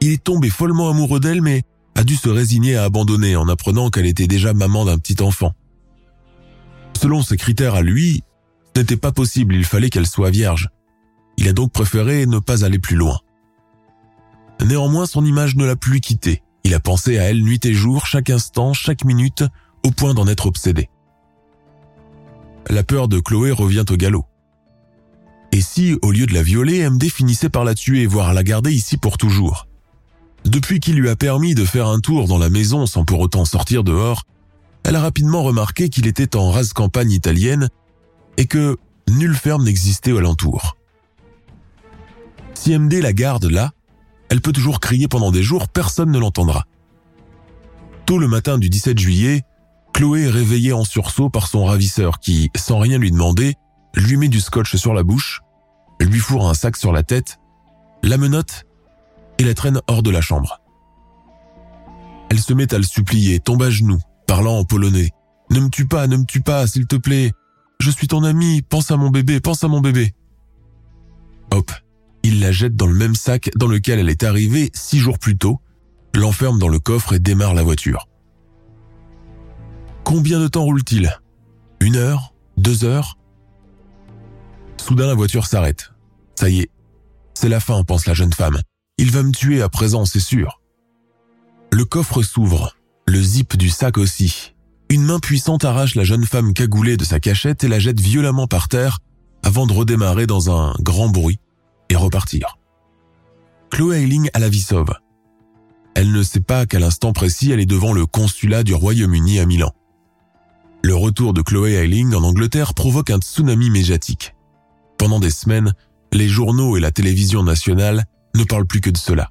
Il 0.00 0.12
est 0.12 0.22
tombé 0.22 0.50
follement 0.50 0.90
amoureux 0.90 1.20
d'elle, 1.20 1.42
mais 1.42 1.62
a 1.94 2.04
dû 2.04 2.16
se 2.16 2.28
résigner 2.28 2.76
à 2.76 2.84
abandonner 2.84 3.36
en 3.36 3.48
apprenant 3.48 3.90
qu'elle 3.90 4.06
était 4.06 4.26
déjà 4.26 4.54
maman 4.54 4.84
d'un 4.84 4.98
petit 4.98 5.22
enfant. 5.22 5.52
Selon 7.00 7.22
ses 7.22 7.36
critères 7.36 7.74
à 7.74 7.82
lui, 7.82 8.22
ce 8.74 8.80
n'était 8.80 8.96
pas 8.96 9.12
possible, 9.12 9.54
il 9.54 9.64
fallait 9.64 9.90
qu'elle 9.90 10.06
soit 10.06 10.30
vierge. 10.30 10.68
Il 11.38 11.48
a 11.48 11.54
donc 11.54 11.72
préféré 11.72 12.26
ne 12.26 12.38
pas 12.38 12.66
aller 12.66 12.78
plus 12.78 12.96
loin. 12.96 13.18
Néanmoins, 14.62 15.06
son 15.06 15.24
image 15.24 15.56
ne 15.56 15.64
l'a 15.64 15.76
plus 15.76 16.00
quitté. 16.00 16.42
Il 16.64 16.74
a 16.74 16.80
pensé 16.80 17.18
à 17.18 17.22
elle 17.22 17.42
nuit 17.42 17.64
et 17.64 17.72
jour, 17.72 18.04
chaque 18.04 18.28
instant, 18.28 18.74
chaque 18.74 19.06
minute, 19.06 19.44
au 19.86 19.90
point 19.90 20.12
d'en 20.12 20.28
être 20.28 20.44
obsédé 20.44 20.90
la 22.70 22.82
peur 22.82 23.08
de 23.08 23.18
Chloé 23.18 23.50
revient 23.50 23.84
au 23.88 23.96
galop. 23.96 24.26
Et 25.52 25.60
si, 25.60 25.96
au 26.02 26.10
lieu 26.10 26.26
de 26.26 26.34
la 26.34 26.42
violer, 26.42 26.88
MD 26.88 27.04
finissait 27.04 27.48
par 27.48 27.64
la 27.64 27.74
tuer, 27.74 28.06
voire 28.06 28.34
la 28.34 28.42
garder 28.42 28.72
ici 28.72 28.98
pour 28.98 29.16
toujours? 29.16 29.66
Depuis 30.44 30.78
qu'il 30.78 30.96
lui 30.96 31.08
a 31.08 31.16
permis 31.16 31.54
de 31.54 31.64
faire 31.64 31.88
un 31.88 32.00
tour 32.00 32.28
dans 32.28 32.38
la 32.38 32.50
maison 32.50 32.86
sans 32.86 33.04
pour 33.04 33.20
autant 33.20 33.44
sortir 33.44 33.82
dehors, 33.82 34.24
elle 34.84 34.96
a 34.96 35.00
rapidement 35.00 35.42
remarqué 35.42 35.88
qu'il 35.88 36.06
était 36.06 36.36
en 36.36 36.50
rase 36.50 36.72
campagne 36.72 37.10
italienne 37.10 37.68
et 38.36 38.46
que 38.46 38.76
nulle 39.08 39.34
ferme 39.34 39.64
n'existait 39.64 40.16
alentour. 40.16 40.76
Si 42.58 42.76
MD 42.76 42.94
la 42.94 43.12
garde 43.12 43.44
là, 43.44 43.70
elle 44.30 44.40
peut 44.40 44.50
toujours 44.50 44.80
crier 44.80 45.06
pendant 45.06 45.30
des 45.30 45.44
jours, 45.44 45.68
personne 45.68 46.10
ne 46.10 46.18
l'entendra. 46.18 46.64
Tôt 48.04 48.18
le 48.18 48.26
matin 48.26 48.58
du 48.58 48.68
17 48.68 48.98
juillet, 48.98 49.42
Chloé 49.92 50.22
est 50.22 50.28
réveillée 50.28 50.72
en 50.72 50.82
sursaut 50.82 51.30
par 51.30 51.46
son 51.46 51.64
ravisseur 51.64 52.18
qui, 52.18 52.50
sans 52.56 52.80
rien 52.80 52.98
lui 52.98 53.12
demander, 53.12 53.54
lui 53.94 54.16
met 54.16 54.26
du 54.26 54.40
scotch 54.40 54.74
sur 54.74 54.92
la 54.92 55.04
bouche, 55.04 55.40
lui 56.00 56.18
fourre 56.18 56.50
un 56.50 56.54
sac 56.54 56.76
sur 56.76 56.90
la 56.90 57.04
tête, 57.04 57.38
la 58.02 58.18
menotte 58.18 58.64
et 59.38 59.44
la 59.44 59.54
traîne 59.54 59.80
hors 59.86 60.02
de 60.02 60.10
la 60.10 60.20
chambre. 60.20 60.60
Elle 62.28 62.40
se 62.40 62.52
met 62.54 62.74
à 62.74 62.78
le 62.78 62.84
supplier, 62.84 63.38
tombe 63.38 63.62
à 63.62 63.70
genoux, 63.70 64.00
parlant 64.26 64.58
en 64.58 64.64
polonais. 64.64 65.10
Ne 65.52 65.60
me 65.60 65.68
tue 65.70 65.86
pas, 65.86 66.08
ne 66.08 66.16
me 66.16 66.24
tue 66.24 66.42
pas, 66.42 66.66
s'il 66.66 66.88
te 66.88 66.96
plaît. 66.96 67.30
Je 67.78 67.92
suis 67.92 68.08
ton 68.08 68.24
ami, 68.24 68.62
pense 68.62 68.90
à 68.90 68.96
mon 68.96 69.10
bébé, 69.10 69.38
pense 69.38 69.62
à 69.62 69.68
mon 69.68 69.80
bébé. 69.80 70.12
Hop, 71.52 71.70
il 72.28 72.40
la 72.40 72.52
jette 72.52 72.76
dans 72.76 72.86
le 72.86 72.94
même 72.94 73.14
sac 73.14 73.48
dans 73.56 73.68
lequel 73.68 73.98
elle 73.98 74.10
est 74.10 74.22
arrivée 74.22 74.70
six 74.74 74.98
jours 74.98 75.18
plus 75.18 75.38
tôt, 75.38 75.62
l'enferme 76.14 76.58
dans 76.58 76.68
le 76.68 76.78
coffre 76.78 77.14
et 77.14 77.18
démarre 77.18 77.54
la 77.54 77.62
voiture. 77.62 78.06
Combien 80.04 80.38
de 80.38 80.46
temps 80.46 80.64
roule-t-il? 80.64 81.18
Une 81.80 81.96
heure? 81.96 82.34
Deux 82.58 82.84
heures? 82.84 83.16
Soudain 84.76 85.06
la 85.06 85.14
voiture 85.14 85.46
s'arrête. 85.46 85.92
Ça 86.34 86.50
y 86.50 86.60
est, 86.60 86.70
c'est 87.32 87.48
la 87.48 87.60
fin, 87.60 87.82
pense 87.82 88.04
la 88.04 88.12
jeune 88.12 88.34
femme. 88.34 88.60
Il 88.98 89.10
va 89.10 89.22
me 89.22 89.32
tuer 89.32 89.62
à 89.62 89.70
présent, 89.70 90.04
c'est 90.04 90.20
sûr. 90.20 90.60
Le 91.72 91.86
coffre 91.86 92.22
s'ouvre, 92.22 92.76
le 93.06 93.22
zip 93.22 93.56
du 93.56 93.70
sac 93.70 93.96
aussi. 93.96 94.52
Une 94.90 95.04
main 95.04 95.18
puissante 95.18 95.64
arrache 95.64 95.94
la 95.94 96.04
jeune 96.04 96.26
femme 96.26 96.52
cagoulée 96.52 96.98
de 96.98 97.04
sa 97.04 97.20
cachette 97.20 97.64
et 97.64 97.68
la 97.68 97.78
jette 97.78 98.00
violemment 98.00 98.46
par 98.46 98.68
terre 98.68 98.98
avant 99.42 99.66
de 99.66 99.72
redémarrer 99.72 100.26
dans 100.26 100.54
un 100.54 100.74
grand 100.80 101.08
bruit 101.08 101.38
et 101.88 101.96
repartir. 101.96 102.58
Chloé 103.70 104.02
Eiling 104.02 104.30
a 104.32 104.38
la 104.38 104.48
vie 104.48 104.60
sauve. 104.62 104.94
Elle 105.94 106.12
ne 106.12 106.22
sait 106.22 106.40
pas 106.40 106.66
qu'à 106.66 106.78
l'instant 106.78 107.12
précis, 107.12 107.50
elle 107.50 107.60
est 107.60 107.66
devant 107.66 107.92
le 107.92 108.06
consulat 108.06 108.62
du 108.62 108.74
Royaume-Uni 108.74 109.40
à 109.40 109.46
Milan. 109.46 109.72
Le 110.82 110.94
retour 110.94 111.34
de 111.34 111.42
Chloé 111.42 111.72
Eiling 111.72 112.14
en 112.14 112.22
Angleterre 112.22 112.72
provoque 112.72 113.10
un 113.10 113.18
tsunami 113.18 113.68
médiatique. 113.68 114.34
Pendant 114.96 115.20
des 115.20 115.30
semaines, 115.30 115.74
les 116.12 116.28
journaux 116.28 116.76
et 116.76 116.80
la 116.80 116.92
télévision 116.92 117.42
nationale 117.42 118.04
ne 118.34 118.44
parlent 118.44 118.66
plus 118.66 118.80
que 118.80 118.90
de 118.90 118.96
cela. 118.96 119.30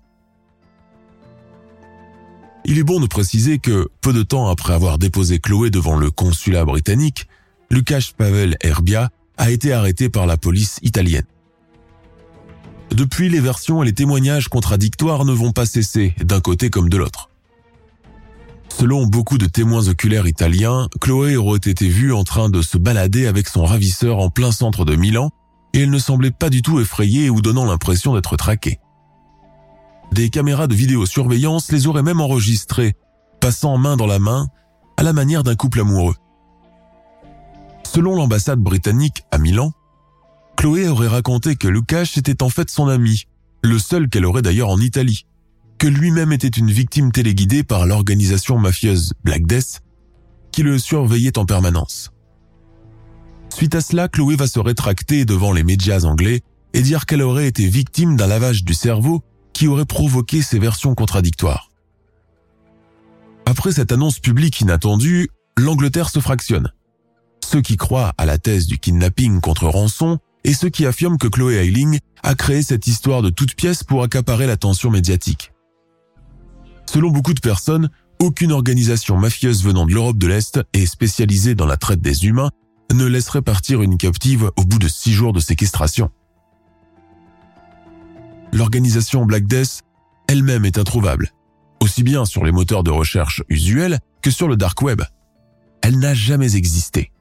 Il 2.65 2.77
est 2.77 2.83
bon 2.83 2.99
de 2.99 3.07
préciser 3.07 3.59
que, 3.59 3.87
peu 4.01 4.11
de 4.11 4.23
temps 4.23 4.49
après 4.49 4.73
avoir 4.73 4.97
déposé 4.97 5.39
Chloé 5.39 5.69
devant 5.69 5.95
le 5.95 6.11
consulat 6.11 6.65
britannique, 6.65 7.27
Lukasz 7.69 8.11
Pavel 8.17 8.57
Herbia 8.61 9.09
a 9.37 9.51
été 9.51 9.71
arrêté 9.71 10.09
par 10.09 10.25
la 10.25 10.35
police 10.35 10.79
italienne. 10.81 11.25
Depuis, 12.91 13.29
les 13.29 13.39
versions 13.39 13.83
et 13.83 13.85
les 13.85 13.93
témoignages 13.93 14.47
contradictoires 14.47 15.25
ne 15.25 15.33
vont 15.33 15.51
pas 15.51 15.65
cesser, 15.65 16.15
d'un 16.23 16.39
côté 16.39 16.69
comme 16.69 16.89
de 16.89 16.97
l'autre. 16.97 17.29
Selon 18.69 19.07
beaucoup 19.07 19.37
de 19.37 19.47
témoins 19.47 19.87
oculaires 19.87 20.27
italiens, 20.27 20.87
Chloé 21.01 21.35
aurait 21.35 21.57
été 21.57 21.87
vue 21.89 22.13
en 22.13 22.23
train 22.23 22.49
de 22.49 22.61
se 22.61 22.77
balader 22.77 23.25
avec 23.25 23.47
son 23.47 23.65
ravisseur 23.65 24.19
en 24.19 24.29
plein 24.29 24.51
centre 24.51 24.85
de 24.85 24.95
Milan 24.95 25.31
et 25.73 25.81
elle 25.81 25.89
ne 25.89 25.99
semblait 25.99 26.31
pas 26.31 26.49
du 26.49 26.61
tout 26.61 26.79
effrayée 26.79 27.29
ou 27.29 27.41
donnant 27.41 27.65
l'impression 27.65 28.13
d'être 28.13 28.37
traquée. 28.37 28.79
Des 30.11 30.29
caméras 30.29 30.67
de 30.67 30.75
vidéosurveillance 30.75 31.71
les 31.71 31.87
auraient 31.87 32.03
même 32.03 32.21
enregistrées, 32.21 32.95
passant 33.41 33.77
main 33.77 33.97
dans 33.97 34.05
la 34.05 34.19
main, 34.19 34.47
à 34.95 35.03
la 35.03 35.13
manière 35.13 35.43
d'un 35.43 35.55
couple 35.55 35.81
amoureux. 35.81 36.15
Selon 37.83 38.15
l'ambassade 38.15 38.59
britannique 38.59 39.23
à 39.31 39.37
Milan, 39.37 39.71
Chloé 40.57 40.87
aurait 40.87 41.07
raconté 41.07 41.55
que 41.55 41.67
Lukasz 41.67 42.17
était 42.17 42.41
en 42.41 42.49
fait 42.49 42.69
son 42.71 42.87
ami, 42.87 43.25
le 43.63 43.77
seul 43.77 44.09
qu'elle 44.09 44.25
aurait 44.25 44.41
d'ailleurs 44.41 44.69
en 44.69 44.79
Italie, 44.79 45.27
que 45.77 45.85
lui-même 45.87 46.31
était 46.31 46.47
une 46.47 46.71
victime 46.71 47.11
téléguidée 47.11 47.63
par 47.63 47.85
l'organisation 47.85 48.57
mafieuse 48.57 49.13
Black 49.23 49.45
Death, 49.45 49.81
qui 50.51 50.63
le 50.63 50.79
surveillait 50.79 51.37
en 51.37 51.45
permanence. 51.45 52.11
Suite 53.53 53.75
à 53.75 53.81
cela, 53.81 54.07
Chloé 54.07 54.35
va 54.35 54.47
se 54.47 54.59
rétracter 54.59 55.25
devant 55.25 55.53
les 55.53 55.63
médias 55.63 56.05
anglais 56.05 56.41
et 56.73 56.81
dire 56.81 57.05
qu'elle 57.05 57.21
aurait 57.21 57.47
été 57.47 57.67
victime 57.67 58.17
d'un 58.17 58.27
lavage 58.27 58.63
du 58.63 58.73
cerveau 58.73 59.23
qui 59.53 59.67
aurait 59.67 59.85
provoqué 59.85 60.41
ces 60.41 60.57
versions 60.57 60.95
contradictoires. 60.95 61.69
Après 63.45 63.71
cette 63.71 63.91
annonce 63.91 64.19
publique 64.19 64.59
inattendue, 64.59 65.29
l'Angleterre 65.55 66.09
se 66.09 66.19
fractionne. 66.19 66.71
Ceux 67.45 67.61
qui 67.61 67.77
croient 67.77 68.13
à 68.17 68.25
la 68.25 68.39
thèse 68.39 68.65
du 68.65 68.79
kidnapping 68.79 69.39
contre 69.39 69.67
rançon 69.67 70.19
et 70.47 70.53
ceux 70.53 70.69
qui 70.69 70.85
affirment 70.87 71.17
que 71.17 71.27
Chloé 71.27 71.57
Eiling 71.57 71.99
a 72.23 72.33
créé 72.33 72.63
cette 72.63 72.87
histoire 72.87 73.21
de 73.21 73.29
toute 73.29 73.53
pièce 73.53 73.83
pour 73.83 74.01
accaparer 74.01 74.47
l'attention 74.47 74.89
médiatique. 74.89 75.51
Selon 76.89 77.11
beaucoup 77.11 77.33
de 77.33 77.41
personnes, 77.41 77.89
aucune 78.19 78.53
organisation 78.53 79.17
mafieuse 79.17 79.63
venant 79.63 79.85
de 79.85 79.93
l'Europe 79.93 80.17
de 80.17 80.25
l'Est 80.25 80.59
et 80.73 80.85
spécialisée 80.87 81.53
dans 81.53 81.65
la 81.65 81.77
traite 81.77 82.01
des 82.01 82.25
humains 82.25 82.49
ne 82.93 83.05
laisserait 83.05 83.41
partir 83.41 83.81
une 83.81 83.97
captive 83.97 84.49
au 84.55 84.63
bout 84.63 84.79
de 84.79 84.87
six 84.87 85.11
jours 85.11 85.33
de 85.33 85.41
séquestration. 85.41 86.09
L'organisation 88.53 89.25
Black 89.25 89.45
Death 89.45 89.81
elle-même 90.27 90.65
est 90.65 90.77
introuvable. 90.77 91.31
aussi 91.79 92.03
bien 92.03 92.25
sur 92.25 92.43
les 92.43 92.51
moteurs 92.51 92.83
de 92.83 92.89
recherche 92.89 93.43
usuels 93.49 93.99
que 94.21 94.31
sur 94.31 94.47
le 94.47 94.57
dark 94.57 94.81
web. 94.81 95.01
Elle 95.81 95.99
n'a 95.99 96.13
jamais 96.13 96.55
existé. 96.55 97.11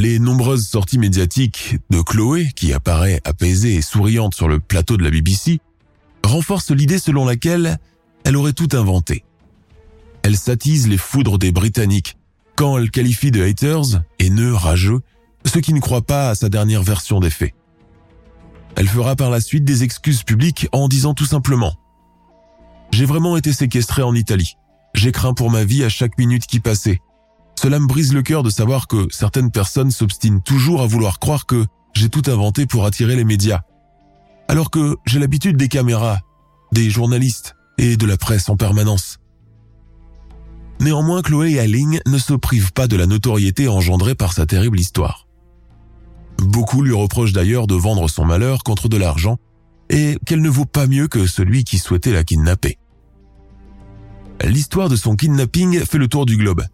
Les 0.00 0.18
nombreuses 0.18 0.66
sorties 0.66 0.96
médiatiques 0.96 1.76
de 1.90 2.00
Chloé, 2.00 2.48
qui 2.56 2.72
apparaît 2.72 3.20
apaisée 3.24 3.74
et 3.74 3.82
souriante 3.82 4.34
sur 4.34 4.48
le 4.48 4.58
plateau 4.58 4.96
de 4.96 5.04
la 5.04 5.10
BBC, 5.10 5.60
renforcent 6.24 6.70
l'idée 6.70 6.96
selon 6.96 7.26
laquelle 7.26 7.78
elle 8.24 8.38
aurait 8.38 8.54
tout 8.54 8.70
inventé. 8.72 9.24
Elle 10.22 10.38
s'attise 10.38 10.88
les 10.88 10.96
foudres 10.96 11.38
des 11.38 11.52
Britanniques 11.52 12.16
quand 12.56 12.78
elle 12.78 12.90
qualifie 12.90 13.30
de 13.30 13.44
haters, 13.44 14.00
haineux, 14.18 14.54
rageux, 14.54 15.00
ceux 15.44 15.60
qui 15.60 15.74
ne 15.74 15.80
croient 15.80 16.00
pas 16.00 16.30
à 16.30 16.34
sa 16.34 16.48
dernière 16.48 16.82
version 16.82 17.20
des 17.20 17.28
faits. 17.28 17.52
Elle 18.76 18.88
fera 18.88 19.16
par 19.16 19.28
la 19.28 19.42
suite 19.42 19.66
des 19.66 19.82
excuses 19.82 20.22
publiques 20.22 20.66
en 20.72 20.88
disant 20.88 21.12
tout 21.12 21.26
simplement⁇ 21.26 21.72
J'ai 22.92 23.04
vraiment 23.04 23.36
été 23.36 23.52
séquestré 23.52 24.00
en 24.00 24.14
Italie. 24.14 24.56
J'ai 24.94 25.12
craint 25.12 25.34
pour 25.34 25.50
ma 25.50 25.64
vie 25.64 25.84
à 25.84 25.90
chaque 25.90 26.16
minute 26.16 26.46
qui 26.46 26.58
passait. 26.58 27.02
Cela 27.62 27.78
me 27.78 27.86
brise 27.86 28.14
le 28.14 28.22
cœur 28.22 28.42
de 28.42 28.48
savoir 28.48 28.86
que 28.86 29.06
certaines 29.10 29.50
personnes 29.50 29.90
s'obstinent 29.90 30.40
toujours 30.40 30.80
à 30.80 30.86
vouloir 30.86 31.18
croire 31.18 31.44
que 31.44 31.66
j'ai 31.92 32.08
tout 32.08 32.22
inventé 32.28 32.64
pour 32.64 32.86
attirer 32.86 33.16
les 33.16 33.24
médias. 33.24 33.60
Alors 34.48 34.70
que 34.70 34.96
j'ai 35.04 35.18
l'habitude 35.18 35.58
des 35.58 35.68
caméras, 35.68 36.20
des 36.72 36.88
journalistes 36.88 37.56
et 37.76 37.98
de 37.98 38.06
la 38.06 38.16
presse 38.16 38.48
en 38.48 38.56
permanence. 38.56 39.18
Néanmoins, 40.80 41.20
Chloé 41.20 41.58
Alling 41.58 42.00
ne 42.06 42.16
se 42.16 42.32
prive 42.32 42.72
pas 42.72 42.86
de 42.86 42.96
la 42.96 43.04
notoriété 43.04 43.68
engendrée 43.68 44.14
par 44.14 44.32
sa 44.32 44.46
terrible 44.46 44.80
histoire. 44.80 45.26
Beaucoup 46.38 46.80
lui 46.80 46.94
reprochent 46.94 47.34
d'ailleurs 47.34 47.66
de 47.66 47.74
vendre 47.74 48.08
son 48.08 48.24
malheur 48.24 48.62
contre 48.62 48.88
de 48.88 48.96
l'argent 48.96 49.36
et 49.90 50.16
qu'elle 50.24 50.40
ne 50.40 50.48
vaut 50.48 50.64
pas 50.64 50.86
mieux 50.86 51.08
que 51.08 51.26
celui 51.26 51.64
qui 51.64 51.76
souhaitait 51.76 52.14
la 52.14 52.24
kidnapper. 52.24 52.78
L'histoire 54.42 54.88
de 54.88 54.96
son 54.96 55.14
kidnapping 55.14 55.84
fait 55.84 55.98
le 55.98 56.08
tour 56.08 56.24
du 56.24 56.38
globe 56.38 56.64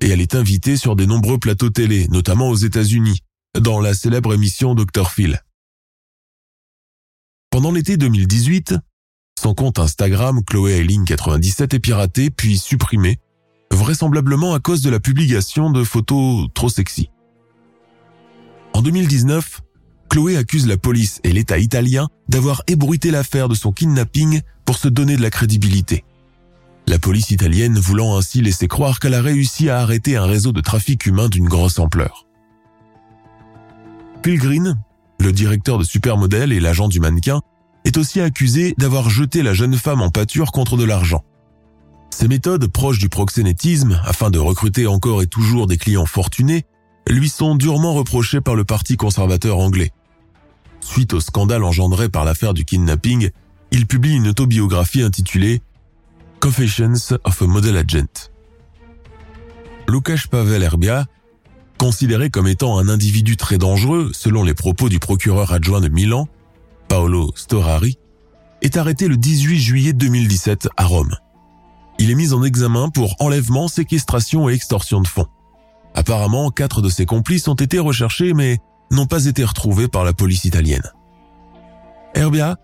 et 0.00 0.08
elle 0.08 0.20
est 0.20 0.34
invitée 0.34 0.76
sur 0.76 0.96
de 0.96 1.04
nombreux 1.04 1.38
plateaux 1.38 1.70
télé, 1.70 2.08
notamment 2.08 2.48
aux 2.48 2.56
États-Unis, 2.56 3.20
dans 3.58 3.80
la 3.80 3.94
célèbre 3.94 4.34
émission 4.34 4.74
Dr. 4.74 5.10
Phil. 5.10 5.40
Pendant 7.50 7.72
l'été 7.72 7.96
2018, 7.96 8.74
son 9.40 9.54
compte 9.54 9.78
Instagram 9.78 10.42
Chloé 10.44 10.78
Ailing 10.78 11.04
97 11.04 11.74
est 11.74 11.78
piraté 11.80 12.30
puis 12.30 12.58
supprimé, 12.58 13.18
vraisemblablement 13.72 14.54
à 14.54 14.60
cause 14.60 14.82
de 14.82 14.90
la 14.90 15.00
publication 15.00 15.70
de 15.70 15.82
photos 15.82 16.48
trop 16.54 16.68
sexy. 16.68 17.10
En 18.72 18.82
2019, 18.82 19.62
Chloé 20.08 20.36
accuse 20.36 20.66
la 20.66 20.76
police 20.76 21.20
et 21.24 21.32
l'État 21.32 21.58
italien 21.58 22.08
d'avoir 22.28 22.62
ébruité 22.66 23.10
l'affaire 23.10 23.48
de 23.48 23.54
son 23.54 23.72
kidnapping 23.72 24.40
pour 24.64 24.76
se 24.76 24.88
donner 24.88 25.16
de 25.16 25.22
la 25.22 25.30
crédibilité. 25.30 26.04
La 26.90 26.98
police 26.98 27.30
italienne 27.30 27.78
voulant 27.78 28.16
ainsi 28.16 28.42
laisser 28.42 28.66
croire 28.66 28.98
qu'elle 28.98 29.14
a 29.14 29.22
réussi 29.22 29.70
à 29.70 29.78
arrêter 29.78 30.16
un 30.16 30.26
réseau 30.26 30.50
de 30.50 30.60
trafic 30.60 31.06
humain 31.06 31.28
d'une 31.28 31.46
grosse 31.46 31.78
ampleur. 31.78 32.26
Phil 34.24 34.40
Green, 34.40 34.76
le 35.20 35.30
directeur 35.30 35.78
de 35.78 35.84
Supermodel 35.84 36.52
et 36.52 36.58
l'agent 36.58 36.88
du 36.88 36.98
mannequin, 36.98 37.42
est 37.84 37.96
aussi 37.96 38.20
accusé 38.20 38.74
d'avoir 38.76 39.08
jeté 39.08 39.44
la 39.44 39.54
jeune 39.54 39.76
femme 39.76 40.02
en 40.02 40.10
pâture 40.10 40.50
contre 40.50 40.76
de 40.76 40.82
l'argent. 40.82 41.22
Ces 42.10 42.26
méthodes 42.26 42.66
proches 42.66 42.98
du 42.98 43.08
proxénétisme, 43.08 44.00
afin 44.04 44.30
de 44.30 44.40
recruter 44.40 44.88
encore 44.88 45.22
et 45.22 45.28
toujours 45.28 45.68
des 45.68 45.76
clients 45.76 46.06
fortunés, 46.06 46.64
lui 47.06 47.28
sont 47.28 47.54
durement 47.54 47.94
reprochées 47.94 48.40
par 48.40 48.56
le 48.56 48.64
Parti 48.64 48.96
conservateur 48.96 49.58
anglais. 49.58 49.92
Suite 50.80 51.14
au 51.14 51.20
scandale 51.20 51.62
engendré 51.62 52.08
par 52.08 52.24
l'affaire 52.24 52.52
du 52.52 52.64
kidnapping, 52.64 53.30
il 53.70 53.86
publie 53.86 54.16
une 54.16 54.26
autobiographie 54.26 55.02
intitulée 55.02 55.62
Confessions 56.40 57.18
of 57.24 57.42
a 57.42 57.46
Model 57.46 57.76
Agent. 57.76 58.30
Lukasz 59.86 60.26
Pavel 60.26 60.62
Erbia, 60.62 61.04
considéré 61.76 62.30
comme 62.30 62.46
étant 62.46 62.78
un 62.78 62.88
individu 62.88 63.36
très 63.36 63.58
dangereux 63.58 64.10
selon 64.14 64.42
les 64.42 64.54
propos 64.54 64.88
du 64.88 64.98
procureur 64.98 65.52
adjoint 65.52 65.82
de 65.82 65.88
Milan, 65.88 66.28
Paolo 66.88 67.30
Storari, 67.34 67.98
est 68.62 68.78
arrêté 68.78 69.06
le 69.06 69.18
18 69.18 69.58
juillet 69.58 69.92
2017 69.92 70.68
à 70.78 70.86
Rome. 70.86 71.14
Il 71.98 72.10
est 72.10 72.14
mis 72.14 72.32
en 72.32 72.42
examen 72.42 72.88
pour 72.88 73.16
enlèvement, 73.20 73.68
séquestration 73.68 74.48
et 74.48 74.54
extorsion 74.54 75.02
de 75.02 75.08
fonds. 75.08 75.28
Apparemment, 75.94 76.50
quatre 76.50 76.80
de 76.80 76.88
ses 76.88 77.04
complices 77.04 77.48
ont 77.48 77.54
été 77.54 77.78
recherchés 77.78 78.32
mais 78.32 78.60
n'ont 78.90 79.06
pas 79.06 79.26
été 79.26 79.44
retrouvés 79.44 79.88
par 79.88 80.04
la 80.04 80.14
police 80.14 80.46
italienne. 80.46 80.90
Herbia 82.14 82.56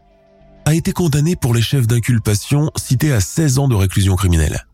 a 0.67 0.75
été 0.75 0.93
condamné 0.93 1.37
pour 1.37 1.55
les 1.55 1.63
chefs 1.63 1.87
d'inculpation 1.87 2.73
cités 2.77 3.13
à 3.13 3.21
16 3.21 3.61
ans 3.61 3.69
de 3.69 3.77
réclusion 3.77 4.17
criminelle. 4.17 4.67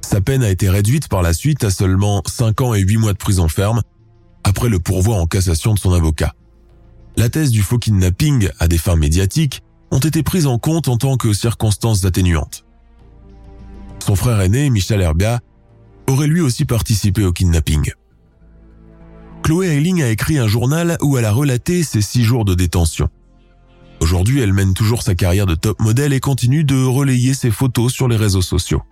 Sa 0.00 0.20
peine 0.20 0.44
a 0.44 0.50
été 0.50 0.70
réduite 0.70 1.08
par 1.08 1.20
la 1.20 1.32
suite 1.32 1.64
à 1.64 1.70
seulement 1.70 2.22
5 2.26 2.60
ans 2.60 2.74
et 2.74 2.80
8 2.80 2.98
mois 2.98 3.12
de 3.12 3.18
prison 3.18 3.48
ferme, 3.48 3.82
après 4.44 4.68
le 4.68 4.78
pourvoi 4.78 5.16
en 5.16 5.26
cassation 5.26 5.74
de 5.74 5.80
son 5.80 5.92
avocat. 5.92 6.34
La 7.16 7.28
thèse 7.28 7.50
du 7.50 7.62
faux 7.62 7.78
kidnapping 7.78 8.48
à 8.60 8.68
des 8.68 8.78
fins 8.78 8.94
médiatiques 8.94 9.62
ont 9.90 9.98
été 9.98 10.22
prises 10.22 10.46
en 10.46 10.58
compte 10.58 10.86
en 10.86 10.96
tant 10.96 11.16
que 11.16 11.32
circonstances 11.32 12.04
atténuantes. 12.04 12.64
Son 13.98 14.14
frère 14.14 14.40
aîné, 14.40 14.70
Michel 14.70 15.00
Herbia, 15.00 15.40
aurait 16.06 16.28
lui 16.28 16.40
aussi 16.40 16.66
participé 16.66 17.24
au 17.24 17.32
kidnapping. 17.32 17.90
Chloé 19.42 19.76
Ailing 19.76 20.02
a 20.02 20.10
écrit 20.10 20.38
un 20.38 20.46
journal 20.46 20.96
où 21.02 21.18
elle 21.18 21.24
a 21.24 21.32
relaté 21.32 21.82
ses 21.82 22.00
six 22.00 22.22
jours 22.22 22.44
de 22.44 22.54
détention. 22.54 23.08
Aujourd'hui, 24.04 24.40
elle 24.40 24.52
mène 24.52 24.74
toujours 24.74 25.02
sa 25.02 25.14
carrière 25.14 25.46
de 25.46 25.54
top 25.54 25.80
modèle 25.80 26.12
et 26.12 26.20
continue 26.20 26.62
de 26.62 26.84
relayer 26.84 27.32
ses 27.32 27.50
photos 27.50 27.90
sur 27.90 28.06
les 28.06 28.18
réseaux 28.18 28.42
sociaux. 28.42 28.82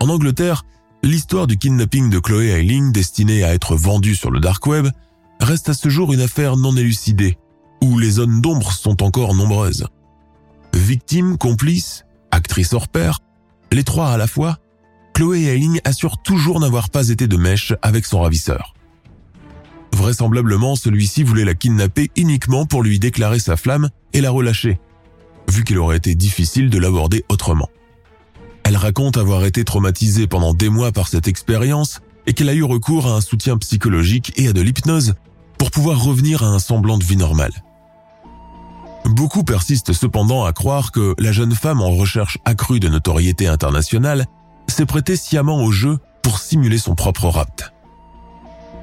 En 0.00 0.08
Angleterre, 0.08 0.64
l'histoire 1.04 1.46
du 1.46 1.58
kidnapping 1.58 2.10
de 2.10 2.18
Chloé 2.18 2.48
Ailing 2.48 2.90
destinée 2.90 3.44
à 3.44 3.54
être 3.54 3.76
vendue 3.76 4.16
sur 4.16 4.32
le 4.32 4.40
dark 4.40 4.66
web 4.66 4.88
reste 5.38 5.68
à 5.68 5.74
ce 5.74 5.88
jour 5.90 6.12
une 6.12 6.22
affaire 6.22 6.56
non 6.56 6.76
élucidée, 6.76 7.38
où 7.80 8.00
les 8.00 8.10
zones 8.10 8.40
d'ombre 8.40 8.72
sont 8.72 9.00
encore 9.00 9.36
nombreuses. 9.36 9.86
Victime, 10.74 11.38
complice, 11.38 12.04
actrice 12.32 12.72
hors 12.72 12.88
pair, 12.88 13.20
les 13.70 13.84
trois 13.84 14.08
à 14.08 14.16
la 14.16 14.26
fois, 14.26 14.58
Chloé 15.14 15.44
Ailing 15.44 15.80
assure 15.84 16.20
toujours 16.20 16.58
n'avoir 16.58 16.90
pas 16.90 17.10
été 17.10 17.28
de 17.28 17.36
mèche 17.36 17.74
avec 17.82 18.06
son 18.06 18.22
ravisseur. 18.22 18.74
Vraisemblablement, 19.92 20.76
celui-ci 20.76 21.22
voulait 21.22 21.44
la 21.44 21.54
kidnapper 21.54 22.10
uniquement 22.16 22.66
pour 22.66 22.82
lui 22.82 22.98
déclarer 22.98 23.38
sa 23.38 23.56
flamme 23.56 23.90
et 24.12 24.20
la 24.20 24.30
relâcher, 24.30 24.78
vu 25.50 25.64
qu'il 25.64 25.78
aurait 25.78 25.96
été 25.96 26.14
difficile 26.14 26.70
de 26.70 26.78
l'aborder 26.78 27.24
autrement. 27.28 27.68
Elle 28.64 28.76
raconte 28.76 29.16
avoir 29.16 29.44
été 29.44 29.64
traumatisée 29.64 30.26
pendant 30.26 30.54
des 30.54 30.68
mois 30.68 30.92
par 30.92 31.08
cette 31.08 31.26
expérience 31.26 32.00
et 32.26 32.34
qu'elle 32.34 32.50
a 32.50 32.54
eu 32.54 32.62
recours 32.62 33.06
à 33.06 33.14
un 33.14 33.20
soutien 33.20 33.56
psychologique 33.56 34.32
et 34.36 34.48
à 34.48 34.52
de 34.52 34.60
l'hypnose 34.60 35.14
pour 35.56 35.70
pouvoir 35.70 36.02
revenir 36.02 36.42
à 36.42 36.48
un 36.48 36.58
semblant 36.58 36.98
de 36.98 37.04
vie 37.04 37.16
normale. 37.16 37.64
Beaucoup 39.06 39.42
persistent 39.42 39.94
cependant 39.94 40.44
à 40.44 40.52
croire 40.52 40.92
que 40.92 41.14
la 41.18 41.32
jeune 41.32 41.54
femme 41.54 41.80
en 41.80 41.90
recherche 41.90 42.38
accrue 42.44 42.78
de 42.78 42.88
notoriété 42.88 43.46
internationale 43.46 44.26
s'est 44.68 44.86
prêtée 44.86 45.16
sciemment 45.16 45.64
au 45.64 45.72
jeu 45.72 45.98
pour 46.22 46.38
simuler 46.38 46.78
son 46.78 46.94
propre 46.94 47.28
rapt 47.28 47.72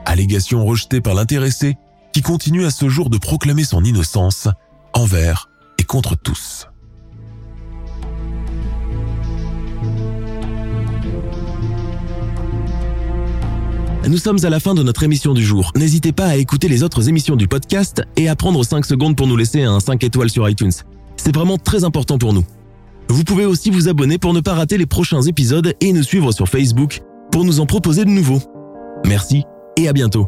allégation 0.05 0.65
rejetée 0.65 1.01
par 1.01 1.13
l'intéressé 1.13 1.75
qui 2.13 2.21
continue 2.21 2.65
à 2.65 2.71
ce 2.71 2.87
jour 2.87 3.09
de 3.09 3.17
proclamer 3.17 3.63
son 3.63 3.83
innocence 3.83 4.47
envers 4.93 5.49
et 5.77 5.83
contre 5.83 6.15
tous. 6.15 6.67
Nous 14.07 14.19
sommes 14.19 14.37
à 14.45 14.49
la 14.49 14.59
fin 14.59 14.75
de 14.75 14.83
notre 14.83 15.01
émission 15.01 15.33
du 15.33 15.43
jour. 15.43 15.71
N'hésitez 15.75 16.11
pas 16.11 16.27
à 16.27 16.35
écouter 16.35 16.67
les 16.67 16.83
autres 16.83 17.09
émissions 17.09 17.35
du 17.35 17.47
podcast 17.47 18.03
et 18.15 18.29
à 18.29 18.35
prendre 18.35 18.63
5 18.63 18.85
secondes 18.85 19.15
pour 19.15 19.25
nous 19.25 19.35
laisser 19.35 19.63
un 19.63 19.79
5 19.79 20.03
étoiles 20.03 20.29
sur 20.29 20.47
iTunes. 20.47 20.71
C'est 21.17 21.33
vraiment 21.33 21.57
très 21.57 21.83
important 21.83 22.19
pour 22.19 22.31
nous. 22.31 22.45
Vous 23.09 23.23
pouvez 23.23 23.45
aussi 23.45 23.71
vous 23.71 23.89
abonner 23.89 24.19
pour 24.19 24.33
ne 24.33 24.41
pas 24.41 24.53
rater 24.53 24.77
les 24.77 24.85
prochains 24.85 25.23
épisodes 25.23 25.73
et 25.81 25.91
nous 25.91 26.03
suivre 26.03 26.31
sur 26.31 26.47
Facebook 26.47 27.01
pour 27.31 27.45
nous 27.45 27.59
en 27.59 27.65
proposer 27.65 28.05
de 28.05 28.11
nouveaux. 28.11 28.41
Merci 29.05 29.43
et 29.77 29.87
à 29.87 29.93
bientôt. 29.93 30.27